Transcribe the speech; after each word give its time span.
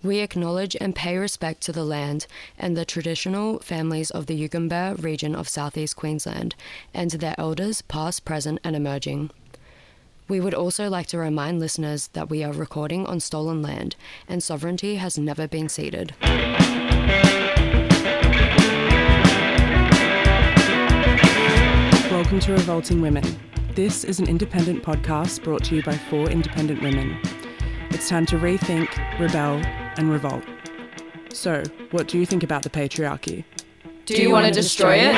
We 0.00 0.20
acknowledge 0.20 0.76
and 0.80 0.94
pay 0.94 1.16
respect 1.16 1.60
to 1.62 1.72
the 1.72 1.82
land 1.82 2.28
and 2.56 2.76
the 2.76 2.84
traditional 2.84 3.58
families 3.58 4.12
of 4.12 4.26
the 4.26 4.48
Yugambeh 4.48 5.02
region 5.02 5.34
of 5.34 5.48
southeast 5.48 5.96
Queensland 5.96 6.54
and 6.94 7.10
to 7.10 7.18
their 7.18 7.34
elders, 7.36 7.82
past, 7.82 8.24
present, 8.24 8.60
and 8.62 8.76
emerging. 8.76 9.32
We 10.28 10.38
would 10.38 10.54
also 10.54 10.88
like 10.88 11.08
to 11.08 11.18
remind 11.18 11.58
listeners 11.58 12.10
that 12.12 12.30
we 12.30 12.44
are 12.44 12.52
recording 12.52 13.06
on 13.06 13.18
stolen 13.18 13.60
land 13.60 13.96
and 14.28 14.40
sovereignty 14.40 14.96
has 14.96 15.18
never 15.18 15.48
been 15.48 15.68
ceded. 15.68 16.14
Welcome 22.08 22.38
to 22.38 22.52
Revolting 22.52 23.00
Women. 23.00 23.24
This 23.74 24.04
is 24.04 24.20
an 24.20 24.28
independent 24.28 24.84
podcast 24.84 25.42
brought 25.42 25.64
to 25.64 25.74
you 25.74 25.82
by 25.82 25.96
four 25.96 26.30
independent 26.30 26.82
women. 26.82 27.20
It's 27.90 28.08
time 28.08 28.26
to 28.26 28.36
rethink, 28.36 29.18
rebel, 29.18 29.60
and 29.98 30.10
revolt. 30.10 30.44
So, 31.30 31.62
what 31.90 32.08
do 32.08 32.18
you 32.18 32.24
think 32.24 32.42
about 32.42 32.62
the 32.62 32.70
patriarchy? 32.70 33.44
Do 34.06 34.14
you 34.20 34.30
want 34.30 34.46
to 34.46 34.52
destroy 34.52 34.96
it? 34.96 35.14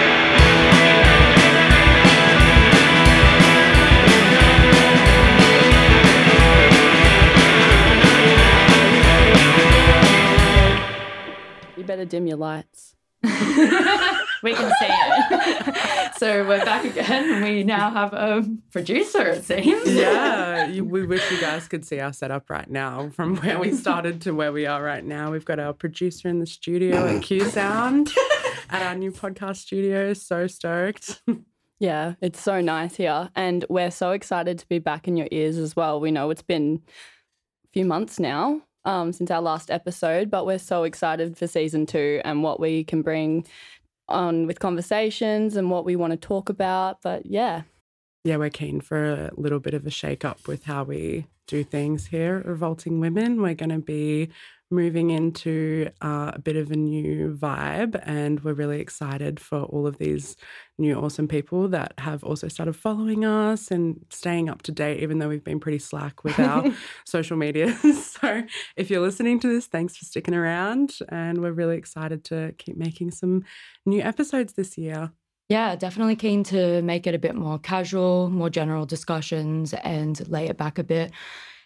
You 11.77 11.85
better 11.85 12.05
dim 12.05 12.27
your 12.27 12.37
lights. 12.37 12.97
We 14.43 14.55
can 14.55 14.73
see 14.79 14.87
it. 14.89 16.15
so 16.19 16.47
we're 16.47 16.65
back 16.65 16.85
again. 16.85 17.43
We 17.43 17.63
now 17.63 17.91
have 17.91 18.13
a 18.15 18.49
producer, 18.73 19.27
it 19.27 19.45
seems. 19.45 19.93
Yeah, 19.93 20.67
you, 20.67 20.85
we 20.85 21.07
wish 21.07 21.31
you 21.31 21.41
guys 21.41 21.69
could 21.69 21.85
see 21.85 22.01
our 22.01 22.13
setup 22.13 22.49
right 22.49 22.69
now 22.69 23.11
from 23.11 23.37
where 23.37 23.59
we 23.59 23.73
started 23.73 24.23
to 24.23 24.33
where 24.33 24.53
we 24.53 24.67
are 24.67 24.83
right 24.83 25.05
now. 25.05 25.31
We've 25.31 25.45
got 25.45 25.59
our 25.59 25.73
producer 25.73 26.29
in 26.29 26.39
the 26.39 26.47
studio 26.47 27.07
at 27.07 27.23
Q 27.23 27.45
Sound 27.51 28.13
at 28.71 28.83
our 28.83 28.95
new 28.95 29.13
podcast 29.13 29.57
studio. 29.57 30.15
So 30.15 30.47
stoked. 30.47 31.23
Yeah, 31.79 32.15
it's 32.21 32.41
so 32.41 32.61
nice 32.61 32.97
here. 32.97 33.31
And 33.35 33.65
we're 33.69 33.91
so 33.91 34.13
excited 34.13 34.59
to 34.59 34.69
be 34.69 34.79
back 34.79 35.09
in 35.09 35.17
your 35.17 35.29
ears 35.31 35.57
as 35.57 35.75
well. 35.75 36.01
We 36.01 36.11
know 36.11 36.31
it's 36.31 36.43
been 36.43 36.83
a 37.65 37.69
few 37.73 37.87
months 37.87 38.21
now 38.21 38.63
um, 38.85 39.13
since 39.13 39.31
our 39.31 39.41
last 39.41 39.71
episode, 39.71 40.31
but 40.31 40.47
we're 40.47 40.59
so 40.59 40.85
excited 40.85 41.37
for 41.37 41.47
season 41.47 41.87
two 41.87 42.21
and 42.25 42.43
what 42.43 42.61
we 42.61 42.85
can 42.85 43.03
bring 43.03 43.47
on 44.11 44.47
with 44.47 44.61
conversations 44.61 45.57
and 45.57 45.71
what 45.71 45.85
we 45.85 45.97
want 45.97 46.13
to 46.13 46.17
talk 46.17 46.49
about. 46.49 47.03
But 47.03 47.27
yeah, 47.27 47.63
Yeah, 48.23 48.37
we're 48.37 48.51
keen 48.51 48.83
for 48.83 49.03
a 49.13 49.31
little 49.37 49.61
bit 49.61 49.73
of 49.73 49.87
a 49.87 49.91
shake 49.91 50.27
up 50.27 50.47
with 50.47 50.65
how 50.65 50.85
we 50.85 51.27
do 51.47 51.65
things 51.65 52.07
here 52.07 52.37
at 52.37 52.47
Revolting 52.47 53.01
Women. 53.01 53.41
We're 53.41 53.55
going 53.55 53.71
to 53.71 53.79
be 53.79 54.29
moving 54.71 55.09
into 55.09 55.89
uh, 56.03 56.33
a 56.35 56.39
bit 56.39 56.57
of 56.57 56.71
a 56.71 56.77
new 56.77 57.35
vibe, 57.35 57.99
and 58.05 58.39
we're 58.45 58.53
really 58.53 58.79
excited 58.79 59.41
for 59.41 59.63
all 59.63 59.87
of 59.87 59.97
these 59.97 60.37
new 60.79 60.95
awesome 60.97 61.29
people 61.29 61.67
that 61.69 61.95
have 61.97 62.23
also 62.23 62.47
started 62.47 62.75
following 62.75 63.25
us 63.25 63.71
and 63.71 64.05
staying 64.11 64.51
up 64.51 64.61
to 64.63 64.73
date, 64.73 65.03
even 65.03 65.19
though 65.19 65.29
we've 65.29 65.43
been 65.43 65.59
pretty 65.59 65.79
slack 65.79 66.23
with 66.23 66.39
our 66.39 66.71
social 67.07 67.39
media. 67.39 67.75
so, 68.03 68.43
if 68.77 68.91
you're 68.91 69.01
listening 69.01 69.41
to 69.41 69.49
this, 69.49 69.67
thanks 69.67 69.97
for 69.97 70.05
sticking 70.05 70.35
around, 70.35 70.99
and 71.09 71.39
we're 71.39 71.53
really 71.53 71.79
excited 71.79 72.23
to 72.25 72.55
keep 72.59 72.77
making 72.77 73.11
some 73.13 73.45
new 73.87 74.03
episodes 74.03 74.53
this 74.53 74.77
year. 74.77 75.11
Yeah, 75.51 75.75
definitely 75.75 76.15
keen 76.15 76.45
to 76.45 76.81
make 76.83 77.09
it 77.09 77.15
a 77.15 77.19
bit 77.19 77.35
more 77.35 77.59
casual, 77.59 78.31
more 78.31 78.51
general 78.51 78.87
discussions 78.87 79.75
and 79.75 80.27
lay 80.29 80.47
it 80.47 80.57
back 80.57 80.79
a 80.79 80.85
bit. 80.85 81.11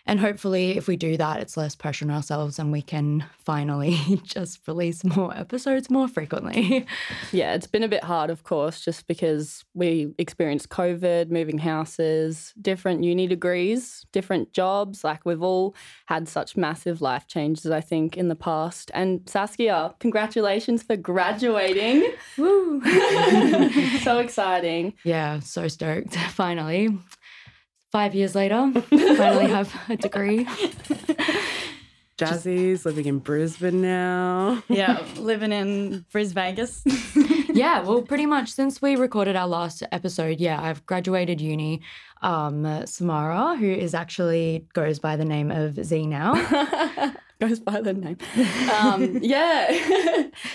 And 0.06 0.20
hopefully, 0.20 0.76
if 0.76 0.86
we 0.86 0.96
do 0.96 1.16
that, 1.16 1.40
it's 1.40 1.56
less 1.56 1.74
pressure 1.74 2.04
on 2.04 2.10
ourselves 2.10 2.58
and 2.58 2.70
we 2.70 2.82
can 2.82 3.24
finally 3.38 3.98
just 4.24 4.60
release 4.68 5.02
more 5.02 5.34
episodes 5.34 5.88
more 5.88 6.08
frequently. 6.08 6.86
yeah, 7.32 7.54
it's 7.54 7.66
been 7.66 7.82
a 7.82 7.88
bit 7.88 8.04
hard, 8.04 8.28
of 8.28 8.44
course, 8.44 8.82
just 8.82 9.06
because 9.06 9.64
we 9.72 10.12
experienced 10.18 10.68
COVID, 10.68 11.30
moving 11.30 11.58
houses, 11.58 12.52
different 12.60 13.02
uni 13.02 13.26
degrees, 13.26 14.04
different 14.12 14.52
jobs. 14.52 15.04
Like 15.04 15.24
we've 15.24 15.42
all 15.42 15.74
had 16.06 16.28
such 16.28 16.54
massive 16.54 17.00
life 17.00 17.26
changes, 17.26 17.70
I 17.70 17.80
think, 17.80 18.18
in 18.18 18.28
the 18.28 18.36
past. 18.36 18.90
And 18.92 19.22
Saskia, 19.26 19.94
congratulations 20.00 20.82
for 20.82 20.96
graduating. 20.96 22.12
Woo! 22.36 22.82
so 24.02 24.18
exciting. 24.18 24.92
yeah, 25.04 25.40
so 25.40 25.66
stoked. 25.68 26.14
Finally, 26.16 26.90
five 27.94 28.12
years 28.12 28.34
later, 28.34 28.72
finally 29.16 29.48
have 29.48 29.72
a 29.88 29.96
degree. 29.96 30.44
Jazzy's 32.18 32.84
living 32.84 33.06
in 33.06 33.20
Brisbane 33.20 33.82
now. 33.82 34.64
Yeah, 34.68 35.00
living 35.16 35.52
in 35.52 36.04
Bris 36.10 36.32
Vegas. 36.32 36.82
yeah, 37.52 37.82
well, 37.82 38.02
pretty 38.02 38.26
much 38.26 38.50
since 38.50 38.82
we 38.82 38.96
recorded 38.96 39.36
our 39.36 39.46
last 39.46 39.84
episode, 39.92 40.40
yeah, 40.40 40.60
I've 40.60 40.84
graduated 40.86 41.40
uni. 41.40 41.82
Um, 42.20 42.84
Samara, 42.84 43.54
who 43.54 43.70
is 43.70 43.94
actually 43.94 44.66
goes 44.72 44.98
by 44.98 45.14
the 45.14 45.24
name 45.24 45.52
of 45.52 45.76
Z 45.84 46.04
now. 46.08 46.34
Goes 47.40 47.60
by 47.60 47.80
the 47.80 47.94
name. 47.94 48.16
Um, 48.72 49.18
yeah, 49.22 49.66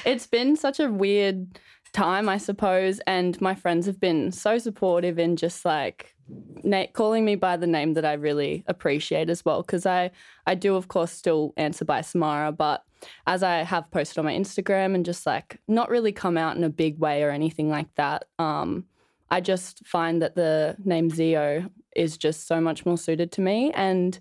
it's 0.05 0.27
been 0.27 0.57
such 0.57 0.81
a 0.81 0.91
weird 0.91 1.59
time, 1.93 2.27
I 2.27 2.37
suppose. 2.37 2.99
And 3.07 3.39
my 3.39 3.55
friends 3.55 3.85
have 3.85 3.99
been 3.99 4.33
so 4.33 4.57
supportive 4.57 5.17
in 5.19 5.37
just 5.37 5.63
like 5.63 6.15
na- 6.63 6.87
calling 6.93 7.25
me 7.25 7.35
by 7.35 7.57
the 7.57 7.67
name 7.67 7.93
that 7.93 8.05
I 8.05 8.13
really 8.13 8.63
appreciate 8.67 9.29
as 9.29 9.43
well. 9.45 9.61
Because 9.61 9.85
I, 9.85 10.11
I 10.45 10.55
do, 10.55 10.75
of 10.75 10.87
course, 10.87 11.11
still 11.11 11.53
answer 11.57 11.85
by 11.85 12.01
Samara, 12.01 12.51
but 12.51 12.83
as 13.27 13.43
I 13.43 13.63
have 13.63 13.89
posted 13.91 14.17
on 14.19 14.25
my 14.25 14.33
Instagram 14.33 14.95
and 14.95 15.05
just 15.05 15.25
like 15.25 15.59
not 15.67 15.89
really 15.89 16.11
come 16.11 16.37
out 16.37 16.57
in 16.57 16.63
a 16.63 16.69
big 16.69 16.99
way 16.99 17.23
or 17.23 17.29
anything 17.29 17.69
like 17.69 17.93
that, 17.95 18.25
um, 18.37 18.85
I 19.31 19.41
just 19.41 19.85
find 19.85 20.21
that 20.21 20.35
the 20.35 20.75
name 20.83 21.09
Zio 21.09 21.69
is 21.95 22.17
just 22.17 22.47
so 22.47 22.59
much 22.59 22.85
more 22.85 22.97
suited 22.97 23.31
to 23.33 23.41
me. 23.41 23.71
And 23.73 24.19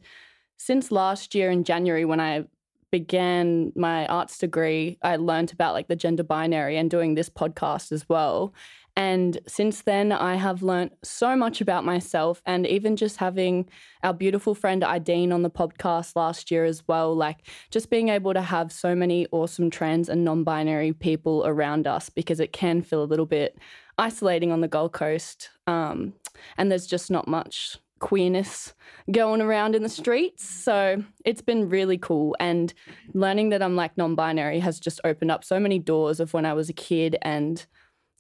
since 0.57 0.91
last 0.91 1.35
year 1.35 1.51
in 1.51 1.65
January, 1.65 2.05
when 2.05 2.21
I 2.21 2.45
began 2.91 3.73
my 3.77 4.07
arts 4.07 4.39
degree, 4.39 4.99
I 5.03 5.17
learned 5.17 5.53
about 5.53 5.75
like 5.75 5.89
the 5.89 5.97
gender 5.97 6.23
binary 6.23 6.77
and 6.77 6.91
doing 6.91 7.15
this 7.15 7.29
podcast 7.29 7.93
as 7.93 8.09
well. 8.09 8.55
And 8.99 9.39
since 9.47 9.83
then, 9.83 10.11
I 10.11 10.35
have 10.35 10.65
learnt 10.65 10.93
so 11.05 11.37
much 11.37 11.61
about 11.61 11.85
myself, 11.85 12.43
and 12.45 12.67
even 12.67 12.97
just 12.97 13.19
having 13.19 13.69
our 14.03 14.13
beautiful 14.13 14.57
friend 14.57 14.83
Ideen 14.83 15.33
on 15.33 15.43
the 15.43 15.51
podcast 15.51 16.17
last 16.17 16.51
year 16.51 16.65
as 16.65 16.83
well. 16.89 17.15
Like, 17.15 17.47
just 17.71 17.91
being 17.91 18.09
able 18.09 18.35
to 18.35 18.43
have 18.43 18.73
so 18.73 18.97
many 18.97 19.29
awesome 19.31 19.71
trans 19.71 20.09
and 20.09 20.25
non 20.25 20.43
binary 20.43 20.93
people 20.93 21.47
around 21.47 21.87
us 21.87 22.11
because 22.11 22.41
it 22.41 22.53
can 22.53 22.83
feel 22.83 23.01
a 23.01 23.05
little 23.05 23.25
bit 23.25 23.57
isolating 23.99 24.51
on 24.51 24.63
the 24.63 24.69
Gold 24.69 24.95
Coast. 24.95 25.51
Um, 25.69 26.15
and 26.57 26.69
there's 26.69 26.89
just 26.89 27.09
not 27.09 27.29
much 27.29 27.79
queerness 28.01 28.75
going 29.13 29.41
around 29.41 29.77
in 29.77 29.85
the 29.85 29.89
streets. 29.89 30.45
So 30.45 31.05
it's 31.25 31.43
been 31.43 31.69
really 31.69 31.99
cool. 31.99 32.35
And 32.41 32.75
learning 33.15 33.51
that 33.51 33.63
I'm 33.63 33.77
like 33.77 33.97
non 33.97 34.17
binary 34.17 34.59
has 34.59 34.81
just 34.81 35.01
opened 35.05 35.31
up 35.31 35.45
so 35.45 35.61
many 35.61 35.79
doors 35.79 36.19
of 36.19 36.35
when 36.35 36.45
I 36.45 36.55
was 36.55 36.69
a 36.69 36.73
kid 36.73 37.17
and 37.23 37.65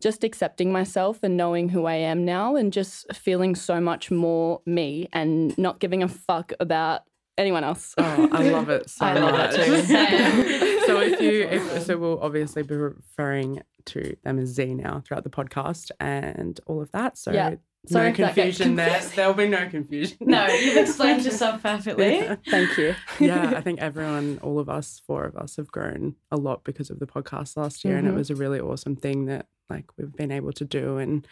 just 0.02 0.22
accepting 0.24 0.70
myself 0.72 1.18
and 1.22 1.36
knowing 1.36 1.68
who 1.68 1.84
I 1.86 1.94
am 1.94 2.24
now 2.24 2.56
and 2.56 2.72
just 2.72 3.12
feeling 3.14 3.54
so 3.54 3.80
much 3.80 4.10
more 4.10 4.60
me 4.66 5.08
and 5.12 5.56
not 5.58 5.80
giving 5.80 6.02
a 6.02 6.08
fuck 6.08 6.52
about 6.60 7.02
anyone 7.36 7.64
else. 7.64 7.94
Oh, 7.98 8.28
I 8.32 8.48
love 8.50 8.68
it 8.68 8.88
so 8.90 9.04
I 9.06 9.14
love 9.14 9.32
much. 9.32 9.56
that 9.56 9.64
too. 9.64 10.80
so 10.86 11.00
if 11.00 11.20
you, 11.20 11.42
if, 11.50 11.82
so 11.82 11.96
we'll 11.98 12.20
obviously 12.20 12.62
be 12.62 12.76
referring 12.76 13.62
to 13.86 14.16
them 14.24 14.38
as 14.38 14.50
Z 14.50 14.74
now 14.74 15.02
throughout 15.04 15.24
the 15.24 15.30
podcast 15.30 15.90
and 16.00 16.60
all 16.66 16.80
of 16.80 16.90
that. 16.92 17.16
So 17.18 17.32
Yeah. 17.32 17.56
Sorry 17.86 18.06
no 18.06 18.10
if 18.10 18.16
that 18.18 18.34
gets 18.34 18.58
confusion 18.58 18.74
there. 18.76 19.00
There'll 19.14 19.34
be 19.34 19.48
no 19.48 19.68
confusion. 19.68 20.18
no, 20.20 20.46
you've 20.48 20.76
explained 20.76 21.24
yourself 21.24 21.62
perfectly. 21.62 22.16
Yeah. 22.16 22.34
Thank 22.50 22.76
you. 22.76 22.94
yeah, 23.20 23.52
I 23.56 23.60
think 23.62 23.80
everyone, 23.80 24.40
all 24.42 24.58
of 24.58 24.68
us, 24.68 25.00
four 25.06 25.24
of 25.24 25.36
us, 25.36 25.56
have 25.56 25.70
grown 25.70 26.16
a 26.30 26.36
lot 26.36 26.64
because 26.64 26.90
of 26.90 26.98
the 26.98 27.06
podcast 27.06 27.56
last 27.56 27.84
year, 27.84 27.96
and 27.96 28.06
it 28.08 28.10
Mhm. 28.12 28.16
was 28.16 28.30
a 28.30 28.34
really 28.34 28.58
awesome 28.60 28.96
thing 28.96 29.26
that 29.26 29.46
like 29.70 29.84
we've 29.96 30.14
been 30.14 30.30
able 30.30 30.52
to 30.52 30.64
do, 30.64 30.98
and 30.98 31.26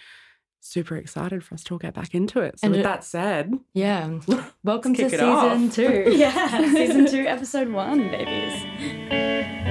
super 0.61 0.97
excited 0.97 1.45
for 1.45 1.55
us 1.55 1.63
to 1.65 1.75
all 1.75 1.79
get 1.79 1.95
back 1.95 2.15
into 2.15 2.41
it. 2.41 2.59
So 2.59 2.65
And 2.67 2.73
with 2.73 2.81
it- 2.81 2.85
that 2.85 3.05
said, 3.05 3.55
Yeah. 3.73 4.19
Welcome 4.65 4.95
to 4.95 5.09
season 5.11 5.71
two. 5.71 6.05
yeah, 6.17 6.59
season 6.73 7.07
two, 7.07 7.27
episode 7.27 7.69
one, 7.69 8.11
babies. 8.11 9.67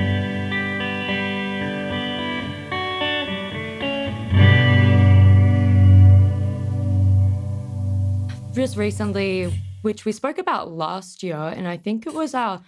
Just 8.54 8.78
recently, 8.78 9.52
which 9.82 10.06
we 10.06 10.14
spoke 10.14 10.38
about 10.38 10.72
last 10.72 11.22
year, 11.24 11.36
and 11.36 11.68
I 11.68 11.76
think 11.76 12.08
it 12.08 12.14
was 12.14 12.34
our 12.34 12.62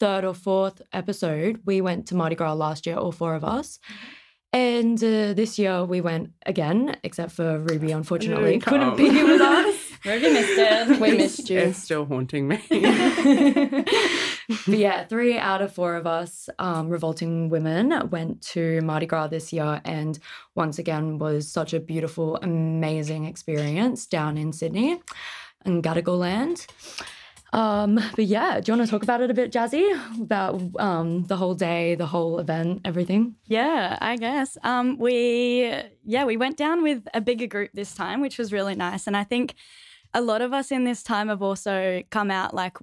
third 0.00 0.24
or 0.24 0.32
fourth 0.32 0.80
episode. 0.94 1.60
We 1.66 1.82
went 1.82 2.06
to 2.08 2.14
Mardi 2.14 2.34
Gras 2.34 2.54
last 2.54 2.86
year, 2.86 2.96
all 2.96 3.12
four 3.12 3.34
of 3.34 3.44
us. 3.44 3.78
And 4.56 4.96
uh, 5.04 5.34
this 5.34 5.58
year 5.58 5.84
we 5.84 6.00
went 6.00 6.32
again, 6.46 6.96
except 7.02 7.32
for 7.32 7.58
Ruby, 7.58 7.92
unfortunately, 7.92 8.52
didn't 8.52 8.64
couldn't 8.64 8.96
be 8.96 9.10
here 9.10 9.26
with 9.28 9.42
us. 9.42 9.76
Ruby 10.02 10.32
missed 10.32 10.58
it. 10.58 11.00
We 11.06 11.14
missed 11.14 11.50
you. 11.50 11.58
it's 11.58 11.82
still 11.82 12.06
haunting 12.06 12.48
me. 12.48 12.58
but 14.48 14.78
yeah, 14.78 15.04
three 15.04 15.36
out 15.36 15.60
of 15.60 15.74
four 15.74 15.94
of 15.94 16.06
us, 16.06 16.48
um, 16.58 16.88
revolting 16.88 17.50
women, 17.50 18.08
went 18.08 18.40
to 18.54 18.80
Mardi 18.80 19.04
Gras 19.04 19.26
this 19.26 19.52
year, 19.52 19.82
and 19.84 20.18
once 20.54 20.78
again 20.78 21.18
was 21.18 21.52
such 21.52 21.74
a 21.74 21.78
beautiful, 21.78 22.36
amazing 22.36 23.26
experience 23.26 24.06
down 24.06 24.38
in 24.38 24.54
Sydney 24.54 25.02
and 25.66 25.84
Gadigal 25.84 26.18
land. 26.18 26.66
Um, 27.52 27.94
but 28.16 28.24
yeah, 28.26 28.60
do 28.60 28.70
you 28.72 28.76
want 28.76 28.86
to 28.86 28.90
talk 28.90 29.02
about 29.02 29.20
it 29.22 29.30
a 29.30 29.34
bit, 29.34 29.52
Jazzy? 29.52 29.86
About 30.20 30.60
um, 30.78 31.24
the 31.24 31.36
whole 31.36 31.54
day, 31.54 31.94
the 31.94 32.06
whole 32.06 32.38
event, 32.38 32.82
everything? 32.84 33.36
Yeah, 33.46 33.96
I 34.00 34.16
guess. 34.16 34.58
Um, 34.62 34.98
we 34.98 35.72
yeah, 36.04 36.24
we 36.24 36.36
went 36.36 36.56
down 36.56 36.82
with 36.82 37.06
a 37.14 37.20
bigger 37.20 37.46
group 37.46 37.70
this 37.72 37.94
time, 37.94 38.20
which 38.20 38.36
was 38.38 38.52
really 38.52 38.74
nice. 38.74 39.06
And 39.06 39.16
I 39.16 39.24
think 39.24 39.54
a 40.12 40.20
lot 40.20 40.42
of 40.42 40.52
us 40.52 40.70
in 40.72 40.84
this 40.84 41.02
time 41.02 41.28
have 41.28 41.42
also 41.42 42.02
come 42.10 42.30
out 42.30 42.52
like 42.54 42.76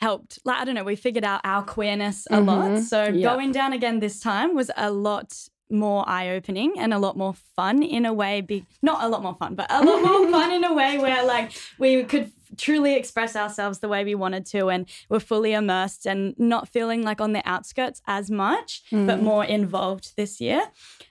helped 0.00 0.38
like 0.44 0.60
I 0.60 0.64
don't 0.64 0.74
know, 0.74 0.84
we 0.84 0.96
figured 0.96 1.24
out 1.24 1.40
our 1.44 1.62
queerness 1.62 2.26
a 2.30 2.40
lot. 2.40 2.78
So 2.82 3.04
Yeah. 3.04 3.22
going 3.30 3.52
down 3.52 3.72
again 3.72 4.00
this 4.00 4.20
time 4.20 4.54
was 4.54 4.70
a 4.76 4.90
lot 4.90 5.34
more 5.70 6.08
eye-opening 6.08 6.78
and 6.78 6.94
a 6.94 6.98
lot 6.98 7.14
more 7.16 7.34
fun 7.54 7.82
in 7.82 8.06
a 8.06 8.12
way 8.12 8.40
be 8.40 8.64
not 8.80 9.04
a 9.04 9.08
lot 9.08 9.22
more 9.22 9.34
fun 9.34 9.54
but 9.54 9.66
a 9.70 9.84
lot 9.84 10.00
more 10.02 10.30
fun 10.34 10.50
in 10.50 10.64
a 10.64 10.72
way 10.72 10.96
where 10.96 11.22
like 11.26 11.52
we 11.78 12.02
could 12.04 12.32
truly 12.56 12.94
express 12.94 13.36
ourselves 13.36 13.80
the 13.80 13.88
way 13.88 14.04
we 14.04 14.14
wanted 14.14 14.46
to 14.46 14.68
and 14.68 14.88
we're 15.08 15.20
fully 15.20 15.52
immersed 15.52 16.06
and 16.06 16.34
not 16.38 16.68
feeling 16.68 17.02
like 17.02 17.20
on 17.20 17.32
the 17.32 17.42
outskirts 17.44 18.00
as 18.06 18.30
much 18.30 18.82
but 18.90 19.22
more 19.22 19.44
involved 19.44 20.12
this 20.16 20.40
year. 20.40 20.62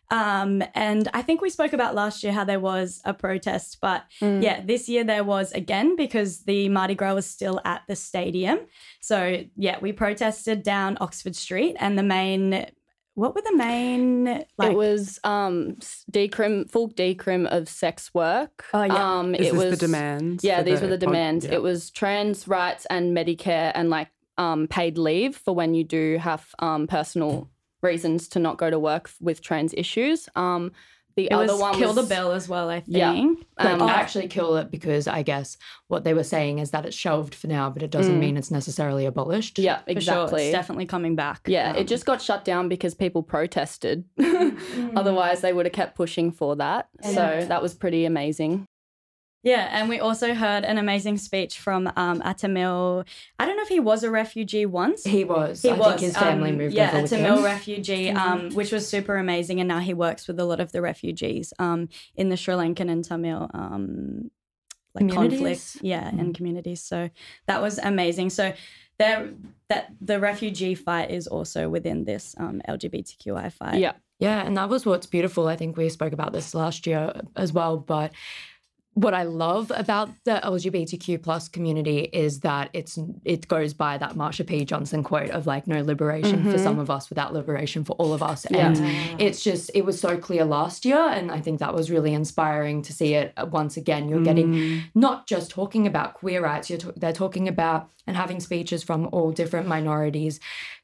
Um, 0.10 0.64
and 0.74 1.10
I 1.14 1.22
think 1.22 1.42
we 1.42 1.50
spoke 1.50 1.74
about 1.74 1.94
last 1.94 2.24
year 2.24 2.32
how 2.32 2.46
there 2.46 2.62
was 2.62 3.02
a 3.04 3.14
protest, 3.14 3.80
but 3.82 4.06
yeah, 4.22 4.62
this 4.66 4.88
year 4.88 5.04
there 5.04 5.24
was 5.26 5.52
again 5.52 5.96
because 5.98 6.44
the 6.44 6.70
Mardi 6.70 6.96
Gras 6.96 7.14
was 7.14 7.26
still 7.26 7.60
at 7.66 7.82
the 7.90 7.96
stadium. 7.96 8.60
So 9.02 9.44
yeah, 9.58 9.78
we 9.82 9.92
protested 9.92 10.64
down 10.64 10.98
Oxford 11.02 11.36
Street, 11.36 11.76
and 11.80 11.98
the 11.98 12.04
main, 12.04 12.68
what 13.18 13.34
were 13.34 13.42
the 13.42 13.56
main? 13.56 14.26
Like, 14.60 14.72
it 14.72 14.78
was 14.78 15.20
um 15.24 15.76
decrim 16.12 16.70
full 16.70 16.90
decrim 16.92 17.48
of 17.48 17.68
sex 17.68 18.14
work. 18.14 18.66
Oh, 18.74 18.84
yeah. 18.84 19.18
Um 19.20 19.34
Is 19.34 19.48
it 19.48 19.54
this 19.54 19.64
was 19.64 19.72
the 19.80 19.86
demands? 19.88 20.44
Yeah, 20.44 20.60
for 20.60 20.64
these 20.64 20.82
were 20.82 20.88
the 20.88 20.98
pod- 21.00 21.00
demands. 21.00 21.46
yeah. 21.46 21.54
It 21.56 21.62
was 21.64 21.90
trans 21.90 22.48
rights 22.48 22.86
and 22.92 23.18
Medicare 23.18 23.72
and 23.74 23.90
like 23.90 24.10
um 24.38 24.68
paid 24.68 25.00
leave 25.00 25.36
for 25.36 25.56
when 25.56 25.74
you 25.74 25.84
do 25.84 26.18
have 26.20 26.46
um 26.60 26.86
personal 26.86 27.50
reasons 27.82 28.28
to 28.30 28.40
not 28.40 28.58
go 28.58 28.70
to 28.70 28.78
work 28.78 29.10
with 29.20 29.42
trans 29.42 29.74
issues. 29.74 30.30
Um 30.36 30.72
the 31.18 31.26
it 31.26 31.34
other 31.34 31.48
was 31.54 31.60
one 31.60 31.76
kill 31.76 31.94
was 31.94 32.08
the 32.08 32.16
bill 32.16 32.32
as 32.32 32.48
well. 32.48 32.70
I 32.70 32.82
Yeah. 32.88 33.12
think. 33.12 33.46
But 33.58 33.82
Um, 33.82 33.90
actually 33.90 34.28
kill 34.30 34.56
it 34.56 34.72
because 34.72 35.08
I 35.08 35.24
guess 35.24 35.58
what 35.88 36.06
they 36.06 36.14
were 36.14 36.24
saying 36.24 36.60
is 36.60 36.72
that 36.72 36.86
it's 36.86 36.96
shelved 36.96 37.36
for 37.36 37.48
now, 37.48 37.70
but 37.70 37.84
it 37.84 37.92
doesn't 37.92 38.20
mean 38.20 38.38
it's 38.38 38.52
necessarily 38.52 39.06
abolished. 39.06 39.58
Yeah, 39.60 39.80
For 39.80 39.84
sure, 39.90 39.98
exactly. 39.98 40.44
it's 40.46 40.52
definitely 40.54 40.86
coming 40.86 41.16
back. 41.16 41.42
Yeah, 41.48 41.72
Um, 41.72 41.76
it 41.78 41.88
just 41.88 42.06
got 42.06 42.22
shut 42.22 42.46
down 42.46 42.70
because 42.70 42.94
people 42.94 43.22
protested. 43.24 44.06
Mm. 44.18 44.94
Otherwise, 44.96 45.42
they 45.42 45.52
would 45.54 45.66
have 45.66 45.74
kept 45.74 45.96
pushing 45.96 46.32
for 46.32 46.56
that. 46.58 46.88
So 47.04 47.46
that 47.48 47.62
was 47.62 47.74
pretty 47.74 48.06
amazing. 48.06 48.66
Yeah, 49.48 49.70
and 49.72 49.88
we 49.88 50.02
also 50.02 50.34
heard 50.34 50.66
an 50.66 50.78
amazing 50.78 51.18
speech 51.20 51.58
from 51.58 51.90
um, 51.96 52.20
Atamil. 52.20 53.08
I 53.40 53.46
don't 53.46 53.56
know 53.56 53.64
if 53.64 53.70
he 53.70 53.80
was 53.80 54.04
a 54.04 54.12
refugee 54.12 54.66
once. 54.66 55.06
He 55.06 55.24
was. 55.24 55.62
He 55.62 55.70
I 55.70 55.74
was. 55.74 55.88
think 55.88 56.00
his 56.02 56.18
family 56.18 56.50
um, 56.50 56.58
moved 56.58 56.76
yeah, 56.76 56.90
over 56.90 57.04
with 57.04 57.14
a 57.14 57.16
Tamil 57.16 57.42
refugee, 57.42 58.10
um, 58.10 58.50
which 58.50 58.74
was 58.74 58.86
super 58.86 59.16
amazing. 59.16 59.62
And 59.62 59.70
now 59.70 59.80
he 59.80 59.94
works 59.94 60.28
with 60.28 60.38
a 60.42 60.44
lot 60.44 60.60
of 60.60 60.74
the 60.74 60.82
refugees 60.82 61.54
um, 61.60 61.88
in 62.14 62.28
the 62.28 62.36
Sri 62.36 62.56
Lankan 62.56 62.92
and 62.92 63.06
Tamil 63.06 63.50
um, 63.54 64.32
like 64.94 65.08
Communities? 65.08 65.40
conflict, 65.40 65.86
yeah, 65.86 66.10
and 66.10 66.36
communities. 66.36 66.82
So 66.82 67.10
that 67.46 67.62
was 67.62 67.78
amazing. 67.78 68.32
So 68.32 68.52
there, 69.00 69.30
that 69.70 69.94
the 70.02 70.20
refugee 70.20 70.76
fight 70.76 71.10
is 71.10 71.26
also 71.26 71.70
within 71.70 72.04
this 72.04 72.36
um, 72.38 72.62
LGBTQI 72.68 73.54
fight. 73.54 73.80
Yeah. 73.80 73.94
Yeah, 74.20 74.44
and 74.44 74.58
that 74.58 74.68
was 74.68 74.84
what's 74.84 75.06
beautiful. 75.06 75.48
I 75.48 75.56
think 75.56 75.78
we 75.78 75.90
spoke 75.90 76.12
about 76.12 76.34
this 76.34 76.56
last 76.56 76.88
year 76.88 77.14
as 77.36 77.54
well, 77.54 77.78
but 77.78 78.12
what 78.98 79.14
I 79.14 79.24
love 79.24 79.72
about 79.76 80.10
the 80.24 80.42
LGBTQ 80.44 81.22
plus 81.22 81.48
community 81.48 82.10
is 82.12 82.40
that 82.40 82.72
it's 82.74 82.98
it 83.26 83.48
goes 83.48 83.76
by 83.76 84.00
that 84.00 84.16
Marsha 84.16 84.46
P. 84.46 84.66
Johnson 84.66 85.04
quote 85.04 85.30
of 85.30 85.46
like 85.46 85.68
no 85.68 85.84
liberation 85.84 86.42
for 86.42 86.50
mm-hmm. 86.50 86.64
some 86.64 86.80
of 86.80 86.90
us 86.90 87.08
without 87.08 87.32
liberation 87.32 87.84
for 87.84 87.94
all 87.98 88.12
of 88.12 88.24
us. 88.24 88.46
And 88.46 89.22
it's 89.22 89.44
just 89.44 89.70
it 89.76 89.86
was 89.86 90.00
so 90.00 90.18
clear 90.18 90.46
last 90.46 90.84
year 90.84 90.98
and 90.98 91.32
I 91.32 91.40
think 91.42 91.60
that 91.60 91.76
was 91.76 91.92
really 91.92 92.12
inspiring 92.16 92.82
to 92.82 92.92
see 92.92 93.14
it 93.14 93.34
once 93.52 93.78
again. 93.78 94.10
You're 94.10 94.24
getting 94.24 94.52
mm. 94.52 94.84
not 94.96 95.28
just 95.28 95.52
talking 95.52 95.86
about 95.86 96.16
queer 96.16 96.44
rights, 96.44 96.72
you're 96.72 96.80
ta- 96.80 96.94
they're 96.96 97.14
talking 97.14 97.48
about 97.48 97.92
and 98.08 98.18
having 98.18 98.40
speeches 98.40 98.84
from 98.84 99.10
all 99.12 99.32
different 99.32 99.68
minorities 99.68 100.40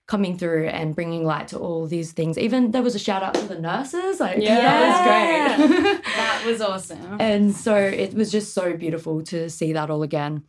coming 0.08 0.38
through 0.38 0.68
and 0.68 0.96
bringing 0.96 1.26
light 1.26 1.48
to 1.50 1.58
all 1.58 1.88
these 1.88 2.12
things. 2.12 2.38
Even 2.38 2.72
there 2.72 2.82
was 2.82 2.96
a 2.96 3.00
shout 3.00 3.24
out 3.24 3.34
to 3.36 3.48
the 3.48 3.60
nurses. 3.60 4.20
Like 4.20 4.38
that 4.44 5.58
was 5.58 5.78
great. 5.88 6.02
that 6.16 6.44
was 6.46 6.62
awesome. 6.62 7.18
and 7.20 7.56
so 7.56 7.76
it 7.76 8.14
was 8.14 8.32
just 8.32 8.54
so 8.54 8.76
beautiful 8.76 9.24
to 9.24 9.50
see 9.50 9.74
that 9.74 9.90
all 9.90 10.04
again. 10.04 10.44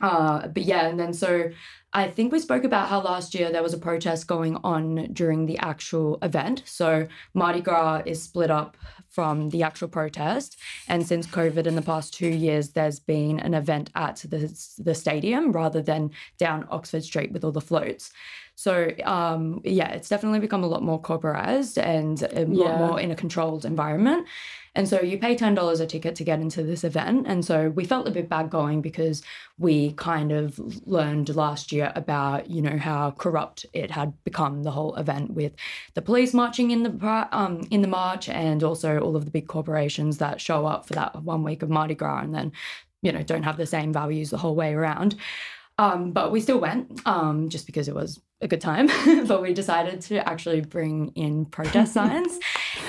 Uh, 0.00 0.48
but 0.48 0.62
yeah, 0.62 0.86
and 0.86 0.98
then 0.98 1.12
so 1.12 1.50
I 1.92 2.08
think 2.08 2.32
we 2.32 2.38
spoke 2.38 2.64
about 2.64 2.88
how 2.88 3.00
last 3.00 3.34
year 3.34 3.50
there 3.50 3.62
was 3.62 3.74
a 3.74 3.78
protest 3.78 4.26
going 4.26 4.56
on 4.62 5.08
during 5.12 5.46
the 5.46 5.58
actual 5.58 6.18
event. 6.22 6.62
So 6.64 7.08
Mardi 7.34 7.60
Gras 7.60 8.02
is 8.06 8.22
split 8.22 8.50
up 8.50 8.76
from 9.08 9.50
the 9.50 9.64
actual 9.64 9.88
protest, 9.88 10.56
and 10.88 11.06
since 11.06 11.26
COVID 11.26 11.66
in 11.66 11.74
the 11.74 11.82
past 11.82 12.14
two 12.14 12.28
years, 12.28 12.70
there's 12.70 13.00
been 13.00 13.40
an 13.40 13.54
event 13.54 13.90
at 13.94 14.24
the 14.28 14.52
the 14.78 14.94
stadium 14.94 15.52
rather 15.52 15.82
than 15.82 16.10
down 16.38 16.66
Oxford 16.70 17.04
Street 17.04 17.32
with 17.32 17.44
all 17.44 17.52
the 17.52 17.60
floats. 17.60 18.10
So 18.54 18.92
um, 19.04 19.62
yeah, 19.64 19.90
it's 19.92 20.10
definitely 20.10 20.38
become 20.38 20.62
a 20.62 20.66
lot 20.66 20.82
more 20.82 21.00
corporatized 21.00 21.82
and 21.82 22.22
a 22.22 22.44
lot 22.44 22.78
more 22.78 23.00
in 23.00 23.10
a 23.10 23.16
controlled 23.16 23.64
environment. 23.64 24.26
And 24.74 24.88
so 24.88 25.00
you 25.00 25.18
pay 25.18 25.34
ten 25.34 25.54
dollars 25.54 25.80
a 25.80 25.86
ticket 25.86 26.14
to 26.16 26.24
get 26.24 26.40
into 26.40 26.62
this 26.62 26.84
event, 26.84 27.26
and 27.26 27.44
so 27.44 27.70
we 27.70 27.84
felt 27.84 28.06
a 28.06 28.12
bit 28.12 28.28
bad 28.28 28.50
going 28.50 28.82
because 28.82 29.22
we 29.58 29.92
kind 29.92 30.30
of 30.32 30.58
learned 30.86 31.34
last 31.34 31.72
year 31.72 31.92
about 31.96 32.48
you 32.48 32.62
know 32.62 32.78
how 32.78 33.10
corrupt 33.12 33.66
it 33.72 33.90
had 33.90 34.12
become 34.24 34.62
the 34.62 34.70
whole 34.70 34.94
event 34.94 35.32
with 35.32 35.52
the 35.94 36.02
police 36.02 36.32
marching 36.32 36.70
in 36.70 36.82
the 36.84 37.28
um, 37.32 37.66
in 37.70 37.82
the 37.82 37.88
march 37.88 38.28
and 38.28 38.62
also 38.62 38.98
all 38.98 39.16
of 39.16 39.24
the 39.24 39.30
big 39.30 39.48
corporations 39.48 40.18
that 40.18 40.40
show 40.40 40.66
up 40.66 40.86
for 40.86 40.94
that 40.94 41.22
one 41.22 41.42
week 41.42 41.62
of 41.62 41.70
Mardi 41.70 41.94
Gras 41.94 42.20
and 42.20 42.34
then 42.34 42.52
you 43.02 43.10
know 43.12 43.22
don't 43.22 43.42
have 43.42 43.56
the 43.56 43.66
same 43.66 43.92
values 43.92 44.30
the 44.30 44.38
whole 44.38 44.54
way 44.54 44.72
around. 44.72 45.16
Um, 45.80 46.12
but 46.12 46.30
we 46.30 46.40
still 46.42 46.60
went 46.60 47.00
um, 47.06 47.48
just 47.48 47.64
because 47.64 47.88
it 47.88 47.94
was 47.94 48.20
a 48.42 48.46
good 48.46 48.60
time. 48.60 48.88
but 49.26 49.40
we 49.40 49.54
decided 49.54 50.02
to 50.02 50.28
actually 50.28 50.60
bring 50.60 51.08
in 51.14 51.46
protest 51.46 51.94
signs 52.00 52.38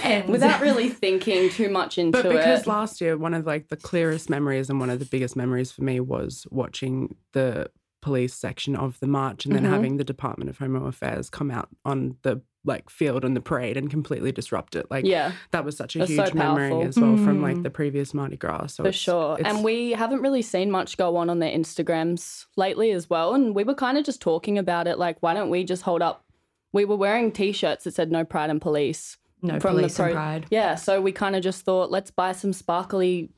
and 0.04 0.28
Without 0.28 0.60
really 0.60 0.90
thinking 0.90 1.50
too 1.50 1.70
much 1.70 1.98
into 2.02 2.20
it. 2.20 2.24
But 2.24 2.30
because 2.30 2.62
it. 2.64 2.68
last 2.68 3.00
year, 3.00 3.18
one 3.18 3.34
of 3.34 3.46
like 3.46 3.70
the 3.70 3.78
clearest 3.78 4.30
memories 4.30 4.70
and 4.70 4.78
one 4.80 4.90
of 4.90 5.00
the 5.00 5.06
biggest 5.06 5.38
memories 5.38 5.72
for 5.72 5.84
me 5.84 6.02
was 6.02 6.46
watching 6.52 7.16
the 7.32 7.72
police 8.02 8.34
section 8.34 8.76
of 8.76 9.00
the 9.00 9.08
march 9.08 9.46
and 9.46 9.56
then 9.56 9.64
Mm-hmm. 9.64 9.74
having 9.74 9.98
the 9.98 10.04
Department 10.04 10.50
of 10.50 10.58
Home 10.58 10.76
Affairs 10.76 11.30
come 11.30 11.50
out 11.50 11.70
on 11.86 12.18
the 12.24 12.42
like 12.64 12.90
field 12.92 13.26
on 13.26 13.34
the 13.34 13.42
parade 13.42 13.76
and 13.76 13.90
completely 13.90 14.32
disrupt 14.32 14.76
it. 14.76 14.86
Like 14.92 15.04
yeah. 15.06 15.32
that 15.50 15.66
was 15.66 15.76
such 15.76 15.96
a 15.96 16.00
That's 16.00 16.12
huge 16.12 16.28
so 16.30 16.34
memory 16.36 16.82
as 16.84 16.96
well 16.98 17.18
from 17.18 17.40
Mm. 17.40 17.42
like 17.42 17.64
the 17.64 17.72
previous 17.72 18.14
Mardi 18.14 18.38
Gras. 18.38 18.68
So 18.68 18.84
For 18.84 18.90
it's- 18.90 19.02
sure. 19.02 19.34
it's- 19.40 19.52
And 19.56 19.64
we 19.64 19.92
haven't 19.92 20.22
really 20.22 20.44
seen 20.44 20.70
much 20.70 20.96
go 20.98 21.16
on 21.18 21.30
on 21.30 21.40
their 21.40 21.52
Instagrams 21.52 22.46
lately 22.58 22.92
as 22.92 23.10
well. 23.10 23.34
And 23.34 23.56
we 23.56 23.64
were 23.64 23.74
kind 23.74 23.98
of 23.98 24.04
just 24.06 24.22
talking 24.22 24.60
about 24.60 24.88
it 24.88 25.00
like, 25.00 25.18
why 25.22 25.34
don't 25.34 25.50
we 25.50 25.64
just 25.64 25.82
hold 25.82 26.02
up? 26.04 26.24
We 26.72 26.86
were 26.86 26.96
wearing 26.96 27.32
t 27.32 27.52
shirts 27.52 27.84
that 27.86 27.96
said 27.96 28.12
no 28.12 28.24
pride 28.24 28.50
in 28.52 28.60
police. 28.60 29.18
no 29.42 29.60
from 29.60 29.74
the 29.76 29.80
police 29.82 30.00
and 30.00 30.14
pride. 30.14 30.46
Yeah. 30.52 30.76
So 30.76 31.02
we 31.02 31.12
kind 31.12 31.36
of 31.36 31.42
just 31.42 31.66
thought, 31.66 31.90
let's 31.90 32.12
buy 32.12 32.32
some 32.34 32.54
sparkly 32.54 33.32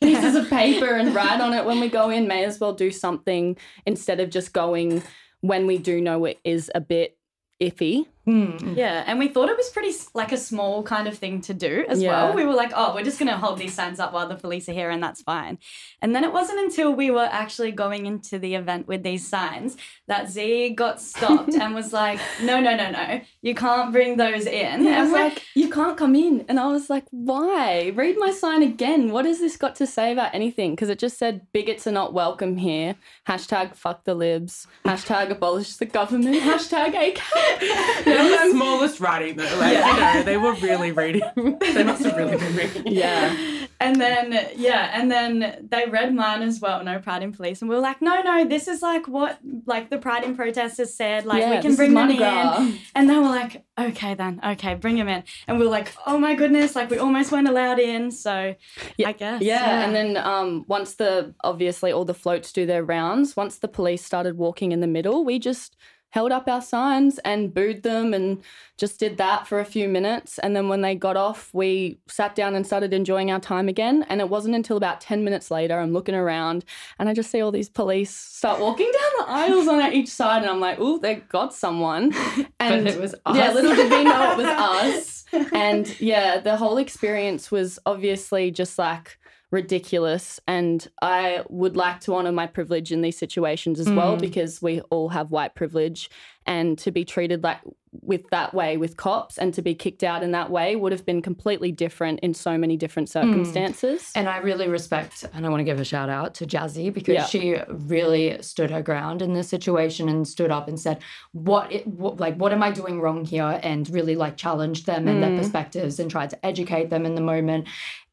pieces 0.00 0.34
of 0.34 0.48
paper 0.48 0.86
and 0.94 1.14
write 1.14 1.40
on 1.42 1.52
it 1.52 1.64
when 1.66 1.80
we 1.80 1.88
go 1.88 2.08
in. 2.08 2.26
May 2.26 2.44
as 2.44 2.58
well 2.58 2.72
do 2.72 2.90
something 2.90 3.58
instead 3.84 4.20
of 4.20 4.30
just 4.30 4.54
going 4.54 5.02
when 5.42 5.66
we 5.66 5.76
do 5.76 6.00
know 6.00 6.24
it 6.24 6.38
is 6.44 6.70
a 6.74 6.80
bit 6.80 7.16
iffy. 7.62 8.06
Mm. 8.28 8.76
Yeah, 8.76 9.04
and 9.06 9.18
we 9.18 9.28
thought 9.28 9.48
it 9.48 9.56
was 9.56 9.70
pretty 9.70 9.92
like 10.12 10.32
a 10.32 10.36
small 10.36 10.82
kind 10.82 11.08
of 11.08 11.16
thing 11.16 11.40
to 11.42 11.54
do 11.54 11.86
as 11.88 12.02
Yeah. 12.02 12.10
well. 12.26 12.34
We 12.34 12.44
were 12.44 12.52
like, 12.54 12.72
oh, 12.76 12.94
we're 12.94 13.02
just 13.04 13.18
going 13.18 13.30
to 13.30 13.38
hold 13.38 13.58
these 13.58 13.72
signs 13.72 13.98
up 13.98 14.12
while 14.12 14.28
the 14.28 14.34
police 14.36 14.68
are 14.68 14.72
here, 14.74 14.90
and 14.90 15.02
that's 15.02 15.22
fine. 15.22 15.58
And 16.02 16.14
then 16.14 16.24
it 16.24 16.32
wasn't 16.32 16.58
until 16.60 16.92
we 16.92 17.10
were 17.10 17.28
actually 17.32 17.72
going 17.72 18.04
into 18.04 18.38
the 18.38 18.54
event 18.54 18.86
with 18.86 19.02
these 19.02 19.26
signs 19.26 19.78
that 20.08 20.28
Z 20.28 20.70
got 20.70 21.00
stopped 21.00 21.54
and 21.54 21.74
was 21.74 21.92
like, 22.02 22.20
no, 22.42 22.60
no, 22.60 22.76
no, 22.76 22.90
no, 22.90 23.20
you 23.40 23.54
can't 23.54 23.92
bring 23.92 24.18
those 24.18 24.44
in. 24.44 24.86
I 24.86 24.90
And 24.90 25.02
was 25.04 25.12
we're 25.12 25.24
like, 25.28 25.42
you 25.54 25.70
can't 25.70 25.96
come 25.96 26.14
in. 26.14 26.44
And 26.48 26.60
I 26.60 26.66
was 26.66 26.90
like, 26.90 27.04
why? 27.10 27.92
Read 27.94 28.16
my 28.18 28.30
sign 28.30 28.62
again. 28.62 29.10
What 29.10 29.24
has 29.24 29.38
this 29.38 29.56
got 29.56 29.74
to 29.76 29.86
say 29.86 30.12
about 30.12 30.34
anything? 30.34 30.72
Because 30.72 30.90
it 30.90 30.98
just 30.98 31.16
said 31.18 31.46
bigots 31.52 31.86
are 31.86 31.92
not 31.92 32.12
welcome 32.12 32.58
here. 32.58 32.94
Hashtag 33.26 33.74
fuck 33.74 34.04
the 34.04 34.14
libs. 34.14 34.66
Hashtag 34.84 35.30
abolish 35.30 35.76
the 35.76 35.86
government. 35.86 36.42
Hashtag 36.42 36.92
ACAB. 36.92 38.17
They 38.18 38.30
were 38.30 38.44
the 38.44 38.50
smallest 38.50 39.00
writing 39.00 39.36
though. 39.36 39.58
Like, 39.58 39.76
you 39.76 40.00
know, 40.00 40.22
they 40.22 40.36
were 40.36 40.54
really 40.54 40.92
reading. 40.92 41.22
they 41.60 41.84
must 41.84 42.04
have 42.04 42.16
really 42.16 42.36
been 42.36 42.56
reading. 42.56 42.82
Yeah. 42.86 43.36
and 43.80 44.00
then 44.00 44.48
yeah, 44.56 44.90
and 44.92 45.10
then 45.10 45.68
they 45.70 45.86
read 45.86 46.14
mine 46.14 46.42
as 46.42 46.60
well, 46.60 46.82
no 46.82 46.98
pride 46.98 47.22
in 47.22 47.32
police, 47.32 47.60
and 47.60 47.68
we 47.68 47.76
were 47.76 47.82
like, 47.82 48.02
no, 48.02 48.20
no, 48.22 48.44
this 48.44 48.68
is 48.68 48.82
like 48.82 49.06
what 49.06 49.38
like 49.66 49.90
the 49.90 49.98
pride 49.98 50.24
in 50.24 50.36
protesters 50.36 50.94
said, 50.94 51.24
like 51.24 51.40
Yeah, 51.40 51.56
we 51.56 51.62
can 51.62 51.76
bring 51.76 51.94
them 51.94 52.10
in, 52.10 52.78
and 52.94 53.08
they 53.08 53.16
were 53.16 53.22
like, 53.22 53.64
okay 53.78 54.14
then, 54.14 54.40
okay, 54.44 54.74
bring 54.74 54.96
him 54.96 55.08
in, 55.08 55.22
and 55.46 55.58
we 55.58 55.64
were 55.64 55.70
like, 55.70 55.92
oh 56.06 56.18
my 56.18 56.34
goodness, 56.34 56.74
like 56.74 56.90
we 56.90 56.98
almost 56.98 57.30
weren't 57.30 57.48
allowed 57.48 57.78
in, 57.78 58.10
so 58.10 58.54
yeah. 58.96 59.08
I 59.08 59.12
guess 59.12 59.42
Yeah, 59.42 59.84
and 59.84 59.94
then 59.94 60.16
um, 60.16 60.64
once 60.66 60.96
the 60.96 61.34
obviously 61.44 61.92
all 61.92 62.04
the 62.04 62.14
floats 62.14 62.52
do 62.52 62.66
their 62.66 62.84
rounds, 62.84 63.36
once 63.36 63.58
the 63.58 63.68
police 63.68 64.04
started 64.04 64.36
walking 64.36 64.72
in 64.72 64.80
the 64.80 64.86
middle, 64.86 65.24
we 65.24 65.38
just 65.38 65.76
held 66.10 66.32
up 66.32 66.48
our 66.48 66.62
signs 66.62 67.18
and 67.18 67.52
booed 67.52 67.82
them 67.82 68.14
and 68.14 68.42
just 68.78 68.98
did 68.98 69.18
that 69.18 69.46
for 69.46 69.60
a 69.60 69.64
few 69.64 69.88
minutes. 69.88 70.38
And 70.38 70.56
then 70.56 70.68
when 70.68 70.80
they 70.80 70.94
got 70.94 71.16
off, 71.16 71.50
we 71.52 71.98
sat 72.06 72.34
down 72.34 72.54
and 72.54 72.66
started 72.66 72.94
enjoying 72.94 73.30
our 73.30 73.40
time 73.40 73.68
again. 73.68 74.06
And 74.08 74.20
it 74.20 74.28
wasn't 74.30 74.54
until 74.54 74.76
about 74.76 75.00
10 75.00 75.22
minutes 75.22 75.50
later, 75.50 75.78
I'm 75.78 75.92
looking 75.92 76.14
around 76.14 76.64
and 76.98 77.08
I 77.08 77.14
just 77.14 77.30
see 77.30 77.40
all 77.42 77.50
these 77.52 77.68
police 77.68 78.10
start 78.14 78.58
walking 78.60 78.90
down 78.90 79.26
the 79.26 79.32
aisles 79.32 79.68
on 79.68 79.92
each 79.92 80.08
side. 80.08 80.42
And 80.42 80.50
I'm 80.50 80.60
like, 80.60 80.78
oh, 80.80 80.98
they 80.98 81.16
got 81.16 81.52
someone. 81.54 82.14
And 82.60 82.88
it 82.88 83.00
was 83.00 83.14
Yeah, 83.34 83.48
us. 83.48 83.54
little 83.54 83.74
did 83.74 83.90
we 83.90 84.04
know 84.04 84.32
it 84.32 84.36
was 84.38 84.46
us. 84.46 85.24
And 85.52 86.00
yeah, 86.00 86.38
the 86.40 86.56
whole 86.56 86.78
experience 86.78 87.50
was 87.50 87.78
obviously 87.86 88.50
just 88.50 88.78
like 88.78 89.18
ridiculous. 89.50 90.38
And 90.46 90.86
I 91.00 91.42
would 91.48 91.76
like 91.76 92.00
to 92.02 92.14
honor 92.14 92.32
my 92.32 92.46
privilege 92.46 92.92
in 92.92 93.00
these 93.00 93.16
situations 93.18 93.80
as 93.80 93.90
well 93.90 94.16
because 94.16 94.60
we 94.60 94.80
all 94.90 95.08
have 95.10 95.30
white 95.30 95.54
privilege. 95.54 96.10
And 96.46 96.78
to 96.78 96.90
be 96.90 97.04
treated 97.04 97.42
like 97.42 97.58
with 98.02 98.28
that 98.30 98.52
way 98.54 98.76
with 98.76 98.96
cops 98.98 99.38
and 99.38 99.52
to 99.54 99.62
be 99.62 99.74
kicked 99.74 100.02
out 100.04 100.22
in 100.22 100.30
that 100.32 100.50
way 100.50 100.76
would 100.76 100.92
have 100.92 101.04
been 101.06 101.22
completely 101.22 101.72
different 101.72 102.20
in 102.20 102.34
so 102.34 102.56
many 102.58 102.76
different 102.76 103.08
circumstances. 103.08 104.12
And 104.14 104.28
I 104.28 104.38
really 104.38 104.68
respect, 104.68 105.24
and 105.32 105.44
I 105.46 105.48
want 105.48 105.60
to 105.60 105.64
give 105.64 105.80
a 105.80 105.84
shout 105.84 106.08
out 106.10 106.34
to 106.36 106.46
Jazzy 106.46 106.92
because 106.92 107.14
Yeah. 107.14 107.24
she 107.26 107.56
really 107.68 108.40
stood 108.42 108.70
her 108.70 108.82
ground 108.82 109.22
in 109.22 109.32
this 109.32 109.48
situation 109.48 110.08
and 110.08 110.28
stood 110.28 110.50
up 110.50 110.68
and 110.68 110.78
said, 110.78 110.98
"What, 111.32 111.72
it, 111.72 111.86
what, 111.86 112.20
like, 112.20 112.36
what 112.36 112.52
am 112.52 112.62
I 112.62 112.70
doing 112.70 113.00
wrong 113.00 113.24
here?" 113.24 113.58
And 113.62 113.88
really 113.90 114.16
like 114.16 114.36
challenged 114.36 114.86
them 114.86 115.08
and 115.08 115.22
their 115.22 115.30
Mm. 115.30 115.38
perspectives 115.38 115.98
and 115.98 116.10
tried 116.10 116.30
to 116.30 116.46
educate 116.46 116.90
them 116.90 117.06
in 117.06 117.14
the 117.14 117.20
moment 117.22 117.66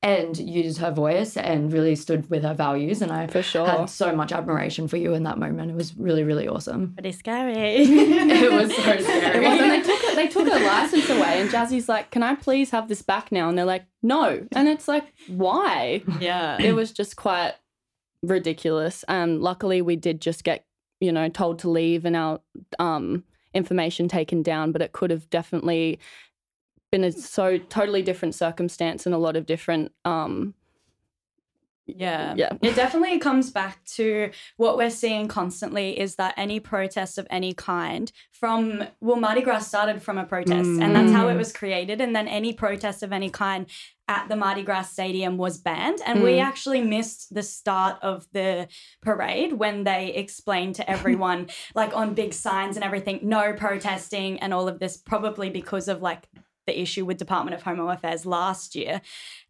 and 0.06 0.38
used 0.38 0.78
her 0.78 0.92
voice 0.92 1.36
and 1.36 1.74
really 1.74 1.96
stood 1.96 2.30
with 2.30 2.44
her 2.44 2.54
values. 2.54 3.02
And 3.02 3.12
I 3.12 3.26
For 3.26 3.42
sure. 3.42 3.66
had 3.66 3.90
so 3.90 4.16
much 4.16 4.32
admiration 4.32 4.88
for 4.88 4.98
you 4.98 5.16
in 5.16 5.24
that 5.24 5.40
moment. 5.40 5.72
It 5.72 5.76
was 5.76 5.98
really, 5.98 6.24
really 6.24 6.48
awesome. 6.48 6.94
pretty 6.94 7.12
scary. 7.12 7.54
it 7.58 8.52
was 8.52 8.74
so 8.76 8.82
scary. 8.84 9.00
It 9.00 9.04
scary. 9.04 9.40
was, 9.48 9.60
and 9.60 9.72
they 9.72 9.82
took 9.82 10.04
it, 10.04 10.16
they 10.16 10.28
took 10.28 10.48
her 10.48 10.64
license 10.64 11.10
away, 11.10 11.42
and 11.42 11.50
Jazzy's 11.50 11.90
like, 11.90 12.12
"Can 12.12 12.22
I 12.22 12.36
please 12.36 12.70
have 12.70 12.88
this 12.88 13.02
back 13.02 13.32
now?" 13.32 13.50
And 13.50 13.58
they're 13.58 13.66
like, 13.66 13.86
"No," 14.04 14.48
and 14.52 14.68
it's 14.68 14.88
like, 14.88 15.06
"Why?" 15.28 16.04
yeah. 16.20 16.62
it 16.62 16.74
was 16.74 16.92
just 16.92 17.16
quite 17.16 17.56
ridiculous. 18.22 19.04
Um, 19.08 19.42
luckily, 19.42 19.82
we 19.82 19.96
did 19.96 20.22
just 20.22 20.44
get, 20.44 20.66
you 21.00 21.12
know, 21.12 21.30
told 21.30 21.58
to 21.60 21.70
leave 21.70 22.06
and 22.06 22.16
our 22.16 22.42
um, 22.78 23.24
information 23.56 24.08
taken 24.08 24.44
down, 24.44 24.72
but 24.72 24.84
it 24.84 24.92
could 24.92 25.10
have 25.10 25.28
definitely 25.32 25.98
been 26.96 27.04
a 27.04 27.12
so 27.12 27.58
totally 27.58 28.02
different 28.02 28.34
circumstance 28.36 29.06
and 29.06 29.14
a 29.14 29.18
lot 29.18 29.36
of 29.36 29.46
different. 29.46 29.92
Um, 30.06 30.54
Yeah. 31.88 32.34
Yeah. 32.36 32.54
It 32.62 32.76
definitely 32.76 33.20
comes 33.20 33.52
back 33.52 33.84
to 33.98 34.32
what 34.58 34.76
we're 34.76 34.90
seeing 34.90 35.28
constantly 35.28 36.00
is 36.00 36.16
that 36.16 36.34
any 36.36 36.60
protest 36.60 37.20
of 37.20 37.28
any 37.30 37.54
kind 37.54 38.12
from, 38.32 38.86
well, 39.02 39.18
Mardi 39.18 39.42
Gras 39.42 39.60
started 39.60 40.02
from 40.02 40.18
a 40.18 40.26
protest 40.26 40.68
and 40.82 40.96
that's 40.96 41.12
how 41.12 41.28
it 41.28 41.38
was 41.38 41.54
created. 41.54 42.02
And 42.02 42.16
then 42.16 42.28
any 42.28 42.54
protest 42.54 43.04
of 43.04 43.12
any 43.12 43.30
kind 43.30 43.68
at 44.08 44.30
the 44.30 44.36
Mardi 44.36 44.64
Gras 44.64 44.90
Stadium 44.90 45.38
was 45.38 45.60
banned. 45.60 46.00
And 46.06 46.24
we 46.24 46.40
actually 46.40 46.82
missed 46.82 47.34
the 47.34 47.44
start 47.44 47.98
of 48.02 48.26
the 48.32 48.68
parade 49.02 49.54
when 49.54 49.84
they 49.84 50.14
explained 50.14 50.76
to 50.76 50.90
everyone, 50.90 51.50
like 51.76 51.96
on 51.96 52.16
big 52.16 52.34
signs 52.34 52.78
and 52.78 52.84
everything, 52.84 53.20
no 53.22 53.54
protesting 53.54 54.40
and 54.40 54.54
all 54.54 54.68
of 54.68 54.80
this, 54.80 54.98
probably 54.98 55.50
because 55.50 55.88
of 55.88 56.02
like 56.02 56.28
the 56.66 56.80
issue 56.80 57.06
with 57.06 57.18
Department 57.18 57.56
of 57.56 57.62
Home 57.64 57.80
Affairs 57.80 58.26
last 58.26 58.76
year. 58.76 59.02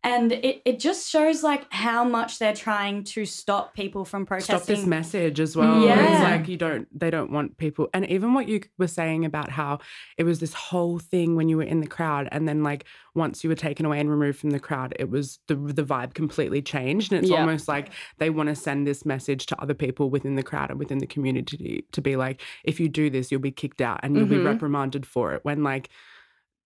And 0.04 0.32
it, 0.34 0.62
it 0.66 0.80
just 0.80 1.10
shows 1.10 1.42
like 1.44 1.72
how 1.72 2.04
much 2.04 2.38
they're 2.38 2.54
trying 2.54 3.04
to 3.06 3.26
stop 3.26 3.74
people 3.74 4.06
from 4.06 4.26
protesting. 4.26 4.58
Stop 4.58 4.68
this 4.68 4.86
message 4.86 5.40
as 5.40 5.56
well. 5.56 5.82
Yeah. 5.84 6.00
It's 6.14 6.22
like 6.24 6.48
you 6.48 6.58
don't 6.58 6.88
they 6.98 7.10
don't 7.10 7.32
want 7.32 7.58
people 7.58 7.90
and 7.94 8.06
even 8.10 8.34
what 8.34 8.48
you 8.48 8.62
were 8.78 8.88
saying 8.88 9.26
about 9.26 9.50
how 9.50 9.80
it 10.18 10.24
was 10.24 10.40
this 10.40 10.54
whole 10.54 11.00
thing 11.00 11.36
when 11.36 11.50
you 11.50 11.58
were 11.58 11.64
in 11.64 11.80
the 11.80 11.88
crowd 11.88 12.28
and 12.32 12.48
then 12.48 12.62
like 12.62 12.86
once 13.16 13.44
you 13.44 13.50
were 13.50 13.56
taken 13.56 13.86
away 13.86 14.00
and 14.00 14.10
removed 14.10 14.38
from 14.38 14.50
the 14.52 14.60
crowd, 14.60 14.94
it 15.00 15.10
was 15.10 15.40
the 15.48 15.56
the 15.56 15.84
vibe 15.84 16.14
completely 16.14 16.62
changed. 16.62 17.12
And 17.12 17.24
it's 17.24 17.32
Yeah. 17.32 17.40
almost 17.40 17.68
like 17.68 17.90
they 18.20 18.30
want 18.30 18.50
to 18.50 18.56
send 18.56 18.86
this 18.86 19.06
message 19.06 19.46
to 19.48 19.62
other 19.62 19.74
people 19.74 20.10
within 20.10 20.36
the 20.36 20.44
crowd 20.44 20.70
and 20.70 20.78
within 20.78 21.00
the 21.00 21.08
community 21.08 21.86
to 21.94 22.02
be 22.02 22.16
like, 22.16 22.42
if 22.64 22.80
you 22.80 22.90
do 22.90 23.10
this, 23.10 23.32
you'll 23.32 23.42
be 23.42 23.52
kicked 23.52 23.82
out 23.82 24.02
and 24.04 24.16
you'll 24.16 24.26
be 24.28 24.36
Mhm. 24.36 24.46
reprimanded 24.46 25.06
for 25.06 25.34
it. 25.34 25.40
When 25.44 25.64
like 25.64 25.90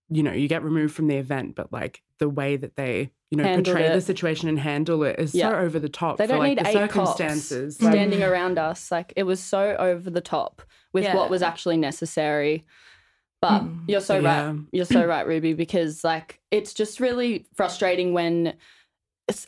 you 0.10 0.24
know, 0.24 0.32
you 0.32 0.48
get 0.48 0.64
removed 0.64 0.94
from 0.96 1.08
the 1.08 1.18
event, 1.18 1.56
but 1.56 1.72
like 1.72 2.02
the 2.18 2.30
way 2.30 2.58
that 2.58 2.76
they, 2.76 3.12
you 3.32 3.38
know, 3.38 3.44
Handled 3.44 3.66
portray 3.66 3.90
the 3.94 4.02
situation 4.02 4.50
and 4.50 4.58
handle 4.60 5.04
it 5.04 5.20
is 5.20 5.36
Yeah. 5.36 5.52
so 5.52 5.58
over 5.58 5.80
the 5.80 5.90
top 5.90 6.18
they 6.18 6.28
don't 6.28 6.40
like 6.40 6.50
need 6.58 6.66
the 6.66 6.68
eight 6.68 6.90
cops 6.90 7.12
circumstances. 7.18 7.82
Like, 7.82 7.94
standing 7.94 8.24
around 8.24 8.58
us. 8.58 8.92
Like 8.92 9.14
it 9.16 9.24
was 9.24 9.40
so 9.40 9.76
over 9.78 10.10
the 10.10 10.22
top 10.22 10.62
with 10.94 11.04
Yeah. 11.04 11.16
what 11.16 11.30
was 11.30 11.42
actually 11.44 11.78
necessary. 11.78 12.66
But 13.42 13.62
Mm. 13.62 13.84
you're 13.88 14.02
so 14.02 14.20
Yeah. 14.20 14.48
right. 14.50 14.60
You're 14.72 14.86
so 14.86 15.06
right, 15.06 15.26
Ruby, 15.26 15.54
because 15.54 16.04
like 16.04 16.40
it's 16.52 16.74
just 16.74 17.00
really 17.00 17.46
frustrating 17.54 18.14
when 18.14 18.56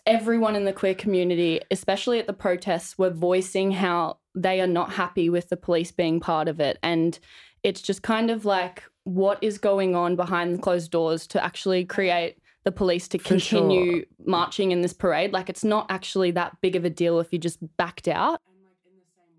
everyone 0.06 0.56
in 0.56 0.66
the 0.66 0.74
queer 0.74 0.94
community, 0.94 1.60
especially 1.72 2.20
at 2.20 2.28
the 2.28 2.34
protests, 2.34 2.98
were 3.00 3.10
voicing 3.10 3.72
how 3.72 4.18
they 4.36 4.62
are 4.62 4.68
not 4.68 4.94
happy 4.94 5.30
with 5.30 5.50
the 5.50 5.58
police 5.58 5.92
being 5.92 6.20
part 6.20 6.48
of 6.48 6.60
it. 6.60 6.78
And 6.84 7.18
it's 7.64 7.82
just 7.82 8.02
kind 8.04 8.30
of 8.32 8.46
like 8.46 8.84
what 9.04 9.40
is 9.42 9.58
going 9.58 9.96
on 9.96 10.16
behind 10.16 10.62
closed 10.62 10.92
doors 10.92 11.28
to 11.28 11.44
actually 11.44 11.86
create 11.86 12.38
the 12.64 12.72
police 12.72 13.08
to 13.08 13.18
For 13.18 13.24
continue 13.30 14.06
marching 14.26 14.72
in 14.72 14.82
this 14.82 14.94
parade. 14.94 15.34
Like 15.34 15.50
it's 15.50 15.64
not 15.64 15.88
actually 15.90 16.32
that 16.32 16.58
big 16.62 16.76
of 16.76 16.86
a 16.86 16.90
deal 16.92 17.20
if 17.20 17.34
you 17.34 17.40
just 17.40 17.60
backed 17.78 18.08
out. 18.08 18.40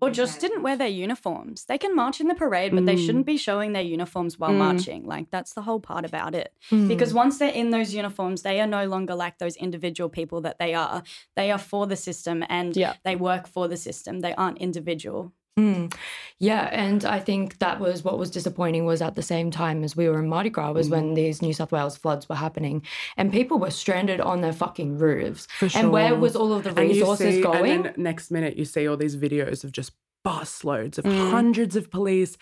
or 0.01 0.09
just 0.09 0.41
didn't 0.41 0.63
wear 0.63 0.75
their 0.75 0.89
uniforms. 0.89 1.63
They 1.63 1.77
can 1.77 1.95
march 1.95 2.19
in 2.19 2.27
the 2.27 2.35
parade, 2.35 2.75
but 2.75 2.85
they 2.85 2.95
Mm. 2.97 3.05
shouldn't 3.05 3.25
be 3.25 3.37
showing 3.37 3.71
their 3.71 3.81
uniforms 3.83 4.37
while 4.37 4.51
Mm. 4.51 4.57
marching. 4.57 5.05
Like 5.05 5.31
that's 5.31 5.53
the 5.53 5.61
whole 5.61 5.79
part 5.79 6.03
about 6.03 6.35
it. 6.35 6.51
Mm. 6.71 6.89
Because 6.89 7.13
once 7.13 7.39
they're 7.39 7.47
in 7.53 7.69
those 7.69 7.93
uniforms, 7.93 8.41
they 8.41 8.59
are 8.59 8.67
no 8.67 8.85
longer 8.85 9.15
like 9.15 9.37
those 9.37 9.55
individual 9.55 10.09
people 10.09 10.41
that 10.41 10.59
they 10.59 10.73
are. 10.73 11.03
They 11.37 11.51
are 11.51 11.57
for 11.57 11.87
the 11.87 11.95
system 11.95 12.43
and 12.49 12.75
Yeah. 12.75 12.95
they 13.05 13.15
work 13.15 13.47
for 13.47 13.69
the 13.69 13.77
system. 13.77 14.19
They 14.19 14.35
aren't 14.35 14.57
individual. 14.57 15.31
Mm. 15.59 15.93
Yeah, 16.39 16.67
and 16.71 17.05
I 17.05 17.19
think 17.19 17.59
that 17.59 17.79
was 17.79 18.03
what 18.03 18.17
was 18.17 18.31
disappointing 18.31 18.85
was 18.85 19.01
at 19.03 19.15
the 19.15 19.21
same 19.21 19.51
time 19.51 19.83
as 19.83 19.95
we 19.95 20.09
were 20.09 20.19
in 20.19 20.27
Mardi 20.27 20.49
Gras 20.49 20.71
was 20.71 20.89
when 20.89 21.13
these 21.13 21.41
New 21.41 21.53
South 21.53 21.71
Wales 21.71 21.95
floods 21.95 22.27
were 22.27 22.35
happening 22.35 22.81
and 23.17 23.31
people 23.31 23.59
were 23.59 23.69
stranded 23.69 24.19
on 24.19 24.41
their 24.41 24.51
fucking 24.53 24.97
roofs. 24.97 25.47
For 25.59 25.69
And 25.75 25.91
where 25.91 26.15
was 26.15 26.35
all 26.35 26.51
of 26.53 26.63
the 26.63 26.71
resources 26.71 27.35
see- 27.35 27.41
going? 27.41 27.71
And 27.71 27.85
then 27.85 27.93
next 27.97 28.31
minute, 28.31 28.57
you 28.57 28.65
see 28.65 28.87
all 28.87 28.97
these 28.97 29.15
videos 29.15 29.63
of 29.63 29.71
just 29.71 29.91
bus 30.23 30.63
loads 30.63 30.97
of 30.97 31.05
Mm. 31.05 31.29
hundreds 31.31 31.75
of 31.75 31.91
police, 31.91 32.35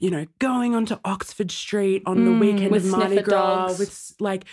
you 0.00 0.10
know, 0.10 0.26
going 0.38 0.74
onto 0.74 0.96
Oxford 1.04 1.50
Street 1.50 2.02
on 2.06 2.24
the 2.24 2.30
Mm, 2.30 2.40
weekend 2.40 2.70
with 2.70 2.84
of 2.86 2.90
Mardi 2.92 3.20
Gras 3.22 3.66
dogs. 3.66 3.78
with 3.78 4.12
like 4.18 4.44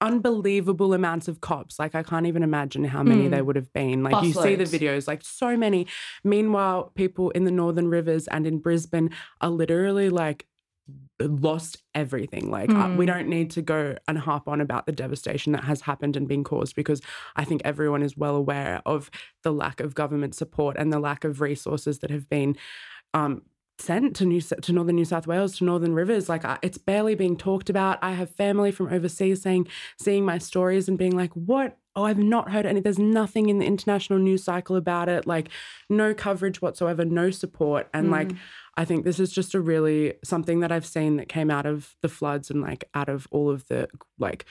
unbelievable 0.00 0.94
amounts 0.94 1.28
of 1.28 1.40
cops. 1.40 1.78
Like 1.78 1.94
I 1.94 2.02
can't 2.02 2.26
even 2.26 2.42
imagine 2.42 2.84
how 2.84 3.02
many 3.02 3.26
Mm. 3.26 3.30
there 3.30 3.44
would 3.44 3.56
have 3.56 3.72
been. 3.72 4.02
Like 4.02 4.22
you 4.24 4.32
see 4.32 4.54
the 4.54 4.64
videos, 4.64 5.06
like 5.06 5.22
so 5.22 5.56
many. 5.56 5.86
Meanwhile, 6.24 6.92
people 6.94 7.30
in 7.30 7.44
the 7.44 7.50
Northern 7.50 7.88
Rivers 7.88 8.26
and 8.28 8.46
in 8.46 8.58
Brisbane 8.58 9.10
are 9.40 9.50
literally 9.50 10.08
like 10.10 10.46
lost 11.20 11.82
everything. 11.94 12.50
Like 12.50 12.70
uh, 12.74 12.88
we 12.96 13.04
Mm. 13.04 13.08
don't 13.12 13.28
need 13.28 13.50
to 13.52 13.62
go 13.62 13.96
and 14.08 14.18
harp 14.18 14.48
on 14.48 14.60
about 14.60 14.86
the 14.86 14.92
devastation 14.92 15.52
that 15.52 15.64
has 15.64 15.82
happened 15.82 16.16
and 16.16 16.26
been 16.26 16.42
caused 16.44 16.74
because 16.74 17.00
I 17.36 17.44
think 17.44 17.60
everyone 17.64 18.02
is 18.02 18.16
well 18.16 18.34
aware 18.36 18.80
of 18.86 19.10
the 19.42 19.52
lack 19.52 19.80
of 19.80 19.94
government 19.94 20.34
support 20.34 20.76
and 20.78 20.92
the 20.92 20.98
lack 20.98 21.24
of 21.24 21.40
resources 21.40 21.98
that 22.00 22.10
have 22.10 22.28
been 22.28 22.56
um, 23.12 23.42
sent 23.80 24.14
to 24.16 24.24
New 24.24 24.40
to 24.40 24.72
Northern 24.72 24.96
New 24.96 25.04
South 25.04 25.26
Wales 25.26 25.58
to 25.58 25.64
Northern 25.64 25.94
Rivers. 25.94 26.28
Like 26.28 26.44
I, 26.44 26.58
it's 26.62 26.78
barely 26.78 27.14
being 27.14 27.36
talked 27.36 27.70
about. 27.70 27.98
I 28.02 28.12
have 28.12 28.30
family 28.30 28.70
from 28.70 28.92
overseas 28.92 29.42
saying, 29.42 29.68
seeing 29.98 30.24
my 30.24 30.38
stories 30.38 30.88
and 30.88 30.98
being 30.98 31.16
like, 31.16 31.32
"What? 31.34 31.78
Oh, 31.96 32.04
I've 32.04 32.18
not 32.18 32.50
heard 32.50 32.66
any. 32.66 32.80
There's 32.80 32.98
nothing 32.98 33.48
in 33.48 33.58
the 33.58 33.66
international 33.66 34.18
news 34.18 34.44
cycle 34.44 34.76
about 34.76 35.08
it. 35.08 35.26
Like, 35.26 35.48
no 35.88 36.14
coverage 36.14 36.62
whatsoever, 36.62 37.04
no 37.04 37.30
support." 37.30 37.88
And 37.92 38.06
hmm. 38.06 38.12
like, 38.12 38.30
I 38.76 38.84
think 38.84 39.04
this 39.04 39.18
is 39.18 39.32
just 39.32 39.54
a 39.54 39.60
really 39.60 40.14
something 40.24 40.60
that 40.60 40.72
I've 40.72 40.86
seen 40.86 41.16
that 41.16 41.28
came 41.28 41.50
out 41.50 41.66
of 41.66 41.96
the 42.02 42.08
floods 42.08 42.50
and 42.50 42.60
like 42.60 42.84
out 42.94 43.08
of 43.08 43.26
all 43.30 43.50
of 43.50 43.66
the 43.68 43.88
like 44.18 44.44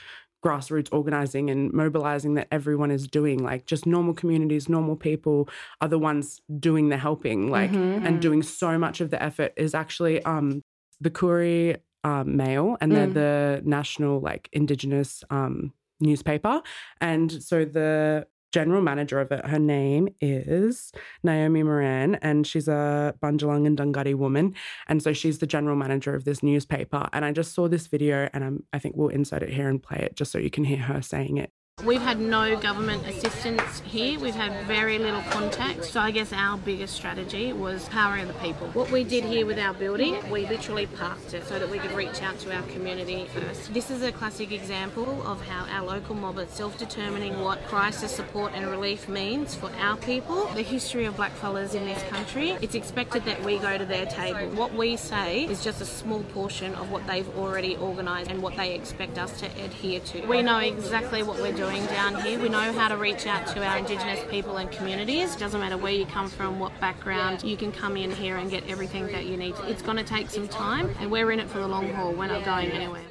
grassroots 0.45 0.89
organizing 0.91 1.49
and 1.49 1.71
mobilizing 1.73 2.35
that 2.35 2.47
everyone 2.51 2.91
is 2.91 3.07
doing 3.07 3.43
like 3.43 3.65
just 3.65 3.85
normal 3.85 4.13
communities 4.13 4.69
normal 4.69 4.95
people 4.95 5.49
are 5.81 5.87
the 5.89 5.99
ones 5.99 6.39
doing 6.59 6.89
the 6.89 6.97
helping 6.97 7.49
like 7.49 7.71
Mhm. 7.71 8.05
and 8.05 8.21
doing 8.21 8.41
so 8.41 8.77
much 8.77 9.01
of 9.01 9.09
the 9.09 9.21
effort 9.21 9.51
is 9.57 9.75
actually 9.75 10.23
um 10.23 10.61
the 11.01 11.09
Koori 11.09 11.77
um, 12.05 12.37
Mail 12.37 12.77
and 12.79 12.91
they're 12.93 13.07
Mm. 13.07 13.13
the 13.13 13.61
national 13.65 14.21
like 14.21 14.47
indigenous 14.53 15.23
um 15.29 15.73
newspaper. 15.99 16.61
And 17.01 17.29
so 17.43 17.65
the 17.65 18.25
general 18.51 18.81
manager 18.81 19.19
of 19.19 19.31
it, 19.31 19.45
her 19.45 19.59
name 19.59 20.09
is 20.21 20.91
Naomi 21.23 21.63
Moran, 21.63 22.15
and 22.15 22.45
she's 22.45 22.67
a 22.67 23.13
Bundjalung 23.21 23.67
and 23.67 23.77
Dunghutti 23.77 24.15
woman. 24.15 24.55
And 24.87 25.01
so 25.01 25.13
she's 25.13 25.39
the 25.39 25.47
general 25.47 25.75
manager 25.75 26.15
of 26.15 26.25
this 26.25 26.41
newspaper. 26.41 27.07
And 27.13 27.25
I 27.25 27.31
just 27.31 27.53
saw 27.53 27.67
this 27.67 27.87
video, 27.87 28.29
and 28.33 28.43
I'm, 28.43 28.63
I 28.73 28.79
think 28.79 28.95
we'll 28.95 29.09
insert 29.09 29.43
it 29.43 29.49
here 29.49 29.69
and 29.69 29.81
play 29.81 29.99
it 29.99 30.15
just 30.15 30.31
so 30.31 30.37
you 30.39 30.49
can 30.49 30.63
hear 30.63 30.77
her 30.77 31.01
saying 31.01 31.37
it. 31.37 31.51
We've 31.85 32.01
had 32.01 32.19
no 32.19 32.57
government 32.57 33.07
assistance 33.07 33.79
here. 33.85 34.19
We've 34.19 34.35
had 34.35 34.65
very 34.67 34.99
little 34.99 35.21
contact. 35.29 35.85
So 35.85 36.01
I 36.01 36.11
guess 36.11 36.33
our 36.33 36.57
biggest 36.57 36.93
strategy 36.93 37.53
was 37.53 37.87
powering 37.87 38.27
the 38.27 38.33
people. 38.33 38.67
What 38.73 38.91
we 38.91 39.05
did 39.05 39.23
here 39.23 39.45
with 39.45 39.57
our 39.57 39.73
building, 39.73 40.17
we 40.29 40.45
literally 40.45 40.87
parked 40.87 41.33
it 41.33 41.45
so 41.47 41.57
that 41.57 41.69
we 41.69 41.79
could 41.79 41.93
reach 41.93 42.21
out 42.21 42.37
to 42.39 42.53
our 42.53 42.63
community 42.63 43.29
first. 43.33 43.73
This 43.73 43.89
is 43.89 44.03
a 44.03 44.11
classic 44.11 44.51
example 44.51 45.25
of 45.25 45.41
how 45.47 45.67
our 45.73 45.85
local 45.85 46.15
mob 46.15 46.37
is 46.39 46.49
self-determining 46.49 47.39
what 47.39 47.63
crisis 47.67 48.13
support 48.13 48.51
and 48.53 48.69
relief 48.69 49.07
means 49.07 49.55
for 49.55 49.71
our 49.79 49.95
people. 49.95 50.47
The 50.47 50.63
history 50.63 51.05
of 51.05 51.15
blackfellas 51.15 51.75
in 51.75 51.85
this 51.85 52.03
country, 52.09 52.57
it's 52.61 52.75
expected 52.75 53.23
that 53.23 53.41
we 53.43 53.57
go 53.57 53.77
to 53.77 53.85
their 53.85 54.05
table. 54.05 54.49
What 54.49 54.73
we 54.73 54.97
say 54.97 55.45
is 55.45 55.63
just 55.63 55.81
a 55.81 55.85
small 55.85 56.23
portion 56.23 56.75
of 56.75 56.91
what 56.91 57.07
they've 57.07 57.29
already 57.37 57.77
organised 57.77 58.29
and 58.29 58.41
what 58.41 58.57
they 58.57 58.75
expect 58.75 59.17
us 59.17 59.39
to 59.39 59.45
adhere 59.63 60.01
to. 60.01 60.25
We 60.27 60.41
know 60.41 60.59
exactly 60.59 61.23
what 61.23 61.39
we're 61.39 61.53
doing 61.53 61.68
down 61.77 62.15
here. 62.21 62.39
We 62.39 62.49
know 62.49 62.73
how 62.73 62.87
to 62.87 62.97
reach 62.97 63.27
out 63.27 63.45
to 63.47 63.63
our 63.63 63.77
Indigenous 63.77 64.19
people 64.29 64.57
and 64.57 64.71
communities. 64.71 65.35
Doesn't 65.35 65.59
matter 65.59 65.77
where 65.77 65.93
you 65.93 66.05
come 66.07 66.27
from, 66.27 66.59
what 66.59 66.77
background, 66.79 67.43
you 67.43 67.55
can 67.55 67.71
come 67.71 67.95
in 67.95 68.09
here 68.09 68.37
and 68.37 68.49
get 68.49 68.67
everything 68.67 69.05
that 69.07 69.27
you 69.27 69.37
need. 69.37 69.53
It's 69.65 69.83
going 69.83 69.97
to 69.97 70.03
take 70.03 70.31
some 70.31 70.47
time, 70.47 70.89
and 70.99 71.11
we're 71.11 71.31
in 71.31 71.39
it 71.39 71.47
for 71.47 71.59
the 71.59 71.67
long 71.67 71.87
haul. 71.93 72.13
We're 72.13 72.27
not 72.27 72.43
going 72.43 72.71
anywhere. 72.71 73.03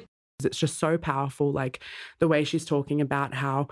It's 0.43 0.57
just 0.57 0.77
so 0.77 0.97
powerful, 0.97 1.53
like 1.53 1.81
the 2.19 2.27
way 2.27 2.43
she's 2.43 2.65
talking 2.65 2.99
about 2.99 3.33
how 3.33 3.69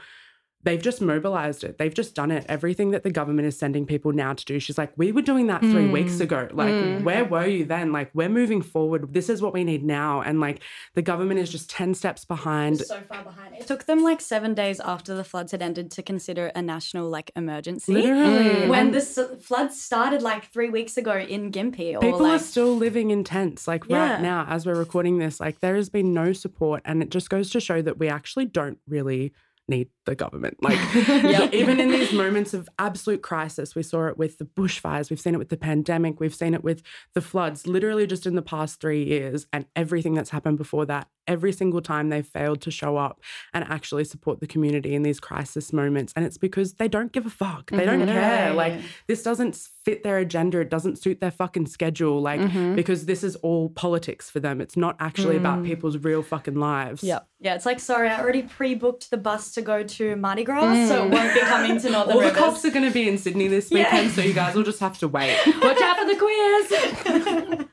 they've 0.63 0.81
just 0.81 1.01
mobilized 1.01 1.63
it. 1.63 1.77
They've 1.77 1.93
just 1.93 2.15
done 2.15 2.31
it. 2.31 2.45
Everything 2.49 2.91
that 2.91 3.03
the 3.03 3.11
government 3.11 3.47
is 3.47 3.57
sending 3.57 3.85
people 3.85 4.11
now 4.11 4.33
to 4.33 4.43
do. 4.43 4.59
She's 4.59 4.77
like, 4.77 4.91
we 4.97 5.11
were 5.11 5.21
doing 5.21 5.47
that 5.47 5.61
three 5.61 5.85
mm. 5.85 5.91
weeks 5.91 6.19
ago. 6.19 6.47
Like, 6.51 6.73
mm. 6.73 7.03
where 7.03 7.23
were 7.23 7.45
you 7.45 7.63
then? 7.63 7.91
Like, 7.91 8.09
we're 8.13 8.29
moving 8.29 8.61
forward. 8.61 9.13
This 9.13 9.29
is 9.29 9.41
what 9.41 9.53
we 9.53 9.63
need 9.63 9.83
now. 9.83 10.21
And 10.21 10.39
like, 10.39 10.61
the 10.95 11.01
government 11.01 11.39
is 11.39 11.51
just 11.51 11.69
10 11.69 11.93
steps 11.93 12.25
behind. 12.25 12.79
So 12.79 12.99
far 13.01 13.23
behind. 13.23 13.55
It 13.55 13.67
took 13.67 13.85
them 13.85 14.03
like 14.03 14.19
seven 14.19 14.53
days 14.53 14.79
after 14.79 15.15
the 15.15 15.23
floods 15.23 15.51
had 15.51 15.61
ended 15.61 15.91
to 15.91 16.03
consider 16.03 16.51
a 16.55 16.61
national 16.61 17.09
like 17.09 17.31
emergency. 17.35 17.93
Literally. 17.93 18.49
Mm. 18.49 18.67
When 18.67 18.91
the 18.91 19.01
floods 19.01 19.79
started 19.81 20.21
like 20.21 20.51
three 20.51 20.69
weeks 20.69 20.97
ago 20.97 21.17
in 21.17 21.51
Gympie. 21.51 21.95
Or, 21.95 21.99
people 21.99 22.21
like, 22.21 22.41
are 22.41 22.43
still 22.43 22.75
living 22.75 23.11
in 23.11 23.23
tents. 23.23 23.67
Like, 23.67 23.85
yeah. 23.87 24.13
right 24.13 24.21
now, 24.21 24.45
as 24.49 24.65
we're 24.65 24.75
recording 24.75 25.19
this, 25.19 25.39
like, 25.39 25.59
there 25.59 25.75
has 25.75 25.89
been 25.89 26.13
no 26.13 26.33
support. 26.33 26.81
And 26.83 27.03
it 27.03 27.09
just 27.09 27.29
goes 27.29 27.51
to 27.51 27.59
show 27.59 27.81
that 27.83 27.99
we 27.99 28.09
actually 28.09 28.45
don't 28.45 28.79
really 28.87 29.33
need 29.67 29.89
the 30.05 30.15
government. 30.15 30.57
Like, 30.67 31.53
even 31.53 31.79
in 31.79 31.91
these 31.91 32.11
moments 32.11 32.53
of 32.53 32.67
absolute 32.79 33.21
crisis, 33.21 33.75
we 33.75 33.83
saw 33.83 34.07
it 34.07 34.17
with 34.17 34.37
the 34.37 34.45
bushfires, 34.45 35.09
we've 35.09 35.19
seen 35.19 35.33
it 35.33 35.37
with 35.37 35.49
the 35.49 35.57
pandemic, 35.57 36.19
we've 36.19 36.35
seen 36.35 36.53
it 36.53 36.63
with 36.63 36.81
the 37.13 37.21
floods, 37.21 37.67
literally 37.67 38.07
just 38.07 38.25
in 38.25 38.35
the 38.35 38.41
past 38.41 38.81
three 38.81 39.03
years, 39.03 39.47
and 39.53 39.65
everything 39.75 40.13
that's 40.13 40.29
happened 40.29 40.57
before 40.57 40.85
that. 40.85 41.07
Every 41.27 41.51
single 41.51 41.81
time 41.81 42.09
they've 42.09 42.25
failed 42.25 42.61
to 42.61 42.71
show 42.71 42.95
up 42.95 43.21
and 43.53 43.65
actually 43.65 44.05
support 44.05 44.39
the 44.39 44.47
community 44.47 44.95
in 44.95 45.03
these 45.03 45.19
crisis 45.19 45.73
moments. 45.73 46.13
And 46.15 46.25
it's 46.25 46.37
because 46.37 46.75
they 46.75 46.87
don't 46.87 47.11
give 47.11 47.25
a 47.25 47.29
fuck. 47.29 47.69
They 47.69 47.83
don't 47.83 47.99
mm-hmm. 47.99 48.11
care. 48.11 48.53
Like, 48.53 48.79
this 49.07 49.23
doesn't 49.23 49.55
fit 49.83 50.03
their 50.03 50.19
agenda. 50.19 50.61
It 50.61 50.69
doesn't 50.69 50.97
suit 50.97 51.19
their 51.19 51.31
fucking 51.31 51.65
schedule. 51.65 52.21
Like, 52.21 52.39
mm-hmm. 52.39 52.75
because 52.75 53.07
this 53.07 53.25
is 53.25 53.35
all 53.37 53.69
politics 53.69 54.29
for 54.29 54.39
them. 54.39 54.61
It's 54.61 54.77
not 54.77 54.95
actually 55.01 55.35
mm. 55.35 55.39
about 55.39 55.65
people's 55.65 55.97
real 55.97 56.23
fucking 56.23 56.55
lives. 56.55 57.03
Yeah. 57.03 57.19
Yeah. 57.41 57.55
It's 57.55 57.65
like, 57.65 57.81
sorry, 57.81 58.07
I 58.07 58.21
already 58.21 58.43
pre 58.43 58.73
booked 58.75 59.11
the 59.11 59.17
bus 59.17 59.51
to 59.57 59.61
go 59.63 59.83
to 59.83 60.15
Mardi 60.15 60.43
Gras, 60.43 60.63
mm. 60.63 60.87
so 60.87 61.05
it 61.05 61.11
won't 61.11 61.33
be 61.33 61.41
coming 61.41 61.79
to 61.79 61.89
Northern 61.89 62.13
All 62.13 62.21
Rivers. 62.21 62.33
the 62.33 62.39
cops 62.39 62.65
are 62.65 62.71
going 62.71 62.85
to 62.85 62.91
be 62.91 63.09
in 63.09 63.17
Sydney 63.17 63.47
this 63.47 63.69
weekend, 63.69 64.07
yeah. 64.07 64.13
so 64.13 64.21
you 64.21 64.33
guys 64.33 64.55
will 64.55 64.63
just 64.63 64.79
have 64.79 64.97
to 64.99 65.07
wait. 65.07 65.35
Watch 65.61 65.81
out 65.81 65.97
for 65.97 66.05
the 66.05 66.15
quiz. 66.15 67.67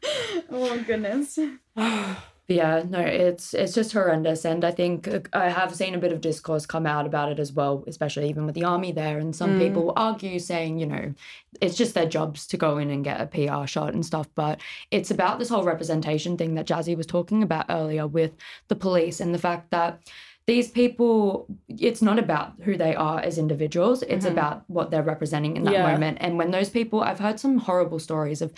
oh 0.50 0.82
goodness. 0.86 1.38
yeah, 2.48 2.82
no, 2.88 3.00
it's 3.00 3.52
it's 3.52 3.74
just 3.74 3.92
horrendous, 3.92 4.46
and 4.46 4.64
I 4.64 4.70
think 4.70 5.08
uh, 5.08 5.20
I 5.34 5.50
have 5.50 5.74
seen 5.74 5.94
a 5.94 5.98
bit 5.98 6.12
of 6.12 6.22
discourse 6.22 6.64
come 6.64 6.86
out 6.86 7.04
about 7.04 7.30
it 7.30 7.38
as 7.38 7.52
well, 7.52 7.84
especially 7.86 8.30
even 8.30 8.46
with 8.46 8.54
the 8.54 8.64
army 8.64 8.90
there, 8.90 9.18
and 9.18 9.36
some 9.36 9.52
mm. 9.52 9.58
people 9.58 9.92
argue 9.94 10.38
saying, 10.38 10.78
you 10.78 10.86
know, 10.86 11.14
it's 11.60 11.76
just 11.76 11.92
their 11.92 12.08
jobs 12.08 12.46
to 12.46 12.56
go 12.56 12.78
in 12.78 12.90
and 12.90 13.04
get 13.04 13.20
a 13.20 13.26
PR 13.26 13.66
shot 13.66 13.92
and 13.92 14.06
stuff, 14.06 14.28
but 14.34 14.58
it's 14.90 15.10
about 15.10 15.38
this 15.38 15.50
whole 15.50 15.64
representation 15.64 16.38
thing 16.38 16.54
that 16.54 16.66
Jazzy 16.66 16.96
was 16.96 17.06
talking 17.06 17.42
about 17.42 17.66
earlier 17.68 18.06
with 18.06 18.32
the 18.68 18.76
police 18.76 19.20
and 19.20 19.34
the 19.34 19.38
fact 19.38 19.70
that 19.70 20.00
these 20.46 20.70
people 20.70 21.46
it's 21.68 22.02
not 22.02 22.18
about 22.18 22.52
who 22.62 22.76
they 22.76 22.94
are 22.94 23.20
as 23.20 23.38
individuals. 23.38 24.02
It's 24.02 24.24
mm-hmm. 24.24 24.34
about 24.34 24.64
what 24.68 24.90
they're 24.90 25.02
representing 25.02 25.56
in 25.56 25.64
that 25.64 25.74
yeah. 25.74 25.90
moment. 25.90 26.18
And 26.20 26.36
when 26.38 26.50
those 26.50 26.70
people 26.70 27.00
i've 27.02 27.18
heard 27.18 27.40
some 27.40 27.58
horrible 27.58 27.98
stories 27.98 28.42
of 28.42 28.52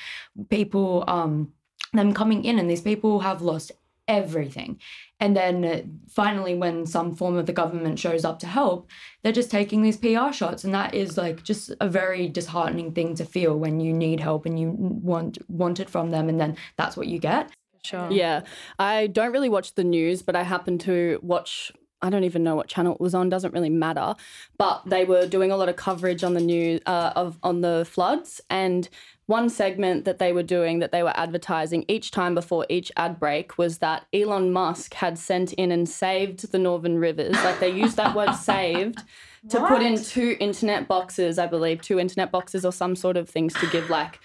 people 0.48 1.04
um 1.06 1.52
them 1.92 2.12
coming 2.12 2.44
in 2.44 2.58
and 2.58 2.68
these 2.68 2.82
people 2.82 3.20
have 3.20 3.42
lost 3.42 3.72
everything. 4.08 4.80
And 5.18 5.36
then 5.36 6.00
finally 6.08 6.54
when 6.54 6.86
some 6.86 7.14
form 7.14 7.36
of 7.36 7.46
the 7.46 7.52
government 7.52 7.98
shows 7.98 8.24
up 8.24 8.38
to 8.40 8.46
help 8.46 8.90
they're 9.22 9.32
just 9.32 9.50
taking 9.50 9.82
these 9.82 9.96
pr 9.96 10.32
shots. 10.32 10.64
And 10.64 10.74
that 10.74 10.94
is 10.94 11.16
like 11.16 11.42
just 11.42 11.72
a 11.80 11.88
very 11.88 12.28
disheartening 12.28 12.92
thing 12.92 13.14
to 13.16 13.24
feel 13.24 13.56
when 13.56 13.80
you 13.80 13.92
need 13.92 14.20
help 14.20 14.46
and 14.46 14.58
you 14.58 14.70
want 14.70 15.38
want 15.48 15.80
it 15.80 15.90
from 15.90 16.10
them. 16.10 16.28
And 16.28 16.40
then 16.40 16.56
that's 16.76 16.96
what 16.96 17.06
you 17.06 17.18
get 17.20 17.50
Sure. 17.86 18.10
Yeah. 18.10 18.42
I 18.78 19.06
don't 19.06 19.32
really 19.32 19.48
watch 19.48 19.74
the 19.74 19.84
news, 19.84 20.22
but 20.22 20.36
I 20.36 20.42
happen 20.42 20.78
to 20.78 21.18
watch 21.22 21.72
I 22.02 22.10
don't 22.10 22.24
even 22.24 22.44
know 22.44 22.54
what 22.54 22.68
channel 22.68 22.94
it 22.94 23.00
was 23.00 23.14
on. 23.14 23.28
Doesn't 23.28 23.54
really 23.54 23.70
matter, 23.70 24.14
but 24.58 24.82
they 24.86 25.04
were 25.04 25.26
doing 25.26 25.50
a 25.50 25.56
lot 25.56 25.68
of 25.68 25.76
coverage 25.76 26.22
on 26.22 26.34
the 26.34 26.40
news 26.40 26.80
uh, 26.86 27.12
of 27.16 27.38
on 27.42 27.62
the 27.62 27.86
floods, 27.90 28.40
and 28.50 28.88
one 29.26 29.48
segment 29.48 30.04
that 30.04 30.18
they 30.18 30.32
were 30.32 30.42
doing 30.42 30.78
that 30.78 30.92
they 30.92 31.02
were 31.02 31.16
advertising 31.16 31.84
each 31.88 32.12
time 32.12 32.34
before 32.34 32.64
each 32.68 32.92
ad 32.96 33.18
break 33.18 33.58
was 33.58 33.78
that 33.78 34.06
Elon 34.12 34.52
Musk 34.52 34.94
had 34.94 35.18
sent 35.18 35.52
in 35.54 35.72
and 35.72 35.88
saved 35.88 36.52
the 36.52 36.58
Northern 36.58 36.98
Rivers. 36.98 37.32
Like 37.32 37.58
they 37.58 37.70
used 37.70 37.96
that 37.96 38.14
word 38.14 38.34
"saved" 38.34 39.02
to 39.48 39.66
put 39.66 39.82
in 39.82 40.00
two 40.02 40.36
internet 40.38 40.86
boxes, 40.86 41.38
I 41.38 41.46
believe, 41.46 41.80
two 41.80 41.98
internet 41.98 42.30
boxes 42.30 42.64
or 42.64 42.72
some 42.72 42.94
sort 42.94 43.16
of 43.16 43.28
things 43.28 43.54
to 43.54 43.66
give 43.68 43.88
like 43.88 44.20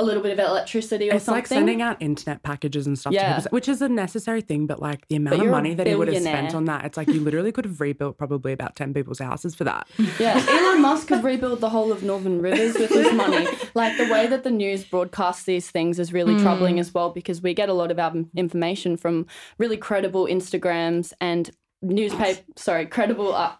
a 0.00 0.02
little 0.02 0.22
bit 0.22 0.32
of 0.32 0.38
electricity 0.38 1.10
or 1.10 1.14
it's 1.14 1.26
something. 1.26 1.42
It's 1.42 1.50
like 1.50 1.58
sending 1.58 1.82
out 1.82 2.00
internet 2.00 2.42
packages 2.42 2.86
and 2.86 2.98
stuff 2.98 3.12
yeah. 3.12 3.42
which 3.50 3.68
is 3.68 3.82
a 3.82 3.88
necessary 3.88 4.40
thing, 4.40 4.66
but 4.66 4.80
like 4.80 5.06
the 5.08 5.16
amount 5.16 5.40
of 5.40 5.48
money 5.48 5.74
that 5.74 5.86
he 5.86 5.94
would 5.94 6.08
have 6.08 6.22
spent 6.22 6.54
on 6.54 6.64
that, 6.64 6.84
it's 6.86 6.96
like 6.96 7.08
you 7.08 7.20
literally 7.20 7.52
could 7.52 7.66
have 7.66 7.80
rebuilt 7.80 8.16
probably 8.16 8.52
about 8.52 8.76
10 8.76 8.94
people's 8.94 9.18
houses 9.18 9.54
for 9.54 9.64
that. 9.64 9.86
Yeah. 10.18 10.44
Elon 10.48 10.82
Musk 10.82 11.08
could 11.08 11.24
rebuild 11.24 11.60
the 11.60 11.70
whole 11.70 11.92
of 11.92 12.02
Northern 12.02 12.42
Rivers 12.42 12.74
with 12.74 12.90
his 12.90 13.12
money. 13.12 13.46
Like 13.74 13.96
the 13.96 14.12
way 14.12 14.26
that 14.26 14.42
the 14.42 14.50
news 14.50 14.84
broadcasts 14.84 15.44
these 15.44 15.70
things 15.70 15.98
is 15.98 16.12
really 16.12 16.34
mm. 16.34 16.42
troubling 16.42 16.80
as 16.80 16.92
well 16.92 17.10
because 17.10 17.40
we 17.40 17.54
get 17.54 17.68
a 17.68 17.72
lot 17.72 17.90
of 17.90 17.98
our 17.98 18.12
information 18.34 18.96
from 18.96 19.26
really 19.58 19.76
credible 19.76 20.26
Instagrams 20.26 21.12
and 21.20 21.50
newspaper, 21.82 22.40
sorry, 22.56 22.86
credible 22.86 23.34
uh, 23.34 23.52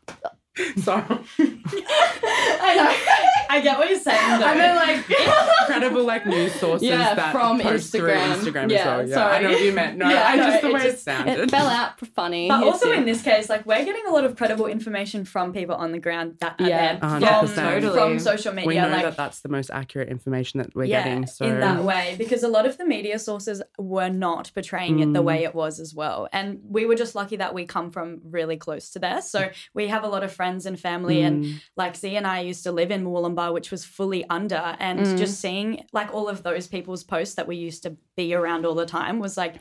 Sorry. 0.77 1.05
I 1.39 2.75
know. 2.77 3.21
I 3.51 3.61
get 3.61 3.79
what 3.79 3.91
you're 3.91 3.99
saying. 3.99 4.41
Though. 4.41 4.47
I 4.47 4.55
mean, 4.55 4.77
like 4.77 5.67
credible 5.67 6.05
like 6.05 6.25
news 6.25 6.55
sources 6.55 6.87
yeah, 6.89 7.15
that 7.15 7.33
from 7.33 7.61
post 7.61 7.93
Instagram. 7.93 8.37
Instagram 8.37 8.71
yeah, 8.71 8.79
as 8.79 8.87
well. 8.87 9.09
Yeah, 9.09 9.15
sorry. 9.15 9.37
I 9.37 9.43
know 9.43 9.51
what 9.51 9.63
you 9.63 9.73
meant. 9.73 9.99
No, 9.99 10.09
yeah, 10.09 10.25
I 10.25 10.37
no, 10.37 10.45
just 10.45 10.63
the 10.63 10.73
way 10.73 10.81
it, 10.81 10.91
just, 10.93 11.05
sounded. 11.05 11.41
It 11.41 11.51
fell 11.51 11.67
out 11.67 11.99
for 11.99 12.07
funny. 12.07 12.49
But 12.49 12.63
also 12.63 12.93
in 12.93 13.05
this 13.05 13.23
case, 13.23 13.49
like 13.49 13.67
we're 13.67 13.85
getting 13.85 14.07
a 14.07 14.13
lot 14.13 14.25
of 14.25 14.37
credible 14.37 14.67
information 14.67 15.25
from 15.25 15.53
people 15.53 15.75
on 15.75 15.91
the 15.91 15.99
ground 15.99 16.37
that 16.41 16.61
are 16.61 16.69
yeah, 16.69 16.99
there 16.99 17.21
from, 17.21 17.49
totally. 17.49 17.93
from 17.93 18.19
social 18.21 18.53
media. 18.53 18.69
We 18.69 18.75
know 18.77 18.89
like, 18.89 19.03
that 19.03 19.17
that's 19.17 19.41
the 19.41 19.49
most 19.49 19.71
accurate 19.71 20.09
information 20.09 20.59
that 20.59 20.75
we're 20.75 20.85
yeah, 20.85 21.03
getting. 21.03 21.27
So 21.27 21.47
in 21.47 21.61
that 21.61 21.83
way, 21.83 22.15
because 22.19 22.43
a 22.45 22.49
lot 22.49 22.67
of 22.67 22.79
the 22.79 22.85
media 22.85 23.19
sources 23.19 23.63
were 23.79 24.11
not 24.11 24.53
portraying 24.55 24.99
mm. 24.99 25.03
it 25.03 25.13
the 25.13 25.23
way 25.23 25.43
mm. 25.43 25.49
it 25.49 25.55
was 25.55 25.81
as 25.81 25.93
well, 25.93 26.29
and 26.33 26.61
we 26.69 26.87
were 26.87 26.95
just 26.95 27.15
lucky 27.17 27.37
that 27.37 27.53
we 27.53 27.67
come 27.67 27.91
from 27.91 28.21
really 28.25 28.57
close 28.57 28.91
to 28.91 29.01
there. 29.01 29.23
So 29.23 29.51
we 29.75 29.89
have 29.89 30.05
a 30.05 30.09
lot 30.09 30.23
of 30.23 30.33
friends 30.51 30.67
and 30.67 30.79
family, 30.79 31.19
mm. 31.19 31.27
and 31.27 31.63
like 31.77 31.97
Z 31.97 32.17
and 32.17 32.27
I 32.27 32.41
used 32.41 32.65
to 32.65 32.73
live 32.73 32.91
in 32.91 33.05
Wollumba, 33.05 33.53
which 33.53 33.71
was 33.71 33.85
fully 33.85 34.25
under, 34.29 34.77
and 34.79 35.01
mm. 35.01 35.19
just 35.19 35.41
seeing 35.41 35.87
like 35.93 36.13
all 36.13 36.29
of 36.29 36.43
those 36.43 36.67
people's 36.67 37.05
posts 37.05 37.35
that 37.37 37.47
we 37.47 37.57
used 37.57 37.83
to 37.85 37.97
be 38.17 38.35
around 38.35 38.67
all 38.67 38.75
the 38.75 38.87
time 38.87 39.21
was 39.21 39.37
like 39.37 39.57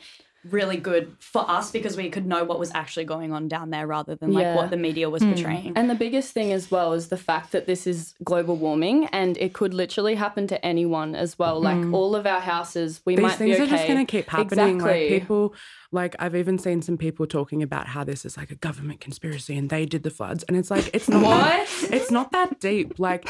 really 0.48 0.78
good 0.78 1.14
for 1.18 1.48
us 1.50 1.70
because 1.70 1.98
we 1.98 2.08
could 2.08 2.26
know 2.26 2.44
what 2.44 2.58
was 2.58 2.70
actually 2.74 3.04
going 3.04 3.30
on 3.30 3.46
down 3.46 3.68
there 3.68 3.86
rather 3.86 4.14
than 4.14 4.32
like 4.32 4.42
yeah. 4.42 4.56
what 4.56 4.70
the 4.70 4.76
media 4.76 5.10
was 5.10 5.22
mm. 5.22 5.34
portraying. 5.34 5.72
And 5.76 5.90
the 5.90 5.94
biggest 5.94 6.32
thing 6.32 6.50
as 6.50 6.70
well 6.70 6.94
is 6.94 7.08
the 7.08 7.18
fact 7.18 7.52
that 7.52 7.66
this 7.66 7.86
is 7.86 8.14
global 8.24 8.56
warming 8.56 9.04
and 9.12 9.36
it 9.36 9.52
could 9.52 9.74
literally 9.74 10.14
happen 10.14 10.46
to 10.46 10.64
anyone 10.64 11.14
as 11.14 11.38
well. 11.38 11.60
Like 11.60 11.76
mm. 11.76 11.94
all 11.94 12.16
of 12.16 12.26
our 12.26 12.40
houses, 12.40 13.02
we 13.04 13.16
These 13.16 13.22
might 13.22 13.32
things 13.32 13.38
be 13.38 13.52
okay. 13.52 13.60
These 13.60 13.68
things 13.68 13.72
are 13.72 13.76
just 13.76 13.86
going 13.86 14.06
to 14.06 14.10
keep 14.10 14.30
happening. 14.30 14.76
Exactly. 14.76 15.10
Like 15.10 15.20
people 15.20 15.54
like 15.92 16.14
I've 16.18 16.36
even 16.36 16.58
seen 16.58 16.82
some 16.82 16.96
people 16.96 17.26
talking 17.26 17.62
about 17.62 17.88
how 17.88 18.04
this 18.04 18.24
is 18.24 18.36
like 18.36 18.50
a 18.50 18.54
government 18.54 19.00
conspiracy 19.00 19.56
and 19.56 19.70
they 19.70 19.86
did 19.86 20.02
the 20.02 20.10
floods, 20.10 20.44
and 20.44 20.56
it's 20.56 20.70
like 20.70 20.90
it's 20.94 21.08
not. 21.08 21.22
what? 21.22 21.68
That, 21.68 21.88
it's 21.92 22.10
not 22.10 22.32
that 22.32 22.60
deep. 22.60 22.98
Like 22.98 23.28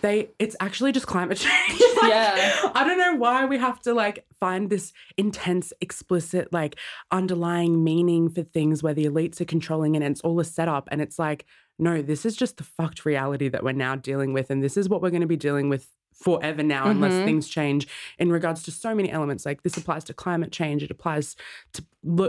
they, 0.00 0.28
it's 0.38 0.54
actually 0.60 0.92
just 0.92 1.06
climate 1.06 1.38
change. 1.68 1.80
like, 2.02 2.10
yeah. 2.10 2.70
I 2.74 2.84
don't 2.84 2.98
know 2.98 3.16
why 3.16 3.46
we 3.46 3.58
have 3.58 3.80
to 3.82 3.94
like 3.94 4.24
find 4.38 4.70
this 4.70 4.92
intense, 5.16 5.72
explicit 5.80 6.52
like 6.52 6.76
underlying 7.10 7.82
meaning 7.82 8.28
for 8.28 8.42
things 8.42 8.82
where 8.82 8.94
the 8.94 9.06
elites 9.06 9.40
are 9.40 9.44
controlling 9.44 9.94
it 9.94 10.02
and 10.02 10.12
it's 10.12 10.20
all 10.20 10.38
a 10.40 10.44
setup 10.44 10.88
and 10.90 11.00
it's 11.00 11.18
like 11.18 11.46
no 11.78 12.02
this 12.02 12.24
is 12.24 12.36
just 12.36 12.56
the 12.56 12.64
fucked 12.64 13.04
reality 13.04 13.48
that 13.48 13.62
we're 13.62 13.72
now 13.72 13.96
dealing 13.96 14.32
with 14.32 14.50
and 14.50 14.62
this 14.62 14.76
is 14.76 14.88
what 14.88 15.02
we're 15.02 15.10
going 15.10 15.20
to 15.20 15.26
be 15.26 15.36
dealing 15.36 15.68
with 15.68 15.88
forever 16.18 16.62
now 16.62 16.82
mm-hmm. 16.82 17.02
unless 17.02 17.24
things 17.24 17.48
change 17.48 17.86
in 18.18 18.30
regards 18.30 18.62
to 18.64 18.70
so 18.70 18.94
many 18.94 19.10
elements. 19.10 19.46
Like 19.46 19.62
this 19.62 19.76
applies 19.76 20.04
to 20.04 20.14
climate 20.14 20.52
change 20.52 20.82
it 20.82 20.90
applies 20.90 21.36
to 21.74 21.84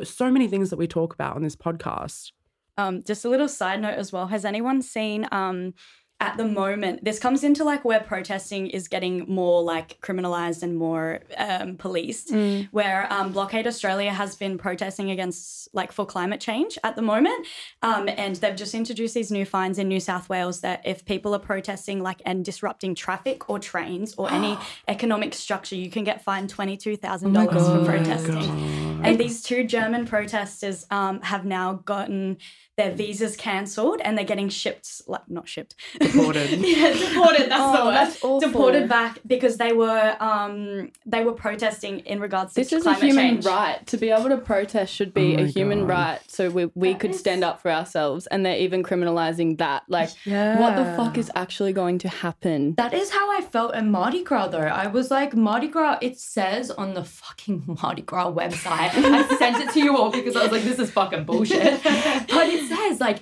so 0.05 0.31
many 0.31 0.47
things 0.47 0.69
that 0.69 0.77
we 0.77 0.87
talk 0.87 1.13
about 1.13 1.35
on 1.35 1.43
this 1.43 1.55
podcast. 1.55 2.31
Um, 2.77 3.03
just 3.03 3.25
a 3.25 3.29
little 3.29 3.49
side 3.49 3.81
note 3.81 3.95
as 3.95 4.13
well. 4.13 4.27
Has 4.27 4.45
anyone 4.45 4.81
seen 4.81 5.27
um, 5.33 5.73
at 6.21 6.35
the 6.35 6.45
moment, 6.45 7.03
this 7.05 7.17
comes 7.17 7.45
into 7.45 7.63
like 7.63 7.85
where 7.85 8.01
protesting 8.01 8.67
is 8.67 8.89
getting 8.89 9.25
more 9.27 9.63
like 9.63 10.01
criminalized 10.01 10.63
and 10.63 10.75
more 10.75 11.21
um, 11.37 11.77
policed. 11.77 12.33
Mm. 12.33 12.67
Where 12.71 13.11
um, 13.11 13.31
Blockade 13.31 13.65
Australia 13.65 14.11
has 14.11 14.35
been 14.35 14.57
protesting 14.57 15.11
against 15.11 15.73
like 15.73 15.93
for 15.93 16.05
climate 16.05 16.41
change 16.41 16.77
at 16.83 16.97
the 16.97 17.01
moment, 17.01 17.47
um, 17.81 18.09
and 18.09 18.35
they've 18.35 18.55
just 18.55 18.73
introduced 18.73 19.13
these 19.13 19.31
new 19.31 19.45
fines 19.45 19.79
in 19.79 19.87
New 19.87 20.01
South 20.01 20.27
Wales 20.27 20.59
that 20.59 20.81
if 20.83 21.05
people 21.05 21.33
are 21.33 21.39
protesting 21.39 22.03
like 22.03 22.21
and 22.25 22.43
disrupting 22.43 22.95
traffic 22.95 23.49
or 23.49 23.57
trains 23.57 24.13
or 24.17 24.29
any 24.29 24.57
economic 24.89 25.33
structure, 25.33 25.75
you 25.75 25.89
can 25.89 26.03
get 26.03 26.21
fined 26.21 26.53
$22,000 26.53 27.79
for 27.79 27.85
protesting. 27.85 28.89
And 29.03 29.17
these 29.17 29.41
two 29.41 29.63
German 29.63 30.05
protesters 30.05 30.85
um, 30.91 31.21
have 31.21 31.45
now 31.45 31.75
gotten 31.85 32.37
their 32.79 32.91
visas 32.91 33.35
cancelled 33.35 33.99
and 34.01 34.17
they're 34.17 34.25
getting 34.25 34.49
shipped, 34.49 35.01
like 35.05 35.29
not 35.29 35.47
shipped, 35.47 35.75
deported. 36.11 36.49
yeah, 36.59 36.93
deported. 36.93 37.49
That's 37.49 37.63
oh, 37.63 37.77
the 37.77 37.85
word. 37.85 37.93
That's 37.93 38.45
deported 38.45 38.89
back 38.89 39.19
because 39.25 39.57
they 39.57 39.71
were 39.71 40.17
um 40.19 40.91
they 41.05 41.23
were 41.23 41.33
protesting 41.33 41.99
in 41.99 42.19
regards 42.19 42.53
to 42.53 42.61
this 42.61 42.73
is 42.73 42.85
a 42.85 42.93
human 42.95 43.35
change. 43.35 43.45
right 43.45 43.85
to 43.87 43.97
be 43.97 44.09
able 44.09 44.29
to 44.29 44.37
protest 44.37 44.93
should 44.93 45.13
be 45.13 45.37
oh 45.37 45.43
a 45.43 45.45
human 45.45 45.81
God. 45.81 45.89
right 45.89 46.19
so 46.27 46.49
we 46.49 46.65
we 46.75 46.91
that 46.91 46.99
could 46.99 47.11
is... 47.11 47.19
stand 47.19 47.43
up 47.43 47.61
for 47.61 47.71
ourselves 47.71 48.27
and 48.27 48.45
they're 48.45 48.57
even 48.57 48.83
criminalizing 48.83 49.57
that 49.59 49.83
like 49.87 50.09
yeah. 50.25 50.59
what 50.59 50.75
the 50.75 50.85
fuck 50.97 51.17
is 51.17 51.31
actually 51.35 51.71
going 51.71 51.99
to 51.99 52.09
happen 52.09 52.75
that 52.75 52.93
is 52.93 53.11
how 53.11 53.31
I 53.37 53.41
felt 53.41 53.75
in 53.75 53.91
Mardi 53.91 54.23
Gras 54.23 54.47
though 54.47 54.59
I 54.59 54.87
was 54.87 55.11
like 55.11 55.35
Mardi 55.35 55.67
Gras 55.67 55.99
it 56.01 56.19
says 56.19 56.71
on 56.71 56.93
the 56.93 57.03
fucking 57.03 57.77
Mardi 57.81 58.01
Gras 58.01 58.31
website 58.31 58.91
I 58.93 59.37
sent 59.37 59.57
it 59.57 59.71
to 59.73 59.79
you 59.79 59.95
all 59.95 60.11
because 60.11 60.35
I 60.35 60.43
was 60.43 60.51
like 60.51 60.63
this 60.63 60.79
is 60.79 60.91
fucking 60.91 61.25
bullshit 61.25 61.83
but 61.83 62.49
it 62.49 62.67
says 62.67 62.99
like 62.99 63.19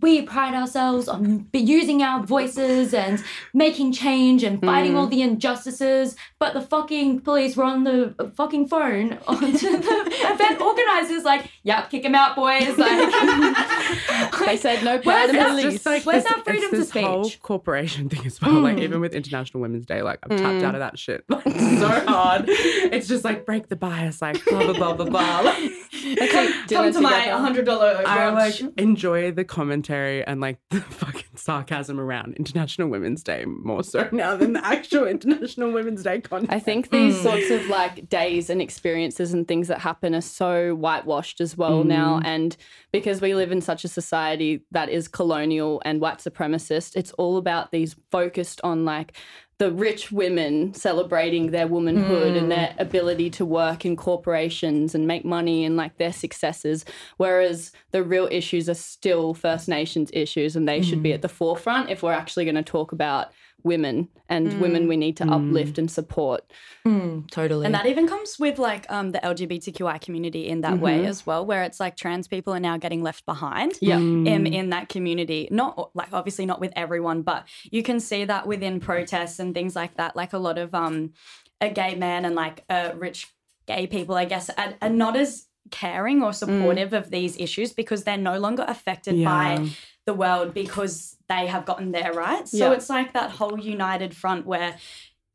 we 0.00 0.22
pride 0.22 0.54
ourselves 0.54 1.08
on 1.08 1.46
using 1.52 2.02
our 2.02 2.22
voices 2.22 2.92
and 2.92 3.22
making 3.54 3.92
change 3.92 4.42
and 4.42 4.60
fighting 4.60 4.92
mm. 4.92 4.96
all 4.96 5.06
the 5.06 5.22
injustices. 5.22 6.16
But 6.38 6.54
the 6.54 6.60
fucking 6.60 7.20
police 7.20 7.56
were 7.56 7.64
on 7.64 7.84
the 7.84 8.32
fucking 8.36 8.68
phone 8.68 9.18
onto 9.26 9.58
the 9.58 10.12
event 10.32 10.60
organizers, 10.60 11.24
like, 11.24 11.50
"Yep, 11.64 11.90
kick 11.90 12.04
him 12.04 12.14
out, 12.14 12.36
boys." 12.36 12.76
Like, 12.76 13.10
they 14.46 14.56
said 14.56 14.84
no 14.84 14.98
part 14.98 15.30
of 15.30 15.36
the 15.36 15.44
police. 15.44 15.86
Like, 15.86 16.04
Where's 16.04 16.24
our 16.26 16.42
freedom 16.42 16.64
it's 16.64 16.70
this 16.72 16.86
to 16.86 16.90
speech? 16.90 17.04
Whole 17.04 17.30
corporation 17.42 18.08
thing 18.10 18.26
as 18.26 18.40
well. 18.40 18.52
Mm. 18.52 18.62
Like 18.62 18.78
even 18.78 19.00
with 19.00 19.14
International 19.14 19.60
Women's 19.60 19.86
Day, 19.86 20.02
like 20.02 20.18
I'm 20.22 20.36
mm. 20.36 20.40
tapped 20.40 20.64
out 20.64 20.74
of 20.74 20.80
that 20.80 20.98
shit. 20.98 21.24
Like 21.28 21.44
so 21.44 21.88
hard. 21.88 22.44
it's 22.48 23.08
just 23.08 23.24
like 23.24 23.46
break 23.46 23.68
the 23.68 23.76
bias, 23.76 24.20
like 24.20 24.44
blah 24.44 24.64
blah 24.64 24.72
blah 24.74 24.94
blah 24.94 25.06
blah. 25.06 25.40
Like, 25.40 26.30
come, 26.30 26.52
come 26.68 26.92
to 26.92 27.00
my 27.00 27.28
hundred 27.28 27.64
dollar. 27.64 28.02
I 28.06 28.30
like 28.30 28.60
enjoy 28.78 29.32
the 29.32 29.44
commentary 29.70 30.26
and 30.26 30.40
like 30.40 30.58
the 30.70 30.80
fucking 30.80 31.36
sarcasm 31.36 32.00
around 32.00 32.34
International 32.34 32.88
Women's 32.88 33.22
Day 33.22 33.44
more 33.44 33.84
so 33.84 34.08
now 34.12 34.36
than 34.36 34.54
the 34.54 34.66
actual 34.66 35.06
International 35.06 35.70
Women's 35.70 36.02
Day 36.02 36.20
content. 36.20 36.52
I 36.52 36.58
think 36.58 36.90
these 36.90 37.16
mm. 37.16 37.22
sorts 37.22 37.50
of 37.50 37.68
like 37.68 38.08
days 38.08 38.50
and 38.50 38.60
experiences 38.60 39.32
and 39.32 39.46
things 39.46 39.68
that 39.68 39.78
happen 39.78 40.14
are 40.14 40.20
so 40.20 40.74
whitewashed 40.74 41.40
as 41.40 41.56
well 41.56 41.84
mm. 41.84 41.86
now. 41.86 42.20
And 42.24 42.56
because 42.90 43.20
we 43.20 43.34
live 43.34 43.52
in 43.52 43.60
such 43.60 43.84
a 43.84 43.88
society 43.88 44.62
that 44.72 44.88
is 44.88 45.06
colonial 45.06 45.80
and 45.84 46.00
white 46.00 46.18
supremacist, 46.18 46.96
it's 46.96 47.12
all 47.12 47.36
about 47.36 47.70
these 47.70 47.94
focused 48.10 48.60
on 48.64 48.84
like 48.84 49.16
the 49.60 49.70
rich 49.70 50.10
women 50.10 50.72
celebrating 50.72 51.50
their 51.50 51.66
womanhood 51.66 52.32
mm. 52.32 52.38
and 52.38 52.50
their 52.50 52.74
ability 52.78 53.28
to 53.28 53.44
work 53.44 53.84
in 53.84 53.94
corporations 53.94 54.94
and 54.94 55.06
make 55.06 55.22
money 55.22 55.66
and 55.66 55.76
like 55.76 55.98
their 55.98 56.14
successes 56.14 56.82
whereas 57.18 57.70
the 57.90 58.02
real 58.02 58.26
issues 58.32 58.70
are 58.70 58.74
still 58.74 59.34
first 59.34 59.68
nations 59.68 60.08
issues 60.14 60.56
and 60.56 60.66
they 60.66 60.80
mm. 60.80 60.84
should 60.84 61.02
be 61.02 61.10
mm. 61.10 61.14
at 61.14 61.20
the 61.20 61.28
forefront 61.28 61.90
if 61.90 62.02
we're 62.02 62.10
actually 62.10 62.46
going 62.46 62.54
to 62.54 62.62
talk 62.62 62.90
about 62.90 63.32
women 63.62 64.08
and 64.28 64.48
mm. 64.48 64.60
women 64.60 64.88
we 64.88 64.96
need 64.96 65.16
to 65.16 65.24
mm. 65.24 65.32
uplift 65.32 65.78
and 65.78 65.90
support. 65.90 66.50
Mm, 66.86 67.30
totally. 67.30 67.66
And 67.66 67.74
that 67.74 67.86
even 67.86 68.06
comes 68.06 68.38
with 68.38 68.58
like 68.58 68.86
um, 68.90 69.10
the 69.10 69.18
LGBTQI 69.18 70.00
community 70.00 70.48
in 70.48 70.60
that 70.62 70.74
mm-hmm. 70.74 70.82
way 70.82 71.06
as 71.06 71.26
well, 71.26 71.44
where 71.44 71.62
it's 71.62 71.80
like 71.80 71.96
trans 71.96 72.28
people 72.28 72.54
are 72.54 72.60
now 72.60 72.76
getting 72.76 73.02
left 73.02 73.26
behind 73.26 73.74
yeah. 73.80 73.96
in, 73.96 74.46
in 74.46 74.70
that 74.70 74.88
community. 74.88 75.48
Not 75.50 75.90
like 75.94 76.08
obviously 76.12 76.46
not 76.46 76.60
with 76.60 76.72
everyone, 76.76 77.22
but 77.22 77.46
you 77.70 77.82
can 77.82 78.00
see 78.00 78.24
that 78.24 78.46
within 78.46 78.80
protests 78.80 79.38
and 79.38 79.54
things 79.54 79.76
like 79.76 79.94
that. 79.96 80.16
Like 80.16 80.32
a 80.32 80.38
lot 80.38 80.58
of 80.58 80.74
um, 80.74 81.12
a 81.60 81.68
gay 81.68 81.94
man 81.94 82.24
and 82.24 82.34
like 82.34 82.64
uh, 82.68 82.92
rich 82.96 83.26
gay 83.66 83.86
people, 83.86 84.14
I 84.14 84.24
guess, 84.24 84.50
are, 84.50 84.74
are 84.80 84.88
not 84.88 85.16
as 85.16 85.46
caring 85.70 86.22
or 86.22 86.30
mm. 86.30 86.34
supportive 86.34 86.92
of 86.92 87.10
these 87.10 87.38
issues 87.38 87.72
because 87.72 88.04
they're 88.04 88.16
no 88.16 88.38
longer 88.38 88.64
affected 88.66 89.16
yeah. 89.16 89.56
by 89.56 89.68
the 90.06 90.14
world 90.14 90.54
because 90.54 91.16
they 91.28 91.46
have 91.46 91.64
gotten 91.64 91.92
their 91.92 92.12
rights. 92.12 92.50
So 92.50 92.70
yeah. 92.70 92.72
it's 92.72 92.88
like 92.88 93.12
that 93.12 93.30
whole 93.30 93.58
united 93.58 94.14
front 94.14 94.46
where 94.46 94.76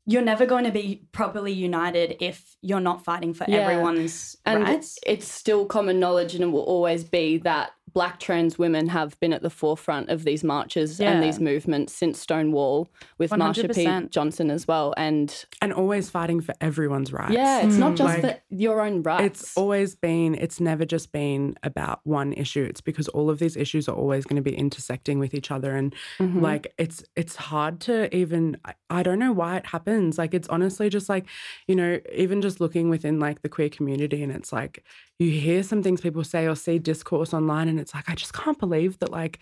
you're 0.06 0.22
never 0.22 0.46
going 0.46 0.64
to 0.64 0.70
be 0.70 1.02
properly 1.12 1.52
united 1.52 2.16
if 2.20 2.56
you're 2.62 2.80
not 2.80 3.02
fighting 3.04 3.34
for 3.34 3.44
yeah. 3.48 3.58
everyone's 3.58 4.36
and 4.44 4.62
rights. 4.62 4.98
It's 5.04 5.26
still 5.26 5.66
common 5.66 5.98
knowledge 5.98 6.34
and 6.34 6.44
it 6.44 6.48
will 6.48 6.60
always 6.60 7.04
be 7.04 7.38
that 7.38 7.72
black 7.96 8.20
trans 8.20 8.58
women 8.58 8.88
have 8.88 9.18
been 9.20 9.32
at 9.32 9.40
the 9.40 9.48
forefront 9.48 10.10
of 10.10 10.24
these 10.24 10.44
marches 10.44 11.00
yeah. 11.00 11.12
and 11.12 11.22
these 11.22 11.40
movements 11.40 11.94
since 11.94 12.20
Stonewall 12.20 12.90
with 13.16 13.30
100%. 13.30 13.38
Marsha 13.38 13.74
P. 13.74 14.08
Johnson 14.10 14.50
as 14.50 14.68
well. 14.68 14.92
And 14.98 15.46
and 15.62 15.72
always 15.72 16.10
fighting 16.10 16.42
for 16.42 16.54
everyone's 16.60 17.10
rights. 17.10 17.32
Yeah, 17.32 17.62
it's 17.62 17.76
mm. 17.76 17.78
not 17.78 17.96
just 17.96 18.18
like, 18.18 18.20
for 18.20 18.40
your 18.50 18.82
own 18.82 19.02
rights. 19.02 19.40
It's 19.40 19.56
always 19.56 19.94
been, 19.96 20.34
it's 20.34 20.60
never 20.60 20.84
just 20.84 21.10
been 21.10 21.56
about 21.62 22.00
one 22.04 22.34
issue. 22.34 22.64
It's 22.64 22.82
because 22.82 23.08
all 23.08 23.30
of 23.30 23.38
these 23.38 23.56
issues 23.56 23.88
are 23.88 23.96
always 23.96 24.26
going 24.26 24.36
to 24.36 24.42
be 24.42 24.54
intersecting 24.54 25.18
with 25.18 25.32
each 25.32 25.50
other. 25.50 25.74
And 25.74 25.94
mm-hmm. 26.18 26.42
like 26.42 26.74
it's 26.76 27.02
it's 27.16 27.36
hard 27.36 27.80
to 27.82 28.14
even 28.14 28.58
I, 28.66 28.74
I 28.90 29.02
don't 29.04 29.18
know 29.18 29.32
why 29.32 29.56
it 29.56 29.64
happens. 29.68 30.18
Like 30.18 30.34
it's 30.34 30.48
honestly 30.48 30.90
just 30.90 31.08
like, 31.08 31.24
you 31.66 31.74
know, 31.74 31.98
even 32.14 32.42
just 32.42 32.60
looking 32.60 32.90
within 32.90 33.18
like 33.18 33.40
the 33.40 33.48
queer 33.48 33.70
community 33.70 34.22
and 34.22 34.32
it's 34.32 34.52
like 34.52 34.84
you 35.18 35.30
hear 35.30 35.62
some 35.62 35.82
things 35.82 36.00
people 36.02 36.22
say 36.24 36.46
or 36.46 36.54
see 36.54 36.78
discourse 36.78 37.32
online 37.32 37.68
and 37.68 37.80
it's 37.80 37.85
like 37.94 38.08
i 38.08 38.14
just 38.14 38.32
can't 38.32 38.58
believe 38.58 38.98
that 38.98 39.10
like 39.10 39.40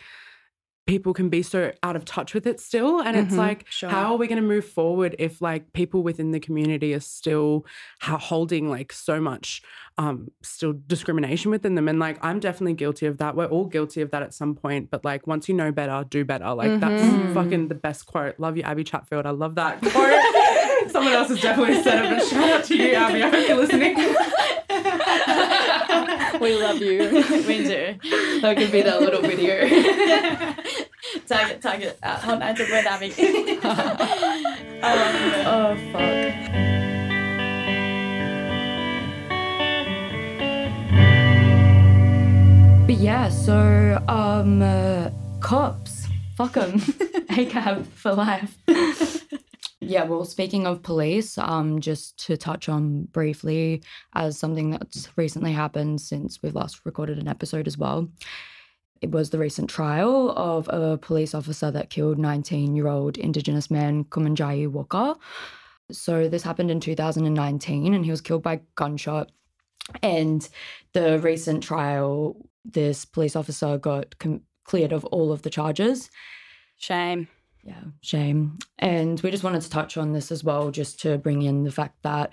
people 0.86 1.14
can 1.14 1.30
be 1.30 1.42
so 1.42 1.72
out 1.82 1.96
of 1.96 2.04
touch 2.04 2.34
with 2.34 2.46
it 2.46 2.60
still 2.60 3.00
and 3.00 3.16
mm-hmm, 3.16 3.26
it's 3.26 3.34
like 3.34 3.64
sure. 3.70 3.88
how 3.88 4.12
are 4.12 4.16
we 4.18 4.26
going 4.26 4.40
to 4.40 4.46
move 4.46 4.66
forward 4.66 5.16
if 5.18 5.40
like 5.40 5.72
people 5.72 6.02
within 6.02 6.30
the 6.30 6.40
community 6.40 6.92
are 6.92 7.00
still 7.00 7.64
holding 8.02 8.68
like 8.68 8.92
so 8.92 9.18
much 9.18 9.62
um 9.96 10.28
still 10.42 10.74
discrimination 10.86 11.50
within 11.50 11.74
them? 11.74 11.88
And 11.88 11.98
like 11.98 12.22
i'm 12.22 12.38
definitely 12.38 12.74
guilty 12.74 13.06
of 13.06 13.18
that. 13.18 13.34
We're 13.34 13.46
all 13.46 13.64
guilty 13.64 14.02
of 14.02 14.10
that 14.10 14.22
at 14.22 14.34
some 14.34 14.54
point 14.54 14.90
but 14.90 15.04
like 15.04 15.26
once 15.26 15.48
you 15.48 15.54
know 15.54 15.72
better 15.72 16.04
do 16.08 16.24
better. 16.24 16.52
Like 16.52 16.70
mm-hmm. 16.70 16.80
that's 16.80 17.34
fucking 17.34 17.68
the 17.68 17.74
best 17.74 18.04
quote. 18.04 18.38
Love 18.38 18.58
you 18.58 18.62
Abbie 18.62 18.84
Chatfield. 18.84 19.24
I 19.24 19.30
love 19.30 19.54
that 19.54 19.80
quote. 19.82 20.90
Someone 20.90 21.14
else 21.14 21.28
has 21.28 21.40
definitely 21.40 21.82
said 21.82 22.04
it 22.04 22.18
but 22.18 22.28
shout 22.28 22.50
out 22.50 22.64
to 22.64 22.76
you 22.76 22.92
abby. 22.92 23.22
I 23.22 23.30
hope 23.30 23.48
you're 23.48 23.56
listening 23.56 23.96
we 26.44 26.56
love 26.56 26.80
you. 26.80 26.98
we 27.48 27.64
do. 27.64 27.94
That 28.42 28.56
could 28.58 28.70
be 28.70 28.82
that 28.82 29.00
little 29.00 29.22
video. 29.22 29.60
tag 31.26 31.50
it, 31.52 31.62
tag 31.62 31.82
it. 31.82 31.98
Uh, 32.02 32.20
on 32.24 32.42
Answer 32.42 32.64
with 32.64 32.86
Abbie. 32.86 33.14
oh, 33.64 34.02
oh, 35.46 35.76
fuck. 35.90 36.64
But 42.86 42.96
yeah, 42.96 43.30
so 43.30 44.04
um, 44.06 44.60
uh, 44.60 45.08
cops, 45.40 46.06
fuck 46.36 46.52
them, 46.52 46.78
ACAB 47.30 47.86
for 47.94 48.12
life. 48.12 48.58
Yeah, 49.80 50.04
well, 50.04 50.24
speaking 50.24 50.66
of 50.66 50.82
police, 50.82 51.36
um, 51.36 51.80
just 51.80 52.18
to 52.26 52.36
touch 52.36 52.68
on 52.68 53.04
briefly 53.04 53.82
as 54.14 54.38
something 54.38 54.70
that's 54.70 55.08
recently 55.16 55.52
happened 55.52 56.00
since 56.00 56.42
we've 56.42 56.54
last 56.54 56.80
recorded 56.84 57.18
an 57.18 57.28
episode 57.28 57.66
as 57.66 57.76
well. 57.76 58.08
It 59.02 59.10
was 59.10 59.30
the 59.30 59.38
recent 59.38 59.68
trial 59.68 60.30
of 60.30 60.68
a 60.68 60.96
police 60.96 61.34
officer 61.34 61.70
that 61.70 61.90
killed 61.90 62.18
19 62.18 62.74
year 62.74 62.88
old 62.88 63.18
Indigenous 63.18 63.70
man 63.70 64.04
Kumanjayi 64.04 64.68
Walker. 64.68 65.16
So, 65.90 66.28
this 66.28 66.42
happened 66.42 66.70
in 66.70 66.80
2019 66.80 67.92
and 67.92 68.04
he 68.04 68.10
was 68.10 68.22
killed 68.22 68.42
by 68.42 68.60
gunshot. 68.76 69.30
And 70.02 70.48
the 70.94 71.18
recent 71.18 71.62
trial, 71.62 72.36
this 72.64 73.04
police 73.04 73.36
officer 73.36 73.76
got 73.76 74.18
com- 74.18 74.40
cleared 74.64 74.92
of 74.92 75.04
all 75.06 75.30
of 75.30 75.42
the 75.42 75.50
charges. 75.50 76.10
Shame. 76.78 77.28
Yeah, 77.64 77.80
shame. 78.02 78.58
And 78.78 79.18
we 79.20 79.30
just 79.30 79.42
wanted 79.42 79.62
to 79.62 79.70
touch 79.70 79.96
on 79.96 80.12
this 80.12 80.30
as 80.30 80.44
well, 80.44 80.70
just 80.70 81.00
to 81.00 81.16
bring 81.16 81.42
in 81.42 81.64
the 81.64 81.72
fact 81.72 82.02
that 82.02 82.30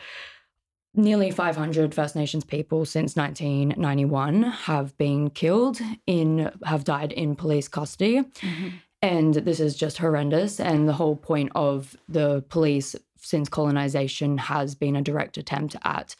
nearly 0.94 1.32
500 1.32 1.96
First 1.96 2.16
Nations 2.18 2.44
people 2.44 2.84
since 2.86 3.16
1991 3.16 4.44
have 4.44 4.98
been 4.98 5.30
killed 5.30 5.80
in 6.06 6.52
have 6.66 6.84
died 6.84 7.14
in 7.14 7.36
police 7.36 7.70
custody. 7.70 8.20
Mm-hmm. 8.20 8.70
And 9.02 9.34
this 9.34 9.60
is 9.60 9.76
just 9.76 9.98
horrendous. 9.98 10.60
And 10.60 10.88
the 10.88 10.94
whole 10.94 11.16
point 11.16 11.52
of 11.56 11.96
the 12.10 12.44
police 12.50 12.96
since 13.18 13.50
colonization 13.50 14.38
has 14.38 14.76
been 14.76 14.96
a 14.96 15.02
direct 15.02 15.38
attempt 15.38 15.76
at 15.84 16.16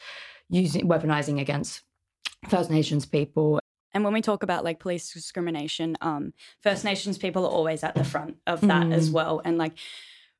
using 0.50 0.88
weaponizing 0.88 1.40
against 1.40 1.82
First 2.50 2.72
Nations 2.72 3.06
people. 3.06 3.60
And 3.94 4.04
when 4.04 4.14
we 4.14 4.22
talk 4.22 4.44
about 4.44 4.64
like 4.64 4.80
police 4.80 5.12
discrimination, 5.14 5.98
um, 6.02 6.34
First 6.62 6.84
Nations 6.86 7.18
people 7.18 7.46
are 7.46 7.52
always 7.52 7.84
at 7.84 7.96
the 7.96 8.04
front 8.04 8.38
of 8.48 8.62
that 8.62 8.92
as 8.92 9.10
well. 9.12 9.42
And 9.44 9.58
like, 9.58 9.74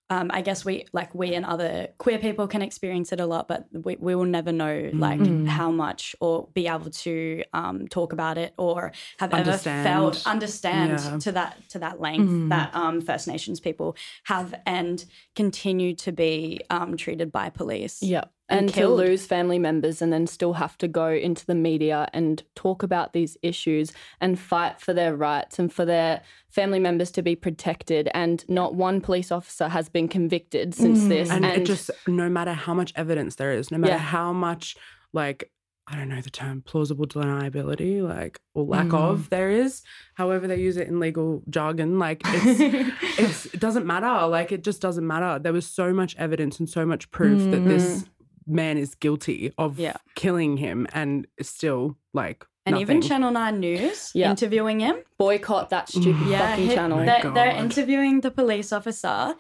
um, 0.10 0.30
I 0.34 0.42
guess 0.42 0.66
we 0.66 0.86
like 0.92 1.16
we 1.16 1.36
and 1.36 1.46
other 1.46 1.88
queer 1.98 2.20
people 2.20 2.46
can 2.46 2.62
experience 2.62 3.14
it 3.14 3.22
a 3.22 3.26
lot, 3.26 3.48
but 3.48 3.68
we, 3.72 3.96
we 3.98 4.14
will 4.14 4.26
never 4.26 4.52
know 4.52 4.90
like 4.94 5.26
how 5.48 5.72
much 5.72 6.18
or 6.20 6.50
be 6.54 6.68
able 6.68 6.90
to 6.92 7.44
um, 7.54 7.88
talk 7.88 8.12
about 8.12 8.38
it 8.38 8.54
or 8.58 8.92
have 9.20 9.34
Understand. 9.34 9.88
ever 9.88 10.12
felt 10.12 10.28
understand 10.28 10.92
Yeah. 11.00 11.18
to 11.20 11.32
that 11.32 11.70
to 11.70 11.80
that 11.80 12.02
length 12.02 12.50
that 12.50 12.76
um, 12.76 13.00
First 13.00 13.26
Nations 13.30 13.62
people 13.62 13.96
have 14.26 14.54
and 14.66 15.06
continue 15.34 15.96
to 15.96 16.12
be 16.12 16.60
um, 16.70 16.98
treated 16.98 17.32
by 17.32 17.50
police. 17.50 18.04
Yeah. 18.04 18.26
And 18.52 18.66
And, 18.66 18.74
to 18.74 18.88
lose 18.88 19.26
family 19.26 19.60
members 19.60 20.02
and 20.02 20.12
then 20.12 20.28
still 20.28 20.54
have 20.54 20.78
to 20.80 20.88
go 20.88 21.10
into 21.10 21.46
the 21.46 21.56
media 21.56 22.08
and 22.14 22.44
talk 22.56 22.84
about 22.84 23.14
these 23.14 23.38
issues 23.42 23.92
and 24.20 24.40
fight 24.40 24.80
for 24.80 24.94
their 24.94 25.16
rights 25.16 25.58
and 25.58 25.72
for 25.72 25.86
their 25.86 26.22
family 26.50 26.80
members 26.80 27.12
to 27.12 27.22
be 27.22 27.36
protected. 27.36 28.10
And 28.14 28.44
not 28.50 28.76
one 28.76 29.02
police 29.02 29.32
officer 29.32 29.70
has 29.70 29.90
been 29.90 30.08
convicted 30.08 30.76
since 30.76 31.02
mm. 31.02 31.10
this. 31.10 31.30
and, 31.30 31.46
it 31.46 31.66
just 31.66 31.90
no 32.08 32.30
matter 32.30 32.54
how 32.54 32.74
much 32.74 32.94
evidence 32.96 33.36
there 33.36 33.52
is 33.52 33.72
no 33.72 33.78
matter 33.78 33.94
Yeah. 33.94 34.00
how 34.00 34.34
much 34.34 34.76
like 35.14 35.52
i 35.88 35.96
don't 35.96 36.10
know 36.10 36.22
the 36.22 36.30
term 36.30 36.62
plausible 36.62 37.06
deniability 37.06 38.02
like 38.02 38.40
or 38.54 38.64
lack 38.64 38.88
mm. 38.88 38.98
of 39.00 39.30
there 39.30 39.50
is 39.50 39.82
however 40.16 40.48
they 40.48 40.58
use 40.58 40.78
it 40.78 40.88
in 40.88 41.00
legal 41.00 41.42
jargon 41.50 42.00
like 42.00 42.22
it's, 42.26 43.20
it's 43.20 43.46
it 43.54 43.60
doesn't 43.60 43.86
matter 43.86 44.28
like 44.28 44.52
it 44.52 44.64
just 44.64 44.82
doesn't 44.82 45.06
matter 45.06 45.40
there 45.40 45.54
was 45.54 45.66
so 45.66 45.94
much 45.94 46.16
evidence 46.18 46.60
and 46.60 46.70
so 46.70 46.86
much 46.86 47.10
proof 47.12 47.40
that 47.52 47.66
this 47.66 48.04
mm. 48.04 48.08
Man 48.48 48.78
is 48.78 48.96
guilty 48.96 49.54
of 49.58 49.80
Yeah. 49.80 49.98
killing 50.16 50.58
him 50.58 50.88
and 50.94 51.28
still 51.42 51.98
like 52.14 52.46
And 52.66 52.78
even. 52.78 53.02
Channel 53.02 53.32
9 53.32 53.60
News 53.60 54.12
Yeah. 54.14 54.30
interviewing 54.30 54.80
him. 54.82 54.98
Boycott 55.18 55.70
that 55.70 55.90
stupid 55.90 56.28
Yeah, 56.28 56.50
fucking 56.52 56.68
he- 56.70 56.76
channel. 56.76 57.00
They're, 57.00 57.32
they're 57.34 57.56
interviewing 57.56 58.22
the 58.22 58.32
police 58.32 58.72
officer. 58.72 59.36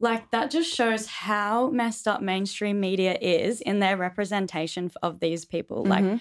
Like 0.00 0.30
that 0.32 0.50
just 0.50 0.74
shows 0.74 1.06
how 1.06 1.68
messed 1.70 2.08
up 2.08 2.20
mainstream 2.22 2.80
media 2.80 3.16
is 3.20 3.60
in 3.60 3.78
their 3.78 3.96
representation 3.96 4.90
of 5.02 5.20
these 5.20 5.44
people. 5.44 5.84
Like 5.84 6.02
Mhm. 6.04 6.20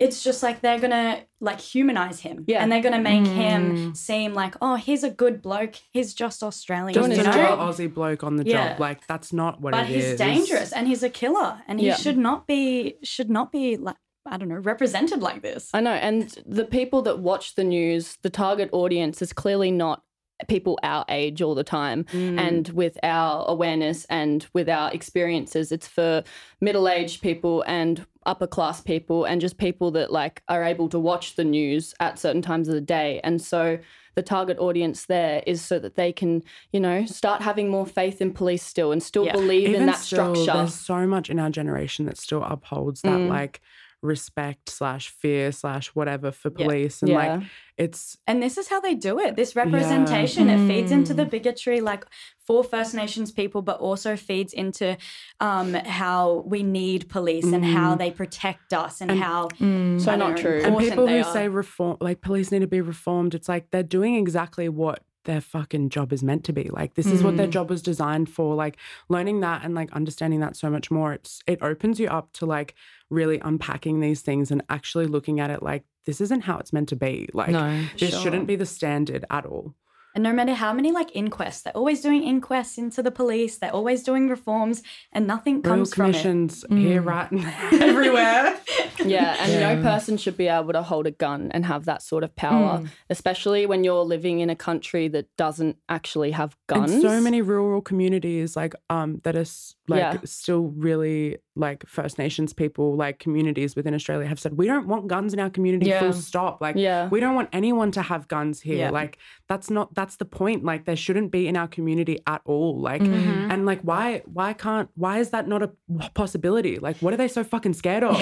It's 0.00 0.24
just 0.24 0.42
like 0.42 0.62
they're 0.62 0.80
gonna 0.80 1.22
like 1.40 1.60
humanize 1.60 2.20
him, 2.20 2.44
Yeah. 2.48 2.62
and 2.62 2.72
they're 2.72 2.82
gonna 2.82 3.00
make 3.00 3.26
him 3.26 3.76
mm. 3.92 3.96
seem 3.96 4.32
like, 4.32 4.54
oh, 4.62 4.76
he's 4.76 5.04
a 5.04 5.10
good 5.10 5.42
bloke. 5.42 5.74
He's 5.92 6.14
just 6.14 6.42
Australian, 6.42 6.94
just 6.94 7.10
you 7.10 7.22
know? 7.22 7.32
job. 7.32 7.58
aussie 7.58 7.92
bloke 7.92 8.24
on 8.24 8.36
the 8.36 8.44
Yeah. 8.46 8.70
job 8.70 8.80
like 8.80 9.06
that's 9.06 9.32
not 9.32 9.60
what 9.60 9.72
But 9.72 9.86
he's 9.86 10.04
is 10.04 10.18
dangerous, 10.18 10.72
and 10.72 10.88
he's 10.88 11.02
a 11.02 11.10
killer, 11.10 11.62
and 11.68 11.78
he 11.78 11.86
Yeah. 11.88 11.96
should 11.96 12.18
not 12.18 12.46
be 12.46 12.96
should 13.04 13.30
not 13.30 13.52
be 13.52 13.76
like 13.76 13.96
I 14.26 14.36
don't 14.36 14.48
know 14.48 14.56
represented 14.56 15.20
like 15.20 15.42
this. 15.42 15.70
I 15.74 15.80
know. 15.80 15.92
And 15.92 16.28
the 16.46 16.64
people 16.64 17.02
that 17.02 17.18
watch 17.20 17.54
the 17.54 17.64
news, 17.64 18.16
the 18.22 18.30
target 18.30 18.68
audience 18.72 19.22
is 19.22 19.32
clearly 19.32 19.70
not 19.70 20.02
people 20.48 20.78
our 20.82 21.04
age 21.08 21.42
all 21.42 21.54
the 21.54 21.64
time. 21.64 22.06
And 22.12 22.68
with 22.70 22.98
our 23.02 23.44
awareness 23.48 24.04
and 24.06 24.46
with 24.52 24.68
our 24.68 24.92
experiences, 24.92 25.72
it's 25.72 25.86
for 25.88 26.22
middle 26.60 26.88
aged 26.88 27.22
people 27.22 27.62
and 27.66 28.04
upper 28.26 28.46
class 28.46 28.80
people 28.82 29.24
and 29.24 29.40
just 29.40 29.56
people 29.58 29.90
that 29.92 30.12
like 30.12 30.42
are 30.48 30.62
able 30.62 30.88
to 30.90 30.98
watch 30.98 31.36
the 31.36 31.44
news 31.44 31.94
at 32.00 32.18
certain 32.18 32.42
times 32.42 32.68
of 32.68 32.74
the 32.74 32.80
day. 32.80 33.20
And 33.24 33.40
so 33.40 33.78
the 34.14 34.22
target 34.22 34.58
audience 34.58 35.06
there 35.06 35.42
is 35.46 35.62
so 35.62 35.78
that 35.78 35.94
they 35.94 36.12
can, 36.12 36.42
you 36.72 36.80
know, 36.80 37.06
start 37.06 37.40
having 37.42 37.68
more 37.70 37.86
faith 37.86 38.20
in 38.20 38.32
police 38.32 38.62
still 38.62 38.92
and 38.92 39.02
still 39.02 39.24
Yeah. 39.24 39.32
believe 39.32 39.74
in 39.74 39.86
that 39.86 39.96
still, 39.96 40.34
structure. 40.34 40.58
There's 40.58 40.74
so 40.74 41.06
much 41.06 41.30
in 41.30 41.38
our 41.38 41.48
generation 41.50 42.04
that 42.06 42.18
still 42.18 42.42
upholds 42.42 43.02
that 43.02 43.20
Mm. 43.20 43.28
like 43.28 43.60
respect 44.02 44.68
slash 44.70 45.08
fear 45.08 45.52
slash 45.52 45.88
whatever 45.88 46.30
for 46.30 46.50
Yeah. 46.56 46.64
police, 46.66 47.02
and 47.02 47.10
Yeah. 47.10 47.16
like 47.16 47.42
it's 47.76 48.16
And 48.26 48.42
this 48.42 48.56
is 48.58 48.68
how 48.68 48.80
they 48.80 48.94
do 48.94 49.18
it. 49.18 49.36
This 49.36 49.54
representation, 49.56 50.48
it 50.48 50.66
feeds 50.66 50.90
into 50.92 51.12
Mm. 51.12 51.16
the 51.18 51.24
bigotry, 51.26 51.80
like 51.80 52.04
for 52.38 52.62
First 52.64 52.94
Nations 52.94 53.30
people, 53.30 53.62
but 53.62 53.78
also 53.80 54.16
feeds 54.16 54.52
into 54.52 54.96
um, 55.40 55.74
how 55.74 56.44
we 56.46 56.62
need 56.62 57.08
police 57.08 57.44
and 57.52 57.64
how 57.64 57.94
they 57.94 58.10
protect 58.10 58.72
us 58.72 59.00
and, 59.00 59.10
how 59.12 59.48
So 59.58 59.66
don't 60.06 60.18
know, 60.18 60.34
true. 60.36 60.60
and 60.64 60.76
people 60.78 61.06
who 61.06 61.18
are. 61.18 61.24
say 61.24 61.48
reform, 61.48 61.96
like 62.00 62.20
police 62.20 62.50
need 62.50 62.60
to 62.60 62.66
be 62.66 62.80
reformed. 62.80 63.34
It's 63.34 63.48
like 63.48 63.70
they're 63.70 63.82
doing 63.82 64.16
exactly 64.16 64.68
what 64.68 65.02
their 65.24 65.40
fucking 65.42 65.90
job 65.90 66.12
is 66.14 66.22
meant 66.22 66.44
to 66.44 66.52
be. 66.52 66.64
Like 66.70 66.94
this 66.94 67.06
is 67.06 67.22
what 67.22 67.36
their 67.36 67.46
job 67.46 67.68
was 67.68 67.82
designed 67.82 68.30
for. 68.30 68.54
Like 68.54 68.78
learning 69.10 69.40
that 69.40 69.62
and 69.64 69.74
like 69.74 69.92
understanding 69.92 70.40
that 70.40 70.56
so 70.56 70.70
much 70.70 70.90
more. 70.90 71.12
It's 71.12 71.40
it 71.46 71.58
opens 71.62 72.00
you 72.00 72.08
up 72.08 72.32
to 72.34 72.46
like 72.46 72.74
really 73.10 73.38
unpacking 73.40 74.00
these 74.00 74.20
things 74.22 74.50
and 74.50 74.62
actually 74.70 75.06
looking 75.06 75.40
at 75.40 75.50
it 75.50 75.62
like 75.62 75.84
this 76.06 76.20
isn't 76.20 76.42
how 76.42 76.56
it's 76.58 76.72
meant 76.72 76.88
to 76.88 76.96
be. 76.96 77.28
Like 77.34 77.50
No. 77.50 77.84
this 77.98 78.10
Sure. 78.10 78.20
shouldn't 78.20 78.46
be 78.46 78.56
the 78.56 78.64
standard 78.66 79.24
at 79.30 79.44
all. 79.44 79.74
And 80.14 80.24
no 80.24 80.32
matter 80.32 80.54
how 80.54 80.72
many 80.72 80.90
like 80.92 81.10
inquests, 81.12 81.62
they're 81.62 81.76
always 81.76 82.00
doing 82.00 82.22
inquests 82.24 82.78
into 82.78 83.02
the 83.02 83.10
police. 83.10 83.58
They're 83.58 83.72
always 83.74 84.02
doing 84.02 84.28
reforms, 84.28 84.82
and 85.12 85.26
nothing 85.26 85.62
Royal 85.62 85.76
comes 85.76 85.94
from 85.94 86.06
it. 86.06 86.12
commissions 86.12 86.64
here, 86.68 87.00
right, 87.02 87.30
and 87.30 87.44
everywhere. 87.82 88.56
Yeah, 89.02 89.34
and 89.40 89.82
no 89.82 89.90
person 89.90 90.18
should 90.18 90.36
be 90.36 90.46
able 90.48 90.74
to 90.74 90.82
hold 90.82 91.06
a 91.06 91.10
gun 91.10 91.50
and 91.52 91.64
have 91.64 91.86
that 91.86 92.02
sort 92.02 92.22
of 92.22 92.36
power, 92.36 92.82
especially 93.08 93.64
when 93.64 93.82
you're 93.82 94.02
living 94.04 94.40
in 94.40 94.50
a 94.50 94.54
country 94.56 95.08
that 95.08 95.34
doesn't 95.38 95.78
actually 95.88 96.32
have 96.32 96.54
guns. 96.66 96.92
And 96.92 97.00
so 97.00 97.18
many 97.18 97.40
rural 97.40 97.80
communities, 97.80 98.56
like 98.56 98.74
um, 98.90 99.20
that 99.24 99.36
are 99.36 99.46
like 99.88 100.00
Yeah. 100.00 100.16
still 100.24 100.68
really 100.76 101.38
like 101.56 101.86
First 101.86 102.18
Nations 102.18 102.52
people, 102.52 102.94
like 102.94 103.18
communities 103.18 103.74
within 103.74 103.94
Australia, 103.94 104.26
have 104.28 104.38
said 104.38 104.58
we 104.58 104.66
don't 104.66 104.86
want 104.86 105.06
guns 105.08 105.32
in 105.32 105.40
our 105.40 105.50
community. 105.50 105.86
Yeah. 105.86 106.00
Full 106.00 106.12
stop. 106.12 106.60
Like 106.60 106.76
Yeah. 106.76 107.08
we 107.08 107.20
don't 107.20 107.34
want 107.34 107.48
anyone 107.54 107.90
to 107.92 108.02
have 108.02 108.28
guns 108.28 108.60
here. 108.60 108.76
Yeah. 108.76 108.90
Like 108.90 109.16
that's 109.48 109.70
not 109.70 109.94
that's 110.00 110.16
the 110.16 110.24
point. 110.24 110.64
Like 110.64 110.82
there 110.86 110.96
shouldn't 110.96 111.30
be 111.30 111.42
in 111.50 111.56
our 111.62 111.68
community 111.68 112.16
at 112.26 112.40
all. 112.46 112.80
Like 112.80 113.02
Mm-hmm. 113.02 113.50
and 113.50 113.66
like 113.66 113.80
why 113.82 114.22
why 114.38 114.52
can't 114.52 114.88
why 114.94 115.18
is 115.18 115.28
that 115.30 115.46
not 115.52 115.62
a 115.62 115.70
possibility? 116.14 116.78
Like 116.78 116.96
what 117.02 117.12
are 117.14 117.16
they 117.16 117.28
so 117.28 117.42
fucking 117.44 117.74
scared 117.74 118.04
of? 118.04 118.16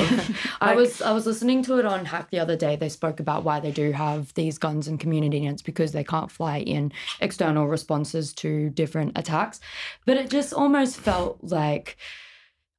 I 0.60 0.74
was 0.74 1.00
I 1.02 1.12
was 1.12 1.24
listening 1.26 1.62
to 1.64 1.78
it 1.78 1.84
on 1.84 2.04
Hack 2.04 2.30
the 2.30 2.40
other 2.40 2.56
day. 2.56 2.74
They 2.76 2.88
spoke 2.88 3.18
about 3.20 3.44
why 3.44 3.60
they 3.60 3.70
do 3.70 3.92
have 3.92 4.34
these 4.34 4.58
guns 4.58 4.88
in 4.88 4.98
community, 4.98 5.38
and 5.44 5.52
it's 5.54 5.62
because 5.62 5.92
they 5.92 6.04
can't 6.04 6.30
fly 6.30 6.58
in 6.58 6.92
external 7.20 7.66
responses 7.68 8.32
to 8.34 8.70
different 8.70 9.12
attacks. 9.16 9.60
But 10.06 10.16
it 10.16 10.30
just 10.30 10.52
almost 10.52 10.96
felt 10.96 11.38
like 11.42 11.96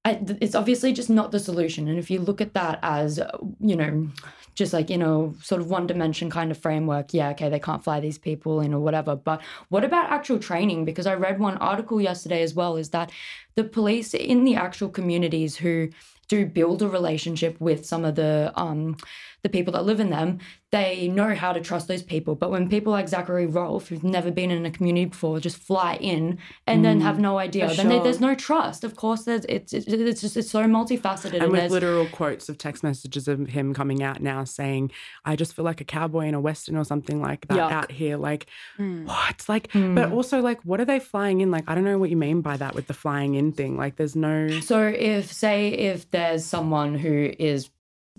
It's 0.05 0.55
obviously 0.55 0.93
just 0.93 1.09
not 1.09 1.31
the 1.31 1.39
solution. 1.39 1.87
And 1.87 1.99
if 1.99 2.09
you 2.09 2.19
look 2.19 2.41
at 2.41 2.53
that 2.53 2.79
as 2.81 3.19
you 3.59 3.75
know, 3.75 4.07
just 4.55 4.73
like 4.73 4.89
in 4.89 5.01
a 5.01 5.33
sort 5.41 5.61
of 5.61 5.69
one 5.69 5.87
dimension 5.87 6.29
kind 6.29 6.51
of 6.51 6.57
framework, 6.57 7.13
yeah, 7.13 7.29
okay, 7.29 7.49
they 7.49 7.59
can't 7.59 7.83
fly 7.83 7.99
these 7.99 8.17
people 8.17 8.61
in 8.61 8.73
or 8.73 8.79
whatever. 8.79 9.15
But 9.15 9.41
what 9.67 9.83
about 9.83 10.09
actual 10.09 10.39
training? 10.39 10.85
Because 10.85 11.05
I 11.05 11.15
read 11.15 11.39
one 11.39 11.57
article 11.57 11.99
yesterday 12.01 12.41
as 12.41 12.53
well, 12.53 12.77
is 12.77 12.89
that 12.89 13.11
the 13.59 13.65
police 13.65 14.13
in 14.13 14.45
the 14.45 14.55
actual 14.55 14.87
communities 14.87 15.57
who 15.57 15.89
do 16.29 16.45
build 16.45 16.81
a 16.81 16.87
relationship 16.87 17.59
with 17.59 17.85
some 17.85 18.05
of 18.05 18.15
the 18.15 18.53
um 18.55 18.95
the 19.41 19.49
people 19.49 19.73
that 19.73 19.85
live 19.85 19.99
in 19.99 20.09
them, 20.09 20.39
they 20.71 21.07
know 21.07 21.33
how 21.33 21.53
to 21.53 21.61
trust 21.61 21.87
those 21.87 22.03
people. 22.03 22.35
But 22.35 22.51
when 22.51 22.69
people 22.69 22.91
like 22.91 23.07
Zachary 23.07 23.47
Rolfe, 23.47 23.87
who've 23.87 24.03
never 24.03 24.29
been 24.29 24.51
in 24.51 24.65
a 24.65 24.71
community 24.71 25.05
before, 25.05 25.39
just 25.39 25.57
fly 25.57 25.95
in 25.95 26.37
and 26.67 26.85
then 26.85 27.01
have 27.01 27.15
mm, 27.15 27.21
no 27.21 27.39
idea, 27.39 27.73
then 27.73 27.87
they, 27.87 27.99
there's 27.99 28.19
no 28.19 28.35
trust. 28.35 28.83
Of 28.83 28.95
course, 28.95 29.23
there's 29.23 29.45
it's 29.45 29.73
it's, 29.73 30.21
just 30.21 30.37
it's 30.37 30.51
so 30.51 30.63
multifaceted 30.65 31.35
and, 31.35 31.43
and 31.43 31.51
with 31.51 31.71
literal 31.71 32.05
quotes 32.07 32.49
of 32.49 32.57
text 32.57 32.83
messages 32.83 33.27
of 33.27 33.47
him 33.47 33.73
coming 33.73 34.03
out 34.03 34.21
now 34.21 34.43
saying, 34.43 34.91
"I 35.25 35.35
just 35.35 35.55
feel 35.55 35.65
like 35.65 35.81
a 35.81 35.85
cowboy 35.85 36.25
in 36.25 36.33
a 36.33 36.41
western 36.41 36.75
or 36.75 36.83
something 36.83 37.21
like 37.21 37.47
that 37.47 37.57
Yuck. 37.57 37.71
out 37.71 37.91
here." 37.91 38.17
Like, 38.17 38.45
hmm. 38.77 39.05
what? 39.05 39.45
Like, 39.47 39.71
but 39.73 40.09
hmm. 40.09 40.13
also 40.13 40.41
like, 40.41 40.61
what 40.63 40.79
are 40.79 40.85
they 40.85 40.99
flying 40.99 41.41
in? 41.41 41.49
Like, 41.49 41.63
I 41.67 41.73
don't 41.73 41.85
know 41.85 41.97
what 41.97 42.09
you 42.09 42.17
mean 42.17 42.41
by 42.41 42.57
that 42.57 42.75
with 42.75 42.87
the 42.87 42.93
flying 42.93 43.35
in 43.35 43.48
thing. 43.51 43.77
Like, 43.77 43.95
there's 43.95 44.15
no. 44.15 44.59
So 44.61 44.87
if 44.87 45.31
say 45.31 45.69
if 45.69 46.09
there's 46.11 46.45
someone 46.45 46.95
who 46.95 47.31
is 47.39 47.69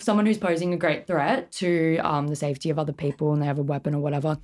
someone 0.02 0.26
who's 0.26 0.38
posing 0.38 0.72
a 0.72 0.76
great 0.76 1.06
threat 1.06 1.52
to 1.52 1.98
um, 1.98 2.28
the 2.28 2.36
safety 2.36 2.70
of 2.70 2.78
other 2.78 2.92
people 2.92 3.32
and 3.32 3.40
they 3.42 3.46
have 3.46 3.58
a 3.58 3.62
weapon 3.62 3.94
or 3.94 4.00
whatever. 4.00 4.38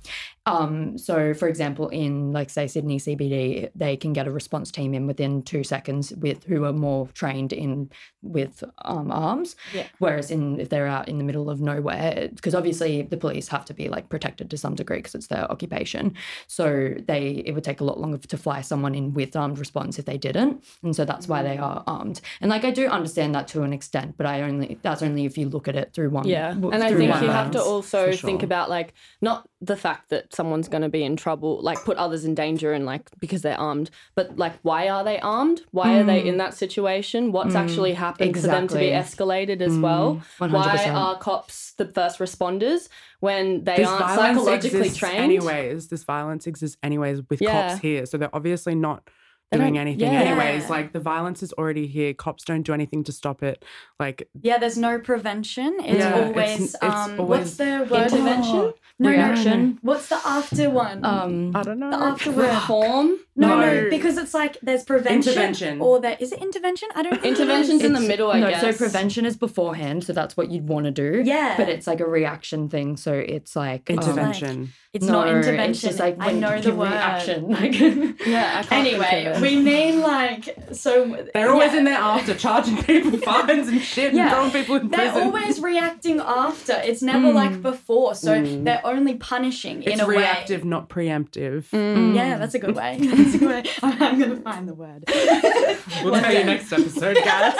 Um, 0.47 0.97
so, 0.97 1.33
for 1.33 1.49
example, 1.49 1.89
in 1.89 2.31
like 2.31 2.49
say 2.49 2.67
Sydney 2.67 2.99
CBD, 2.99 3.69
they 3.75 3.97
can 3.97 4.13
get 4.13 4.27
a 4.27 4.31
response 4.31 4.71
team 4.71 4.93
in 4.93 5.05
within 5.05 5.43
two 5.43 5.63
seconds 5.63 6.13
with 6.13 6.45
who 6.45 6.63
are 6.63 6.71
more 6.71 7.07
trained 7.13 7.51
in 7.51 7.91
with 8.21 8.63
um, 8.85 9.11
arms. 9.11 9.57
Yeah. 9.73 9.87
Whereas 9.99 10.31
in 10.31 10.59
if 10.59 10.69
they're 10.69 10.87
out 10.87 11.09
in 11.09 11.17
the 11.17 11.25
middle 11.25 11.49
of 11.49 11.59
nowhere, 11.59 12.29
because 12.33 12.55
obviously 12.55 13.01
the 13.01 13.17
police 13.17 13.49
have 13.49 13.65
to 13.65 13.73
be 13.73 13.89
like 13.89 14.07
protected 14.07 14.49
to 14.49 14.57
some 14.57 14.75
degree 14.75 14.97
because 14.97 15.15
it's 15.15 15.27
their 15.27 15.51
occupation. 15.51 16.13
So 16.47 16.93
they 17.07 17.43
it 17.45 17.51
would 17.51 17.65
take 17.65 17.81
a 17.81 17.83
lot 17.85 17.99
longer 17.99 18.17
to 18.17 18.37
fly 18.37 18.61
someone 18.61 18.95
in 18.95 19.13
with 19.13 19.35
armed 19.35 19.59
response 19.59 19.99
if 19.99 20.05
they 20.05 20.17
didn't, 20.17 20.63
and 20.81 20.95
so 20.95 21.03
that's 21.03 21.27
why 21.27 21.43
they 21.43 21.57
are 21.57 21.83
armed. 21.87 22.21
And 22.39 22.49
like 22.49 22.63
I 22.63 22.71
do 22.71 22.87
understand 22.87 23.35
that 23.35 23.49
to 23.49 23.63
an 23.63 23.73
extent, 23.73 24.15
but 24.15 24.25
I 24.25 24.43
only 24.43 24.79
that's 24.81 25.01
only 25.01 25.25
if 25.25 25.37
you 25.37 25.46
look 25.47 25.67
at 25.67 25.75
it 25.75 25.93
through 25.93 26.09
one. 26.09 26.27
Yeah. 26.27 26.49
w- 26.53 26.71
And 26.71 26.83
I 26.83 26.93
think 26.93 27.11
one 27.11 27.23
you 27.23 27.29
have 27.29 27.51
to 27.51 27.61
also 27.61 28.11
for 28.11 28.17
think 28.17 28.43
about 28.43 28.69
like 28.69 28.93
not 29.21 29.49
the 29.61 29.75
fact 29.75 30.09
that 30.09 30.33
someone's 30.33 30.67
going 30.67 30.83
to 30.83 30.89
be 30.89 31.03
in 31.03 31.15
trouble, 31.15 31.59
like 31.61 31.83
put 31.83 31.97
others 31.97 32.25
in 32.25 32.35
danger 32.35 32.73
and 32.73 32.85
like 32.85 33.09
because 33.19 33.41
they're 33.41 33.59
armed, 33.59 33.89
but 34.15 34.37
like 34.37 34.53
why 34.61 34.87
are 34.89 35.03
they 35.03 35.19
armed? 35.19 35.61
Why 35.71 35.99
are 35.99 36.03
they 36.03 36.23
in 36.25 36.37
that 36.37 36.53
situation? 36.53 37.31
What's 37.31 37.55
actually 37.55 37.93
happened 37.93 38.35
for 38.35 38.47
them 38.47 38.67
to 38.67 38.75
be 38.77 38.87
Mm. 38.91 39.01
escalated 39.01 39.61
as 39.61 39.77
well? 39.77 40.21
Why 40.37 40.47
100%. 40.47 40.93
are 40.93 41.17
cops 41.17 41.73
the 41.73 41.85
first 41.85 42.19
responders 42.19 42.89
when 43.19 43.63
they 43.63 43.77
This 43.77 43.87
aren't 43.87 44.15
psychologically 44.15 44.89
trained? 44.91 45.17
anyways. 45.17 45.87
This 45.87 46.03
violence 46.03 46.45
exists 46.47 46.77
anyways 46.83 47.21
with 47.29 47.41
Yeah. 47.41 47.69
cops 47.69 47.81
here, 47.81 48.05
so 48.05 48.17
they're 48.17 48.35
obviously 48.35 48.75
not 48.75 49.03
They 49.05 49.11
doing 49.51 49.77
anything 49.77 50.11
yeah. 50.11 50.21
anyways. 50.21 50.69
Like 50.69 50.93
the 50.93 50.99
violence 50.99 51.41
is 51.43 51.53
already 51.53 51.87
here. 51.87 52.13
Cops 52.13 52.43
don't 52.43 52.63
do 52.63 52.73
anything 52.73 53.03
to 53.05 53.11
stop 53.11 53.43
it. 53.43 53.63
Like 53.99 54.27
Yeah, 54.41 54.57
there's 54.57 54.77
no 54.77 54.99
prevention. 54.99 55.77
It's 55.79 55.99
Yeah, 55.99 56.25
always 56.25 56.59
it's 56.73 56.75
um 56.81 57.19
always 57.19 57.29
what's 57.29 57.57
the 57.57 57.87
word 57.89 58.11
intervention, 58.11 58.73
No, 58.99 59.09
reaction. 59.09 59.69
no. 59.69 59.77
What's 59.81 60.09
the 60.09 60.19
after 60.25 60.69
one? 60.69 61.05
Um, 61.05 61.55
I 61.55 61.63
don't 61.63 61.79
know. 61.79 61.89
the 61.91 61.97
after. 61.97 62.31
Reform. 62.31 63.17
No, 63.37 63.59
no, 63.59 63.83
No. 63.83 63.89
because 63.89 64.17
it's 64.17 64.33
like 64.33 64.57
there's 64.61 64.83
prevention 64.83 65.31
Intervention. 65.33 65.81
or 65.81 66.01
there 66.01 66.17
is 66.19 66.31
it 66.31 66.41
intervention? 66.41 66.89
I 66.95 67.03
don't 67.03 67.21
think 67.21 67.25
it 67.25 67.33
is. 67.33 67.39
Intervention's 67.39 67.83
in 67.83 67.93
the 67.93 67.99
middle, 67.99 68.31
I 68.31 68.39
no, 68.39 68.49
guess. 68.49 68.61
so 68.61 68.73
prevention 68.73 69.25
is 69.25 69.37
beforehand, 69.37 70.03
so 70.03 70.13
that's 70.13 70.35
what 70.35 70.49
you'd 70.51 70.67
want 70.67 70.85
to 70.85 70.91
do. 70.91 71.21
Yeah. 71.23 71.55
But 71.55 71.69
it's 71.69 71.85
like 71.85 71.99
a 71.99 72.05
reaction 72.07 72.67
thing, 72.67 72.97
so 72.97 73.13
it's 73.13 73.55
like 73.55 73.89
um, 73.89 73.99
Intervention. 73.99 74.73
It's 74.93 75.05
no, 75.05 75.13
not 75.13 75.27
intervention. 75.27 75.69
It's 75.69 75.81
just 75.81 75.99
like 75.99 76.15
I 76.19 76.31
know 76.31 76.59
the 76.59 76.73
word. 76.73 76.91
reaction. 76.91 77.49
Like, 77.49 77.79
Yeah, 78.25 78.59
I 78.59 78.63
can't 78.63 78.71
Anyway, 78.71 79.37
we 79.41 79.57
mean 79.57 80.01
like 80.01 80.57
so 80.71 81.27
They're 81.33 81.51
always 81.51 81.73
yeah. 81.73 81.77
in 81.77 81.83
there 81.83 81.97
after 81.99 82.33
charging 82.33 82.81
people 82.81 83.11
fines 83.19 83.67
and 83.67 83.79
shit 83.79 84.13
Yeah. 84.13 84.23
and 84.23 84.31
throwing 84.31 84.51
people 84.51 84.75
in 84.77 84.89
prison. 84.89 85.05
They're 85.05 85.11
prison. 85.11 85.27
always 85.27 85.59
reacting 85.61 86.19
after. 86.19 86.73
It's 86.83 87.03
never 87.03 87.27
mm. 87.27 87.33
like 87.35 87.61
before. 87.61 88.15
So 88.15 88.41
mm. 88.41 88.63
they're 88.63 88.85
only 88.85 89.15
punishing 89.15 89.83
in 89.83 89.99
a 89.99 90.07
reactive, 90.07 90.65
not 90.65 90.89
preemptive. 90.89 91.71
way. 91.71 92.15
Yeah, 92.15 92.37
that's 92.37 92.55
a 92.55 92.59
good 92.59 92.75
way. 92.75 92.97
That's 93.31 93.35
a 93.35 93.37
good 93.39 93.49
way. 93.49 93.63
I'm, 93.83 94.01
I'm 94.03 94.19
gonna 94.19 94.35
find 94.41 94.67
the 94.67 94.73
word. 94.73 95.03
We'll 96.03 96.13
tell 96.21 96.31
you 96.33 96.43
next 96.43 96.71
episode, 96.71 97.17
guys. 97.23 97.53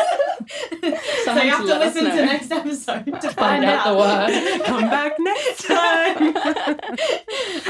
so 1.26 1.34
you 1.34 1.50
have 1.50 1.60
to 1.62 1.66
let 1.66 1.82
us 1.82 1.96
listen 1.96 2.04
to 2.04 2.16
know. 2.16 2.26
next 2.26 2.52
episode 2.52 3.06
to 3.06 3.12
find, 3.32 3.36
find 3.36 3.66
out 3.66 3.84
the 3.88 3.98
word. 3.98 4.62
Come 4.66 4.90
back 4.90 5.14
next 5.20 5.64
time. 5.66 6.36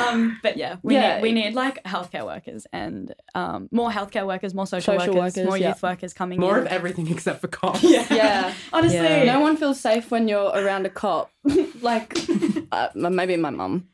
um, 0.08 0.40
but 0.44 0.58
yeah, 0.58 0.76
we 0.84 0.96
Yeah. 0.96 1.16
need 1.16 1.22
we 1.24 1.32
need 1.32 1.54
like 1.56 1.82
healthcare 1.84 2.26
workers 2.26 2.68
and 2.74 3.14
um, 3.34 3.70
more 3.72 3.90
healthcare 3.90 4.28
workers, 4.28 4.54
more 4.54 4.68
social, 4.68 5.00
Social 5.00 5.14
workers, 5.16 5.36
workers, 5.38 5.48
more 5.48 5.58
yeah. 5.58 5.70
youth 5.70 5.82
workers 5.84 6.14
coming 6.14 6.40
More 6.40 6.58
in. 6.58 6.66
of 6.66 6.72
everything 6.72 7.10
except 7.10 7.40
for 7.42 7.48
cops. 7.48 7.84
Yeah. 7.84 8.54
Honestly, 8.74 8.98
Yeah. 8.98 9.24
No 9.24 9.40
one 9.40 9.56
feels 9.58 9.80
safe 9.80 10.12
when 10.12 10.28
you're 10.28 10.50
around 10.54 10.86
a 10.86 10.90
cop. 10.90 11.32
like, 11.82 12.14
uh, 12.74 12.90
maybe 12.94 13.38
my 13.38 13.52
mum. 13.52 13.88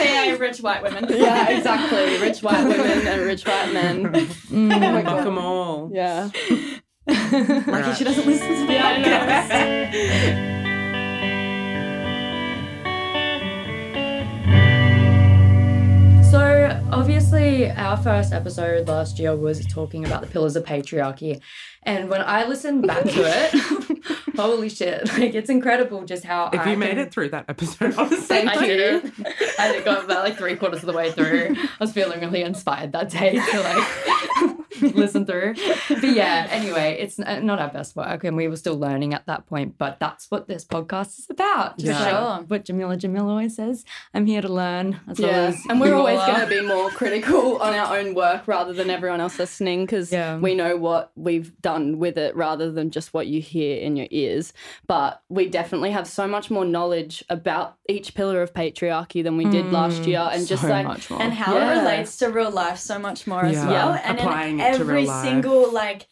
Aka 0.00 0.36
rich 0.38 0.60
white 0.60 0.82
women. 0.82 1.06
Yeah, 1.10 1.48
exactly. 1.50 2.18
Rich 2.18 2.42
white 2.42 2.64
women 2.64 3.06
and 3.06 3.22
rich 3.22 3.44
white 3.44 3.72
men. 3.72 4.12
Mm. 4.50 5.04
Fuck 5.04 5.20
oh 5.20 5.24
them 5.24 5.38
all. 5.38 5.90
Yeah. 5.92 6.28
Lucky 7.06 7.94
she 7.94 8.04
doesn't 8.04 8.26
listen 8.26 8.48
to 8.48 8.66
the 8.66 8.72
podcast. 8.74 10.50
So 16.30 16.80
obviously, 16.92 17.70
our 17.72 17.96
first 17.96 18.32
episode 18.32 18.86
last 18.86 19.18
year 19.18 19.34
was 19.34 19.66
talking 19.66 20.04
about 20.04 20.20
the 20.20 20.28
pillars 20.28 20.54
of 20.54 20.64
patriarchy, 20.64 21.40
and 21.82 22.08
when 22.10 22.20
I 22.20 22.44
listen 22.46 22.82
back 22.82 23.04
to 23.04 23.22
it, 23.24 24.04
holy 24.36 24.68
shit! 24.68 25.08
Like 25.18 25.34
it's 25.34 25.50
incredible 25.50 26.04
just 26.04 26.24
how 26.24 26.50
If 26.52 26.60
I 26.60 26.72
you 26.72 26.76
made 26.76 26.90
can- 26.90 26.98
it 26.98 27.12
through 27.12 27.30
that 27.30 27.46
episode, 27.48 27.94
honestly, 27.98 28.18
Thank 28.42 28.60
you. 28.66 29.12
I 29.58 29.80
got 29.84 30.04
about 30.04 30.24
like 30.24 30.36
three 30.36 30.56
quarters 30.56 30.80
of 30.80 30.86
the 30.86 30.92
way 30.92 31.10
through. 31.12 31.56
I 31.58 31.68
was 31.80 31.92
feeling 31.92 32.20
really 32.20 32.42
inspired 32.42 32.92
that 32.92 33.10
day 33.10 33.32
to 33.50 33.60
like 33.60 34.94
listen 34.94 35.26
through. 35.26 35.54
But 35.88 36.02
yeah, 36.04 36.46
anyway, 36.50 36.96
it's 37.00 37.18
not 37.18 37.58
our 37.58 37.68
best 37.68 37.96
work, 37.96 38.24
and 38.24 38.36
we 38.36 38.48
were 38.48 38.56
still 38.56 38.78
learning 38.78 39.14
at 39.14 39.26
that 39.26 39.46
point. 39.46 39.76
But 39.78 39.98
that's 40.00 40.30
what 40.30 40.48
this 40.48 40.64
podcast 40.64 41.18
is 41.18 41.26
about. 41.30 41.78
Just 41.78 42.00
Yeah. 42.00 42.36
like 42.38 42.46
what 42.50 42.64
Jameela 42.64 42.98
Jamil 42.98 43.24
always 43.28 43.56
says, 43.56 43.84
I'm 44.14 44.26
here 44.26 44.42
to 44.42 44.48
learn. 44.48 45.00
As 45.08 45.18
well 45.18 45.30
Yeah. 45.30 45.36
as 45.48 45.60
And 45.68 45.80
we're 45.80 45.88
you 45.88 45.94
always 45.94 46.18
going 46.20 46.40
to 46.40 46.46
be 46.46 46.60
more 46.60 46.90
critical 46.90 47.56
on 47.58 47.74
our 47.74 47.96
own 47.98 48.14
work 48.14 48.46
rather 48.46 48.72
than 48.72 48.90
everyone 48.90 49.20
else 49.20 49.38
listening 49.38 49.84
because 49.86 50.12
Yeah. 50.12 50.38
we 50.38 50.54
know 50.54 50.76
what 50.76 51.10
we've 51.14 51.52
done 51.60 51.69
with 51.78 52.16
it 52.18 52.34
rather 52.36 52.70
than 52.70 52.90
just 52.90 53.12
what 53.14 53.26
you 53.26 53.40
hear 53.40 53.78
in 53.80 53.96
your 53.96 54.06
ears. 54.10 54.52
But 54.86 55.22
we 55.28 55.48
definitely 55.48 55.90
have 55.90 56.06
so 56.06 56.26
much 56.26 56.50
more 56.50 56.64
knowledge 56.64 57.24
about 57.28 57.76
each 57.88 58.14
pillar 58.14 58.42
of 58.42 58.52
patriarchy 58.52 59.22
than 59.22 59.36
we 59.36 59.44
did 59.44 59.72
last 59.72 60.02
mm, 60.02 60.06
year. 60.08 60.28
And 60.32 60.46
just 60.46 60.62
so 60.62 60.68
like, 60.68 60.86
much 60.86 61.10
more. 61.10 61.20
and 61.22 61.32
how 61.32 61.54
Yeah. 61.54 61.74
it 61.74 61.78
relates 61.80 62.16
to 62.18 62.28
real 62.28 62.50
life 62.50 62.78
so 62.78 62.98
much 62.98 63.26
more 63.26 63.44
as 63.44 63.56
well. 63.56 63.94
Yeah. 63.94 64.02
And 64.04 64.18
Applying 64.18 64.60
in 64.60 64.60
it 64.60 64.74
to 64.76 64.80
every 64.80 64.94
real 65.02 65.06
life. 65.08 65.24
single 65.24 65.72
like 65.72 66.06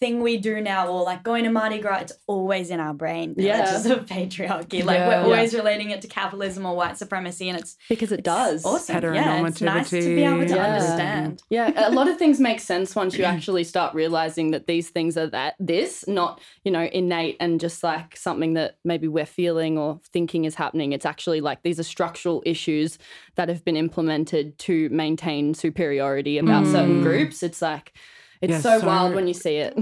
thing 0.00 0.22
we 0.22 0.38
do 0.38 0.60
now, 0.60 0.88
or 0.88 1.02
like 1.04 1.22
going 1.22 1.44
to 1.44 1.50
Mardi 1.50 1.78
Gras, 1.78 2.00
it's 2.00 2.12
always 2.26 2.70
in 2.70 2.80
our 2.80 2.94
brain. 2.94 3.34
Yeah. 3.36 3.58
just 3.66 3.86
of 3.86 4.06
patriarchy. 4.06 4.82
Like 4.82 4.98
Yeah. 4.98 5.08
we're 5.08 5.24
always 5.24 5.54
relating 5.54 5.90
it 5.90 6.00
to 6.02 6.08
capitalism 6.08 6.64
or 6.64 6.74
white 6.74 6.96
supremacy, 6.96 7.48
and 7.48 7.58
it's 7.58 7.76
because 7.88 8.10
it 8.10 8.24
does. 8.24 8.64
awesome. 8.64 9.14
Yeah, 9.14 9.46
it's 9.46 9.60
nice 9.60 9.90
to 9.90 10.00
be 10.00 10.24
able 10.24 10.38
to 10.38 10.46
Heteronormativity. 10.46 10.64
understand. 10.64 11.42
Yeah, 11.50 11.88
a 11.88 11.92
lot 11.92 12.08
of 12.08 12.18
things 12.18 12.40
make 12.40 12.60
sense 12.60 12.96
once 12.96 13.16
you 13.16 13.24
actually 13.24 13.64
start 13.64 13.94
realizing 13.94 14.52
that 14.52 14.66
these 14.66 14.88
things 14.88 15.16
are 15.16 15.28
that 15.28 15.54
this, 15.60 16.06
not, 16.08 16.40
you 16.64 16.72
know, 16.72 16.88
innate 16.92 17.36
and 17.38 17.60
just 17.60 17.82
like 17.82 18.16
something 18.16 18.54
that 18.54 18.78
maybe 18.84 19.06
we're 19.06 19.26
feeling 19.26 19.76
or 19.76 20.00
thinking 20.12 20.46
is 20.46 20.54
happening. 20.54 20.92
It's 20.92 21.06
actually 21.06 21.40
like 21.40 21.62
these 21.62 21.78
are 21.78 21.84
structural 21.84 22.42
issues 22.46 22.98
that 23.34 23.48
have 23.48 23.64
been 23.64 23.76
implemented 23.76 24.58
to 24.60 24.88
maintain 24.88 25.52
superiority 25.52 26.38
about 26.38 26.66
certain 26.66 27.00
mm. 27.00 27.02
groups. 27.02 27.42
It's 27.42 27.60
like 27.60 27.92
it's 28.40 28.50
Yeah, 28.52 28.60
so, 28.60 28.80
so- 28.80 28.86
wild 28.86 29.14
when 29.14 29.26
you 29.28 29.34
see 29.34 29.56
it. 29.56 29.76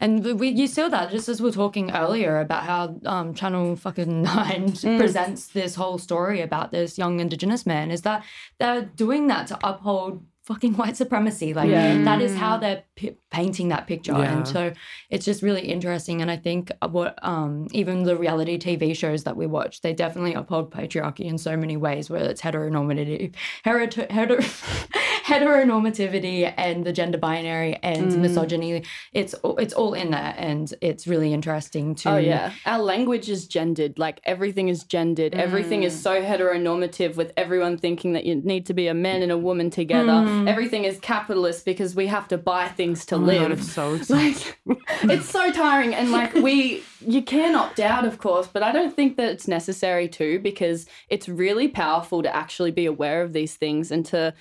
And 0.00 0.40
we, 0.40 0.48
you 0.48 0.66
saw 0.66 0.88
that 0.88 1.12
just 1.12 1.28
as 1.28 1.40
we 1.40 1.48
are 1.50 1.52
talking 1.52 1.92
earlier 1.92 2.40
about 2.40 2.64
how 2.64 2.96
um, 3.06 3.34
Channel 3.34 3.76
fucking 3.76 4.22
Nine 4.32 4.72
presents 4.72 5.46
this 5.48 5.76
whole 5.76 5.96
story 5.96 6.40
about 6.40 6.72
this 6.72 6.98
young 6.98 7.20
Indigenous 7.20 7.64
man 7.66 7.92
is 7.92 8.02
that 8.02 8.24
they're 8.58 8.82
doing 8.82 9.28
that 9.28 9.46
to 9.48 9.58
uphold 9.62 10.24
fucking 10.44 10.74
white 10.74 10.96
supremacy. 10.96 11.54
Like 11.54 11.68
Yeah. 11.70 12.02
that 12.02 12.20
is 12.20 12.34
how 12.34 12.56
they're 12.56 12.82
p- 12.96 13.16
painting 13.30 13.68
that 13.68 13.86
picture, 13.86 14.10
Yeah. 14.10 14.38
and 14.38 14.48
so 14.48 14.72
it's 15.08 15.24
just 15.24 15.40
really 15.40 15.62
interesting. 15.68 16.20
And 16.20 16.32
I 16.32 16.36
think 16.36 16.72
what 16.90 17.16
um, 17.22 17.68
even 17.70 18.02
the 18.02 18.16
reality 18.16 18.58
TV 18.58 18.96
shows 18.96 19.22
that 19.22 19.36
we 19.36 19.46
watch, 19.46 19.82
they 19.82 19.92
definitely 19.92 20.34
uphold 20.34 20.72
patriarchy 20.72 21.26
in 21.26 21.38
so 21.38 21.56
many 21.56 21.76
ways, 21.76 22.10
whether 22.10 22.28
it's 22.28 22.42
heteronormative, 22.42 23.36
hetero, 23.62 23.88
hetero, 24.10 24.40
heteronormativity 25.26 26.52
and 26.56 26.84
the 26.84 26.92
gender 26.92 27.18
binary 27.18 27.78
and 27.82 28.12
mm. 28.12 28.18
misogyny. 28.18 28.82
It's 29.12 29.34
all- 29.34 29.56
it's 29.58 29.74
all 29.74 29.94
in 29.94 30.10
there, 30.10 30.34
and 30.36 30.72
it's 30.80 31.06
really 31.06 31.32
interesting 31.32 31.94
to. 31.96 32.10
Oh 32.10 32.16
yeah, 32.16 32.52
our 32.66 32.78
language 32.78 33.28
is 33.28 33.46
gendered. 33.46 33.98
Like 33.98 34.20
everything 34.24 34.68
is 34.68 34.84
gendered. 34.84 35.34
Everything 35.34 35.82
is 35.82 35.94
mm. 35.94 36.02
so 36.02 36.22
heteronormative, 36.22 37.16
with 37.16 37.32
everyone 37.36 37.78
thinking 37.78 38.12
that 38.14 38.24
you 38.24 38.36
need 38.36 38.66
to 38.66 38.74
be 38.74 38.86
a 38.88 38.94
man 38.94 39.22
and 39.22 39.32
a 39.32 39.38
woman 39.38 39.70
together. 39.70 40.12
Mm. 40.12 40.48
Everything 40.48 40.84
is 40.84 40.98
capitalist 41.00 41.64
because 41.64 41.94
we 41.94 42.06
have 42.06 42.28
to 42.28 42.38
buy 42.38 42.68
things 42.68 43.04
to 43.06 43.16
Oh 43.16 43.18
my 43.18 43.34
God, 43.34 43.50
live. 43.50 43.58
it's 43.58 43.72
so 43.72 43.94
exciting. 43.96 44.52
like 44.66 44.78
it's 45.04 45.28
so 45.28 45.52
tiring, 45.52 45.94
and 45.94 46.10
like 46.10 46.34
we, 46.34 46.82
you 47.00 47.22
can 47.22 47.54
opt 47.54 47.80
out, 47.80 48.04
of 48.04 48.18
course, 48.18 48.48
but 48.48 48.62
I 48.62 48.72
don't 48.72 48.94
think 48.94 49.16
that 49.16 49.30
it's 49.30 49.48
necessary 49.48 50.08
to 50.08 50.38
because 50.40 50.86
it's 51.08 51.28
really 51.28 51.68
powerful 51.68 52.22
to 52.22 52.34
actually 52.34 52.70
be 52.70 52.86
aware 52.86 53.22
of 53.22 53.32
these 53.32 53.54
things 53.54 53.90
and 53.90 54.04
to 54.06 54.34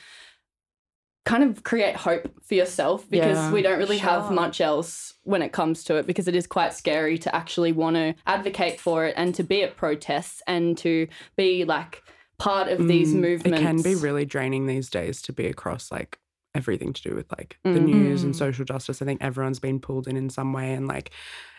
kind 1.25 1.43
of 1.43 1.63
create 1.63 1.95
hope 1.95 2.31
for 2.43 2.55
yourself 2.55 3.07
because 3.09 3.37
Yeah, 3.37 3.53
we 3.53 3.61
don't 3.61 3.77
really 3.77 3.99
have 3.99 4.31
much 4.31 4.59
else 4.59 5.13
when 5.23 5.41
it 5.41 5.51
comes 5.51 5.83
to 5.85 5.95
it 5.97 6.07
because 6.07 6.27
it 6.27 6.35
is 6.35 6.47
quite 6.47 6.73
scary 6.73 7.17
to 7.19 7.35
actually 7.35 7.71
want 7.71 7.95
to 7.95 8.15
advocate 8.25 8.79
for 8.79 9.05
it 9.05 9.13
and 9.17 9.35
to 9.35 9.43
be 9.43 9.61
at 9.63 9.77
protests 9.77 10.41
and 10.47 10.77
to 10.79 11.07
be 11.37 11.63
like 11.63 12.01
part 12.39 12.69
of 12.69 12.87
these 12.87 13.13
Mm, 13.13 13.21
movements. 13.21 13.59
It 13.59 13.61
can 13.61 13.81
be 13.83 13.95
really 13.95 14.25
draining 14.25 14.65
these 14.65 14.89
days 14.89 15.21
to 15.23 15.33
be 15.33 15.45
across 15.45 15.91
like 15.91 16.17
everything 16.55 16.91
to 16.91 17.01
do 17.01 17.15
with 17.15 17.31
like 17.31 17.57
the 17.63 17.79
news 17.79 18.23
and 18.23 18.35
social 18.35 18.65
justice. 18.65 19.01
I 19.01 19.05
think 19.05 19.21
everyone's 19.23 19.59
been 19.59 19.79
pulled 19.79 20.07
in 20.07 20.17
in 20.17 20.29
some 20.31 20.53
way, 20.53 20.73
and 20.73 20.87
like 20.87 21.11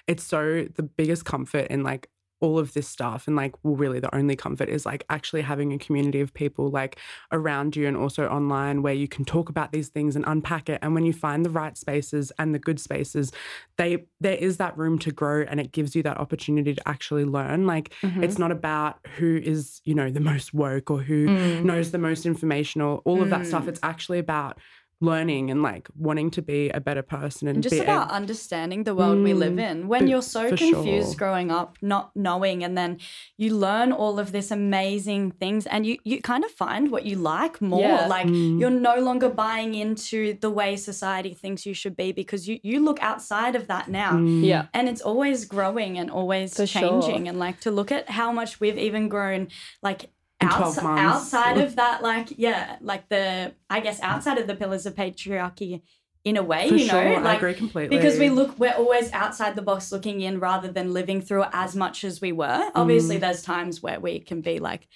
it's 0.08 0.24
so 0.24 0.64
the 0.74 0.82
biggest 0.82 1.24
comfort 1.24 1.68
in 1.68 1.84
like 1.84 2.08
all 2.42 2.58
of 2.58 2.74
this 2.74 2.86
stuff 2.86 3.26
and 3.26 3.36
like 3.36 3.54
well 3.62 3.74
really 3.74 4.00
the 4.00 4.14
only 4.14 4.36
comfort 4.36 4.68
is 4.68 4.84
like 4.84 5.04
actually 5.08 5.40
having 5.40 5.72
a 5.72 5.78
community 5.78 6.20
of 6.20 6.34
people 6.34 6.68
like 6.68 6.98
around 7.30 7.74
you 7.74 7.86
and 7.88 7.96
also 7.96 8.26
online 8.26 8.82
where 8.82 8.92
you 8.92 9.08
can 9.08 9.24
talk 9.24 9.48
about 9.48 9.72
these 9.72 9.88
things 9.88 10.14
and 10.14 10.24
unpack 10.26 10.68
it 10.68 10.78
and 10.82 10.94
when 10.94 11.04
you 11.04 11.12
find 11.12 11.44
the 11.44 11.50
right 11.50 11.78
spaces 11.78 12.30
and 12.38 12.54
the 12.54 12.58
good 12.58 12.78
spaces 12.78 13.32
they 13.78 14.04
there 14.20 14.36
is 14.36 14.58
that 14.58 14.76
room 14.76 14.98
to 14.98 15.10
grow 15.10 15.44
and 15.48 15.60
it 15.60 15.72
gives 15.72 15.96
you 15.96 16.02
that 16.02 16.18
opportunity 16.18 16.74
to 16.74 16.88
actually 16.88 17.24
learn 17.24 17.66
like 17.66 17.94
it's 18.02 18.34
mm-hmm. 18.34 18.42
not 18.42 18.50
about 18.50 18.98
who 19.16 19.40
is 19.42 19.80
you 19.84 19.94
know 19.94 20.10
the 20.10 20.20
most 20.20 20.52
woke 20.52 20.90
or 20.90 21.00
who 21.00 21.26
mm. 21.26 21.64
knows 21.64 21.90
the 21.92 21.98
most 21.98 22.26
information 22.26 22.80
or 22.80 22.98
all 23.04 23.22
of 23.22 23.30
that 23.30 23.46
stuff. 23.46 23.64
Mm. 23.64 23.68
It's 23.68 23.80
actually 23.82 24.18
about 24.18 24.58
learning 25.02 25.50
and 25.50 25.62
like 25.62 25.88
wanting 25.96 26.30
to 26.30 26.42
be 26.42 26.70
a 26.70 26.80
better 26.80 27.02
person 27.02 27.48
and, 27.48 27.56
And 27.56 27.62
just 27.62 27.74
be 27.74 27.80
about 27.80 28.10
a- 28.10 28.14
understanding 28.14 28.84
the 28.84 28.94
world 28.94 29.18
we 29.22 29.34
live 29.34 29.52
Mm, 29.54 29.70
in. 29.70 29.88
When 29.88 30.06
you're 30.06 30.22
so 30.22 30.48
confused 30.56 31.10
sure. 31.10 31.18
growing 31.22 31.50
up, 31.50 31.76
not 31.82 32.10
knowing, 32.14 32.64
and 32.64 32.76
then 32.78 32.98
you 33.36 33.54
learn 33.56 33.92
all 33.92 34.18
of 34.18 34.32
this 34.32 34.50
amazing 34.50 35.32
things, 35.32 35.66
and 35.66 35.84
you 35.86 35.98
you 36.04 36.20
kind 36.22 36.44
of 36.44 36.50
find 36.52 36.90
what 36.90 37.04
you 37.04 37.16
like 37.16 37.60
more. 37.60 37.80
Yeah. 37.80 38.06
Like 38.06 38.26
Mm. 38.26 38.60
you're 38.60 38.78
no 38.92 38.96
longer 39.08 39.28
buying 39.28 39.74
into 39.74 40.18
the 40.44 40.50
way 40.50 40.76
society 40.76 41.34
thinks 41.34 41.66
you 41.66 41.74
should 41.74 41.96
be 41.96 42.12
because 42.12 42.48
you 42.48 42.58
you 42.62 42.78
look 42.88 42.98
outside 43.02 43.54
of 43.60 43.66
that 43.72 43.88
now. 43.88 44.12
Mm. 44.12 44.44
Yeah. 44.44 44.66
And 44.72 44.88
it's 44.88 45.02
always 45.10 45.44
growing 45.44 45.98
and 45.98 46.10
always 46.10 46.54
For 46.56 46.66
sure. 46.66 46.82
changing. 46.82 47.28
And 47.28 47.38
like 47.38 47.58
to 47.60 47.70
look 47.70 47.90
at 47.92 48.08
how 48.10 48.30
much 48.32 48.60
we've 48.60 48.78
even 48.78 49.08
grown, 49.08 49.48
like 49.82 50.00
In 50.04 50.08
12 50.08 50.12
outs- 50.44 50.78
outside 50.78 51.58
of 51.58 51.76
that, 51.76 52.02
like, 52.02 52.28
yeah, 52.36 52.76
like 52.80 53.08
the, 53.08 53.54
I 53.70 53.80
guess, 53.80 54.00
outside 54.00 54.38
of 54.38 54.46
the 54.46 54.54
pillars 54.54 54.86
of 54.86 54.94
patriarchy 54.94 55.82
in 56.24 56.36
a 56.36 56.42
way, 56.42 56.68
For 56.68 56.76
you 56.76 56.86
know? 56.86 56.92
sure, 56.92 57.16
I 57.16 57.20
like, 57.20 57.38
agree 57.38 57.54
completely. 57.54 57.96
Because 57.96 58.18
we 58.18 58.30
look, 58.30 58.58
we're 58.58 58.74
always 58.74 59.10
outside 59.12 59.56
the 59.56 59.62
box 59.62 59.90
looking 59.90 60.20
in 60.20 60.38
rather 60.40 60.70
than 60.70 60.92
living 60.92 61.20
through 61.20 61.42
it 61.44 61.48
as 61.52 61.74
much 61.74 62.04
as 62.04 62.20
we 62.20 62.30
were. 62.32 62.46
Mm. 62.46 62.70
Obviously, 62.74 63.18
there's 63.18 63.42
times 63.42 63.82
where 63.82 63.98
we 63.98 64.20
can 64.20 64.40
be 64.40 64.58
like, 64.58 64.86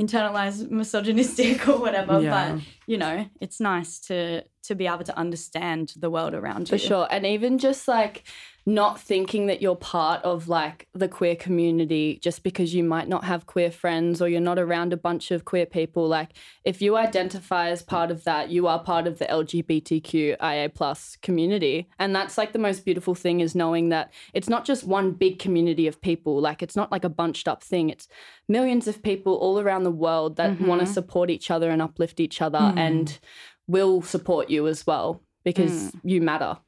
internalized 0.00 0.70
misogynistic 0.80 1.68
or 1.68 1.78
whatever 1.78 2.18
Yeah. 2.18 2.54
but 2.54 2.62
you 2.86 2.96
know 2.96 3.26
it's 3.42 3.60
nice 3.60 4.00
to 4.00 4.42
to 4.62 4.74
be 4.74 4.86
able 4.86 5.04
to 5.04 5.16
understand 5.18 5.92
the 5.96 6.08
world 6.08 6.32
around 6.32 6.66
For 6.68 6.76
you 6.76 6.80
For 6.80 6.86
sure. 6.86 7.08
And 7.10 7.26
even 7.26 7.58
just 7.58 7.86
like 7.86 8.24
not 8.64 9.00
thinking 9.00 9.46
that 9.46 9.60
you're 9.60 9.74
part 9.74 10.22
of 10.22 10.46
like 10.46 10.86
the 10.94 11.08
queer 11.08 11.34
community 11.34 12.20
just 12.22 12.44
because 12.44 12.72
you 12.72 12.84
might 12.84 13.08
not 13.08 13.24
have 13.24 13.46
queer 13.46 13.72
friends 13.72 14.22
or 14.22 14.28
you're 14.28 14.40
not 14.40 14.58
around 14.58 14.92
a 14.92 14.96
bunch 14.96 15.32
of 15.32 15.44
queer 15.44 15.66
people. 15.66 16.06
Like 16.06 16.30
if 16.64 16.80
you 16.80 16.96
identify 16.96 17.70
as 17.70 17.82
part 17.82 18.12
of 18.12 18.22
that, 18.24 18.50
you 18.50 18.68
are 18.68 18.78
part 18.78 19.08
of 19.08 19.18
the 19.18 19.24
LGBTQIA 19.24 20.72
plus 20.74 21.16
community. 21.22 21.88
And 21.98 22.14
that's 22.14 22.38
like 22.38 22.52
the 22.52 22.58
most 22.60 22.84
beautiful 22.84 23.16
thing 23.16 23.40
is 23.40 23.56
knowing 23.56 23.88
that 23.88 24.12
it's 24.32 24.48
not 24.48 24.64
just 24.64 24.84
one 24.84 25.10
big 25.10 25.40
community 25.40 25.88
of 25.88 26.00
people. 26.00 26.40
Like 26.40 26.62
it's 26.62 26.76
not 26.76 26.92
like 26.92 27.04
a 27.04 27.08
bunched 27.08 27.48
up 27.48 27.64
thing. 27.64 27.90
It's 27.90 28.06
millions 28.48 28.86
of 28.86 29.02
people 29.02 29.34
all 29.34 29.58
around 29.58 29.82
the 29.82 29.90
world 29.90 30.36
that 30.36 30.52
mm-hmm. 30.52 30.66
want 30.66 30.80
to 30.82 30.86
support 30.86 31.30
each 31.30 31.50
other 31.50 31.70
and 31.70 31.82
uplift 31.82 32.20
each 32.20 32.40
other 32.40 32.60
hmm. 32.60 32.78
and 32.78 33.18
will 33.66 34.02
support 34.02 34.50
you 34.50 34.68
as 34.68 34.86
well 34.86 35.22
because 35.44 35.90
hmm. 35.90 36.08
you 36.08 36.20
matter. 36.20 36.58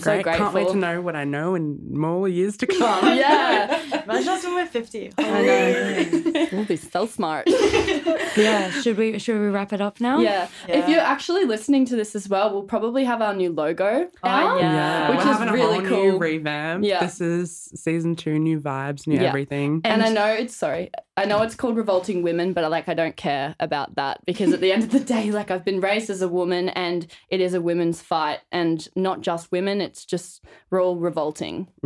So 0.00 0.12
Great. 0.12 0.24
grateful. 0.24 0.44
Can't 0.46 0.54
wait 0.54 0.68
to 0.68 0.76
know 0.76 1.00
what 1.00 1.16
I 1.16 1.24
know 1.24 1.54
in 1.54 1.78
more 1.90 2.28
years 2.28 2.56
to 2.58 2.66
come. 2.66 3.04
Yeah, 3.18 3.82
imagine 4.08 4.28
us 4.28 4.44
when 4.44 4.54
we're 4.54 4.66
50 4.66 5.12
I 5.18 5.42
know. 5.42 6.46
we'll 6.52 6.64
be 6.64 6.76
so 6.76 7.06
smart. 7.06 7.46
yeah. 8.36 8.70
Should 8.70 8.96
we 8.96 9.18
should 9.18 9.38
we 9.40 9.46
wrap 9.48 9.72
it 9.72 9.80
up 9.80 10.00
now? 10.00 10.20
Yeah. 10.20 10.48
If 10.66 10.88
you're 10.88 11.00
actually 11.00 11.44
listening 11.44 11.84
to 11.86 11.96
this 11.96 12.14
as 12.14 12.28
well, 12.28 12.52
we'll 12.52 12.62
probably 12.62 13.04
have 13.04 13.20
our 13.22 13.34
new 13.34 13.52
logo. 13.52 14.08
Oh, 14.22 14.28
out. 14.28 14.60
Yeah, 14.60 15.10
Which 15.10 15.24
we're 15.24 15.30
is 15.32 15.38
having 15.38 15.54
really 15.54 15.78
a 15.78 15.80
whole 15.80 15.88
cool. 15.88 16.12
new 16.12 16.18
revamp. 16.18 16.84
Yeah. 16.84 17.00
this 17.00 17.20
is 17.20 17.70
season 17.74 18.16
two, 18.16 18.38
new 18.38 18.60
vibes, 18.60 19.06
new 19.06 19.16
Yeah. 19.16 19.28
everything. 19.28 19.80
And 19.84 20.02
I 20.02 20.08
know 20.10 20.26
it's 20.26 20.54
sorry. 20.56 20.90
I 21.16 21.24
know 21.24 21.42
it's 21.42 21.56
called 21.56 21.76
revolting 21.76 22.22
women, 22.22 22.52
but 22.52 22.62
I 22.62 22.68
like 22.68 22.88
I 22.88 22.94
don't 22.94 23.16
care 23.16 23.56
about 23.58 23.96
that 23.96 24.24
because 24.24 24.52
at 24.52 24.60
the 24.60 24.70
end 24.72 24.84
of 24.84 24.90
the 24.90 25.00
day, 25.00 25.32
like 25.32 25.50
I've 25.50 25.64
been 25.64 25.80
raised 25.80 26.10
as 26.10 26.22
a 26.22 26.28
woman 26.28 26.68
and 26.70 27.06
it 27.28 27.40
is 27.40 27.54
a 27.54 27.60
women's 27.60 28.00
fight 28.00 28.38
and 28.52 28.86
not 28.94 29.20
just 29.20 29.50
women, 29.50 29.80
it's 29.80 30.04
just 30.04 30.44
we're 30.70 30.80
all 30.82 30.96
revolting. 30.96 31.66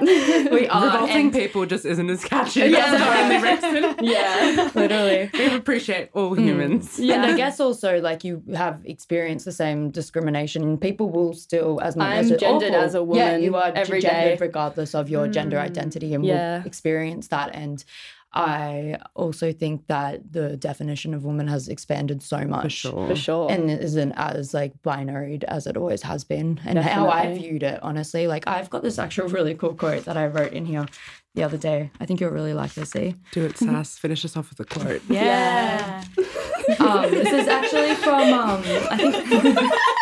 we 0.00 0.68
are. 0.68 0.84
Revolting 0.86 1.26
and- 1.26 1.32
people 1.32 1.66
just 1.66 1.84
isn't 1.84 2.10
as 2.10 2.24
catchy. 2.24 2.60
Yeah. 2.60 2.90
That's 3.40 3.62
the. 3.62 3.94
Yeah. 4.04 4.70
Literally. 4.74 5.30
We 5.32 5.54
appreciate 5.54 6.10
all 6.14 6.34
mm. 6.36 6.42
humans. 6.42 6.98
And 6.98 7.24
I 7.24 7.36
guess 7.36 7.60
also 7.60 8.00
like 8.00 8.24
you 8.24 8.42
have 8.54 8.80
experienced 8.84 9.44
the 9.44 9.52
same 9.52 9.90
discrimination. 9.90 10.78
People 10.78 11.10
will 11.10 11.32
still, 11.32 11.80
as 11.80 11.96
much 11.96 12.08
I'm 12.08 12.32
as 12.32 12.40
gendered 12.40 12.72
awful, 12.72 12.84
as 12.84 12.94
a 12.94 13.02
woman. 13.02 13.18
Yeah, 13.18 13.36
you 13.36 13.56
are 13.56 13.72
every 13.74 14.00
gendered 14.00 14.38
day. 14.38 14.44
regardless 14.44 14.94
of 14.94 15.08
your 15.08 15.28
gender 15.28 15.56
mm. 15.56 15.62
identity, 15.62 16.14
and 16.14 16.24
Yeah. 16.24 16.58
will 16.58 16.66
experience 16.66 17.28
that. 17.28 17.54
And 17.54 17.84
I 18.34 18.98
also 19.14 19.52
think 19.52 19.86
that 19.86 20.32
the 20.32 20.56
definition 20.56 21.14
of 21.14 21.24
woman 21.24 21.46
has 21.46 21.68
expanded 21.68 22.20
so 22.22 22.44
much. 22.44 22.64
For 22.64 22.68
sure. 22.70 23.06
For 23.08 23.16
sure. 23.16 23.50
And 23.52 23.70
it 23.70 23.80
isn't 23.82 24.12
as 24.12 24.52
like 24.52 24.72
binary 24.82 25.38
as 25.46 25.66
it 25.68 25.76
always 25.76 26.02
has 26.02 26.24
been, 26.24 26.60
and 26.66 26.78
how 26.78 27.08
I 27.08 27.32
viewed 27.34 27.62
it, 27.62 27.80
honestly. 27.82 28.26
Like 28.26 28.46
I've 28.48 28.70
got 28.70 28.82
this 28.82 28.98
actual 28.98 29.28
really 29.28 29.54
cool 29.54 29.74
quote 29.74 30.04
that 30.06 30.16
I 30.16 30.26
wrote 30.26 30.52
in 30.52 30.66
here 30.66 30.86
the 31.34 31.44
other 31.44 31.56
day. 31.56 31.90
I 32.00 32.06
think 32.06 32.20
you'll 32.20 32.30
really 32.30 32.54
like 32.54 32.74
this. 32.74 32.90
See, 32.90 33.14
Do 33.32 33.44
it, 33.44 33.56
Sass. 33.56 33.98
Finish 33.98 34.24
us 34.24 34.36
off 34.36 34.50
with 34.50 34.60
a 34.60 34.64
quote. 34.64 35.02
yeah 35.08 36.04
um, 36.78 37.10
this 37.10 37.32
is 37.32 37.48
actually 37.48 37.94
from 37.96 38.32
um, 38.32 38.62
I 38.90 38.96
think. 38.96 39.72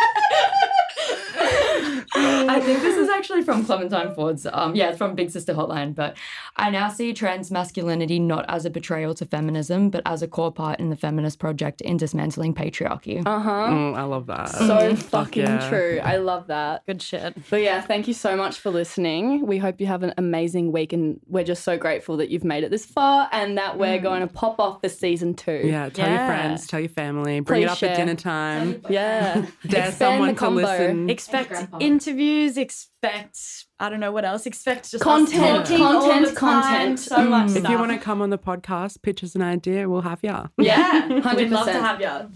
I 2.14 2.60
think 2.60 2.80
this 2.82 2.96
is 2.96 3.08
actually 3.08 3.42
from 3.42 3.64
Clementine 3.64 4.14
Ford's. 4.14 4.46
Um, 4.52 4.74
yeah, 4.74 4.88
it's 4.90 4.98
from 4.98 5.14
Big 5.14 5.30
Sister 5.30 5.54
Hotline. 5.54 5.94
But 5.94 6.16
I 6.56 6.70
now 6.70 6.88
see 6.88 7.12
trans 7.12 7.50
masculinity 7.50 8.18
not 8.18 8.44
as 8.48 8.64
a 8.64 8.70
betrayal 8.70 9.14
to 9.14 9.24
feminism, 9.24 9.90
but 9.90 10.02
as 10.06 10.22
a 10.22 10.28
core 10.28 10.52
part 10.52 10.78
in 10.80 10.90
the 10.90 10.96
feminist 10.96 11.38
project 11.38 11.80
in 11.80 11.96
dismantling 11.96 12.54
patriarchy. 12.54 13.22
Uh 13.26 13.38
huh. 13.40 13.68
Mm, 13.70 13.96
I 13.96 14.02
love 14.02 14.26
that. 14.26 14.50
So 14.50 14.94
fucking 14.96 15.42
yeah. 15.44 15.68
true. 15.68 16.00
I 16.02 16.16
love 16.16 16.48
that. 16.48 16.84
good 16.86 17.00
shit 17.02 17.34
But 17.50 17.62
yeah, 17.62 17.80
thank 17.80 18.06
you 18.08 18.14
so 18.14 18.36
much 18.36 18.58
for 18.58 18.70
listening. 18.70 19.46
We 19.46 19.58
hope 19.58 19.80
you 19.80 19.86
have 19.86 20.02
an 20.02 20.12
amazing 20.18 20.72
week 20.72 20.92
and 20.92 21.20
we're 21.28 21.44
just 21.44 21.64
so 21.64 21.76
grateful 21.78 22.16
that 22.18 22.30
you've 22.30 22.44
made 22.44 22.64
it 22.64 22.70
this 22.70 22.84
far 22.86 23.28
and 23.32 23.56
that 23.58 23.78
we're 23.78 23.98
going 23.98 24.20
to 24.26 24.32
pop 24.32 24.60
off 24.60 24.80
for 24.80 24.88
season 24.88 25.34
two. 25.34 25.62
Yeah, 25.64 25.88
tell 25.88 26.08
Yeah. 26.08 26.18
your 26.18 26.26
friends, 26.26 26.66
tell 26.66 26.80
your 26.80 26.88
family, 26.88 27.40
bring 27.40 27.60
Please 27.62 27.66
it 27.66 27.70
up 27.72 27.78
share. 27.78 27.90
at 27.90 27.96
dinner 27.96 28.14
time. 28.14 28.82
Yeah. 28.88 29.46
Dare 29.66 29.88
Expand 29.88 29.94
someone 29.94 30.28
the 30.34 30.40
to 30.40 30.48
listen. 30.50 31.10
expect 31.10 31.48
grandpa. 31.50 31.78
Interviews 32.12 32.58
expect 32.58 33.64
i 33.80 33.88
don't 33.88 33.98
know 33.98 34.12
what 34.12 34.22
else 34.24 34.44
expect 34.44 34.90
just 34.90 34.96
us 34.96 35.02
Content, 35.02 35.42
all 35.80 36.02
content, 36.02 36.26
the 36.26 36.34
time, 36.34 36.62
content. 36.62 36.98
so 37.00 37.24
much 37.24 37.48
mm. 37.48 37.56
If 37.56 37.62
stuff. 37.62 37.70
you 37.70 37.78
want 37.78 37.90
to 37.92 37.98
come 37.98 38.20
on 38.20 38.28
the 38.28 38.38
podcast, 38.38 39.00
pitch 39.02 39.24
us 39.24 39.34
an 39.34 39.40
idea, 39.40 39.88
we'll 39.88 40.02
have 40.02 40.22
ya. 40.22 40.48
Yeah. 40.58 41.06
yeah 41.08 41.34
we'd 41.34 41.48
love 41.48 41.66
to 41.66 41.72
have 41.72 42.00
you 42.02 42.30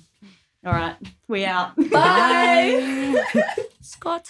all 0.64 0.72
right 0.72 0.96
we 1.28 1.44
out 1.44 1.76
Bye. 1.90 3.22
Scott. 3.82 4.28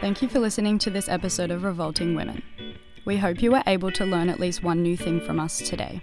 Thank 0.00 0.20
you 0.22 0.28
for 0.28 0.40
listening 0.40 0.78
to 0.78 0.90
this 0.90 1.08
episode 1.08 1.50
of 1.50 1.62
Revolting 1.64 2.14
Women. 2.14 2.42
We 3.04 3.16
hope 3.16 3.42
you 3.42 3.50
were 3.50 3.62
able 3.66 3.90
to 3.92 4.04
learn 4.04 4.28
at 4.28 4.38
least 4.38 4.62
one 4.62 4.82
new 4.82 4.96
thing 4.96 5.20
from 5.20 5.40
us 5.40 5.58
today. 5.58 6.00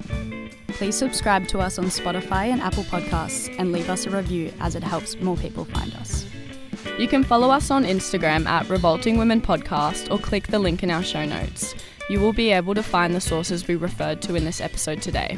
Please 0.67 0.97
subscribe 0.97 1.47
to 1.47 1.59
us 1.59 1.79
on 1.79 1.85
Spotify 1.85 2.47
and 2.47 2.61
Apple 2.61 2.83
Podcasts 2.83 3.53
and 3.57 3.71
leave 3.71 3.89
us 3.89 4.05
a 4.05 4.09
review 4.09 4.51
as 4.59 4.75
it 4.75 4.83
helps 4.83 5.15
more 5.21 5.37
people 5.37 5.63
find 5.63 5.93
us. 5.95 6.25
You 6.97 7.07
can 7.07 7.23
follow 7.23 7.49
us 7.51 7.71
on 7.71 7.85
Instagram 7.85 8.45
at 8.45 8.69
Revolting 8.69 9.17
Women 9.17 9.41
Podcast 9.41 10.11
or 10.11 10.19
click 10.19 10.47
the 10.47 10.59
link 10.59 10.83
in 10.83 10.91
our 10.91 11.03
show 11.03 11.25
notes. 11.25 11.73
You 12.09 12.19
will 12.19 12.33
be 12.33 12.51
able 12.51 12.75
to 12.75 12.83
find 12.83 13.15
the 13.15 13.21
sources 13.21 13.67
we 13.67 13.75
referred 13.75 14.21
to 14.23 14.35
in 14.35 14.43
this 14.43 14.59
episode 14.59 15.01
today. 15.01 15.37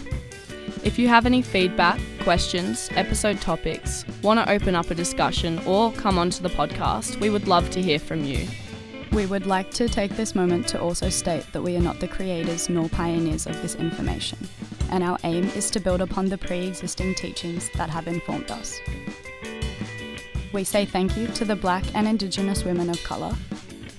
If 0.84 0.98
you 0.98 1.08
have 1.10 1.28
any 1.28 1.44
feedback, 1.44 2.00
questions, 2.22 2.90
episode 2.94 3.40
topics, 3.40 4.04
want 4.24 4.40
to 4.40 4.52
open 4.52 4.74
up 4.74 4.90
a 4.90 4.96
discussion, 4.96 5.60
or 5.68 5.92
come 5.92 6.18
onto 6.18 6.42
the 6.42 6.50
podcast, 6.50 7.20
we 7.20 7.30
would 7.30 7.48
love 7.48 7.70
to 7.72 7.82
hear 7.82 8.00
from 8.00 8.24
you. 8.24 8.48
We 9.12 9.26
would 9.26 9.46
like 9.46 9.72
to 9.72 9.90
take 9.90 10.16
this 10.16 10.36
moment 10.36 10.70
to 10.70 10.82
also 10.82 11.10
state 11.10 11.46
that 11.52 11.62
we 11.62 11.76
are 11.76 11.82
not 11.82 12.00
the 12.00 12.08
creators 12.08 12.70
nor 12.70 12.88
pioneers 12.88 13.46
of 13.46 13.62
this 13.62 13.76
information, 13.76 14.38
and 14.90 15.04
our 15.04 15.18
aim 15.26 15.46
is 15.50 15.70
to 15.72 15.82
build 15.82 16.02
upon 16.02 16.28
the 16.28 16.38
pre 16.38 16.66
existing 16.68 17.16
teachings 17.16 17.70
that 17.76 17.90
have 17.90 18.08
informed 18.08 18.50
us. 18.50 18.80
We 20.54 20.64
say 20.64 20.86
thank 20.86 21.18
you 21.18 21.28
to 21.28 21.44
the 21.44 21.58
Black 21.58 21.84
and 21.94 22.08
Indigenous 22.08 22.64
women 22.64 22.90
of 22.90 23.04
colour, 23.04 23.36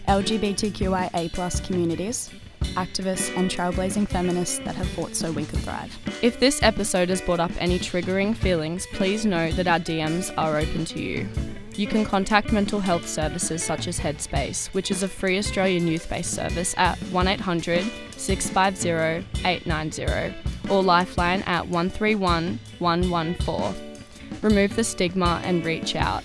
LGBTQIA 0.09 1.67
communities, 1.67 2.31
activists, 2.75 3.37
and 3.37 3.51
trailblazing 3.51 4.09
feminists 4.09 4.61
that 4.61 4.75
have 4.75 4.89
fought 4.89 5.15
so 5.15 5.31
we 5.31 5.45
could 5.45 5.61
thrive. 5.61 5.95
If 6.23 6.41
this 6.41 6.63
episode 6.63 7.11
has 7.11 7.21
brought 7.21 7.41
up 7.41 7.53
any 7.59 7.79
triggering 7.79 8.35
feelings, 8.35 8.87
please 8.95 9.27
know 9.27 9.51
that 9.53 9.69
our 9.69 9.79
DMs 9.79 10.33
are 10.39 10.57
open 10.57 10.87
to 10.87 11.01
you. 11.01 11.29
You 11.79 11.87
can 11.87 12.05
contact 12.05 12.53
mental 12.53 12.81
health 12.81 13.09
services 13.09 13.63
such 13.63 13.87
as 13.87 13.99
Headspace, 13.99 14.69
which 14.75 14.91
is 14.91 15.03
a 15.03 15.09
free 15.09 15.39
Australian 15.39 15.87
youth 15.87 16.09
based 16.09 16.35
service 16.35 16.75
at 16.77 16.99
1800 17.13 17.85
650 18.17 19.27
890 19.47 20.35
or 20.71 20.83
Lifeline 20.83 21.43
at 21.43 21.67
131 21.69 22.59
114. 22.79 23.75
Remove 24.43 24.77
the 24.77 24.85
stigma 24.85 25.41
and 25.45 25.65
reach 25.65 25.95
out. 25.97 26.25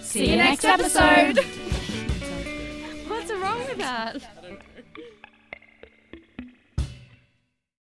See 0.00 0.30
you 0.30 0.36
next 0.36 0.64
episode. 0.64 1.38
What's 3.08 3.30
wrong 3.32 3.58
with 3.58 3.78
that? 3.78 4.37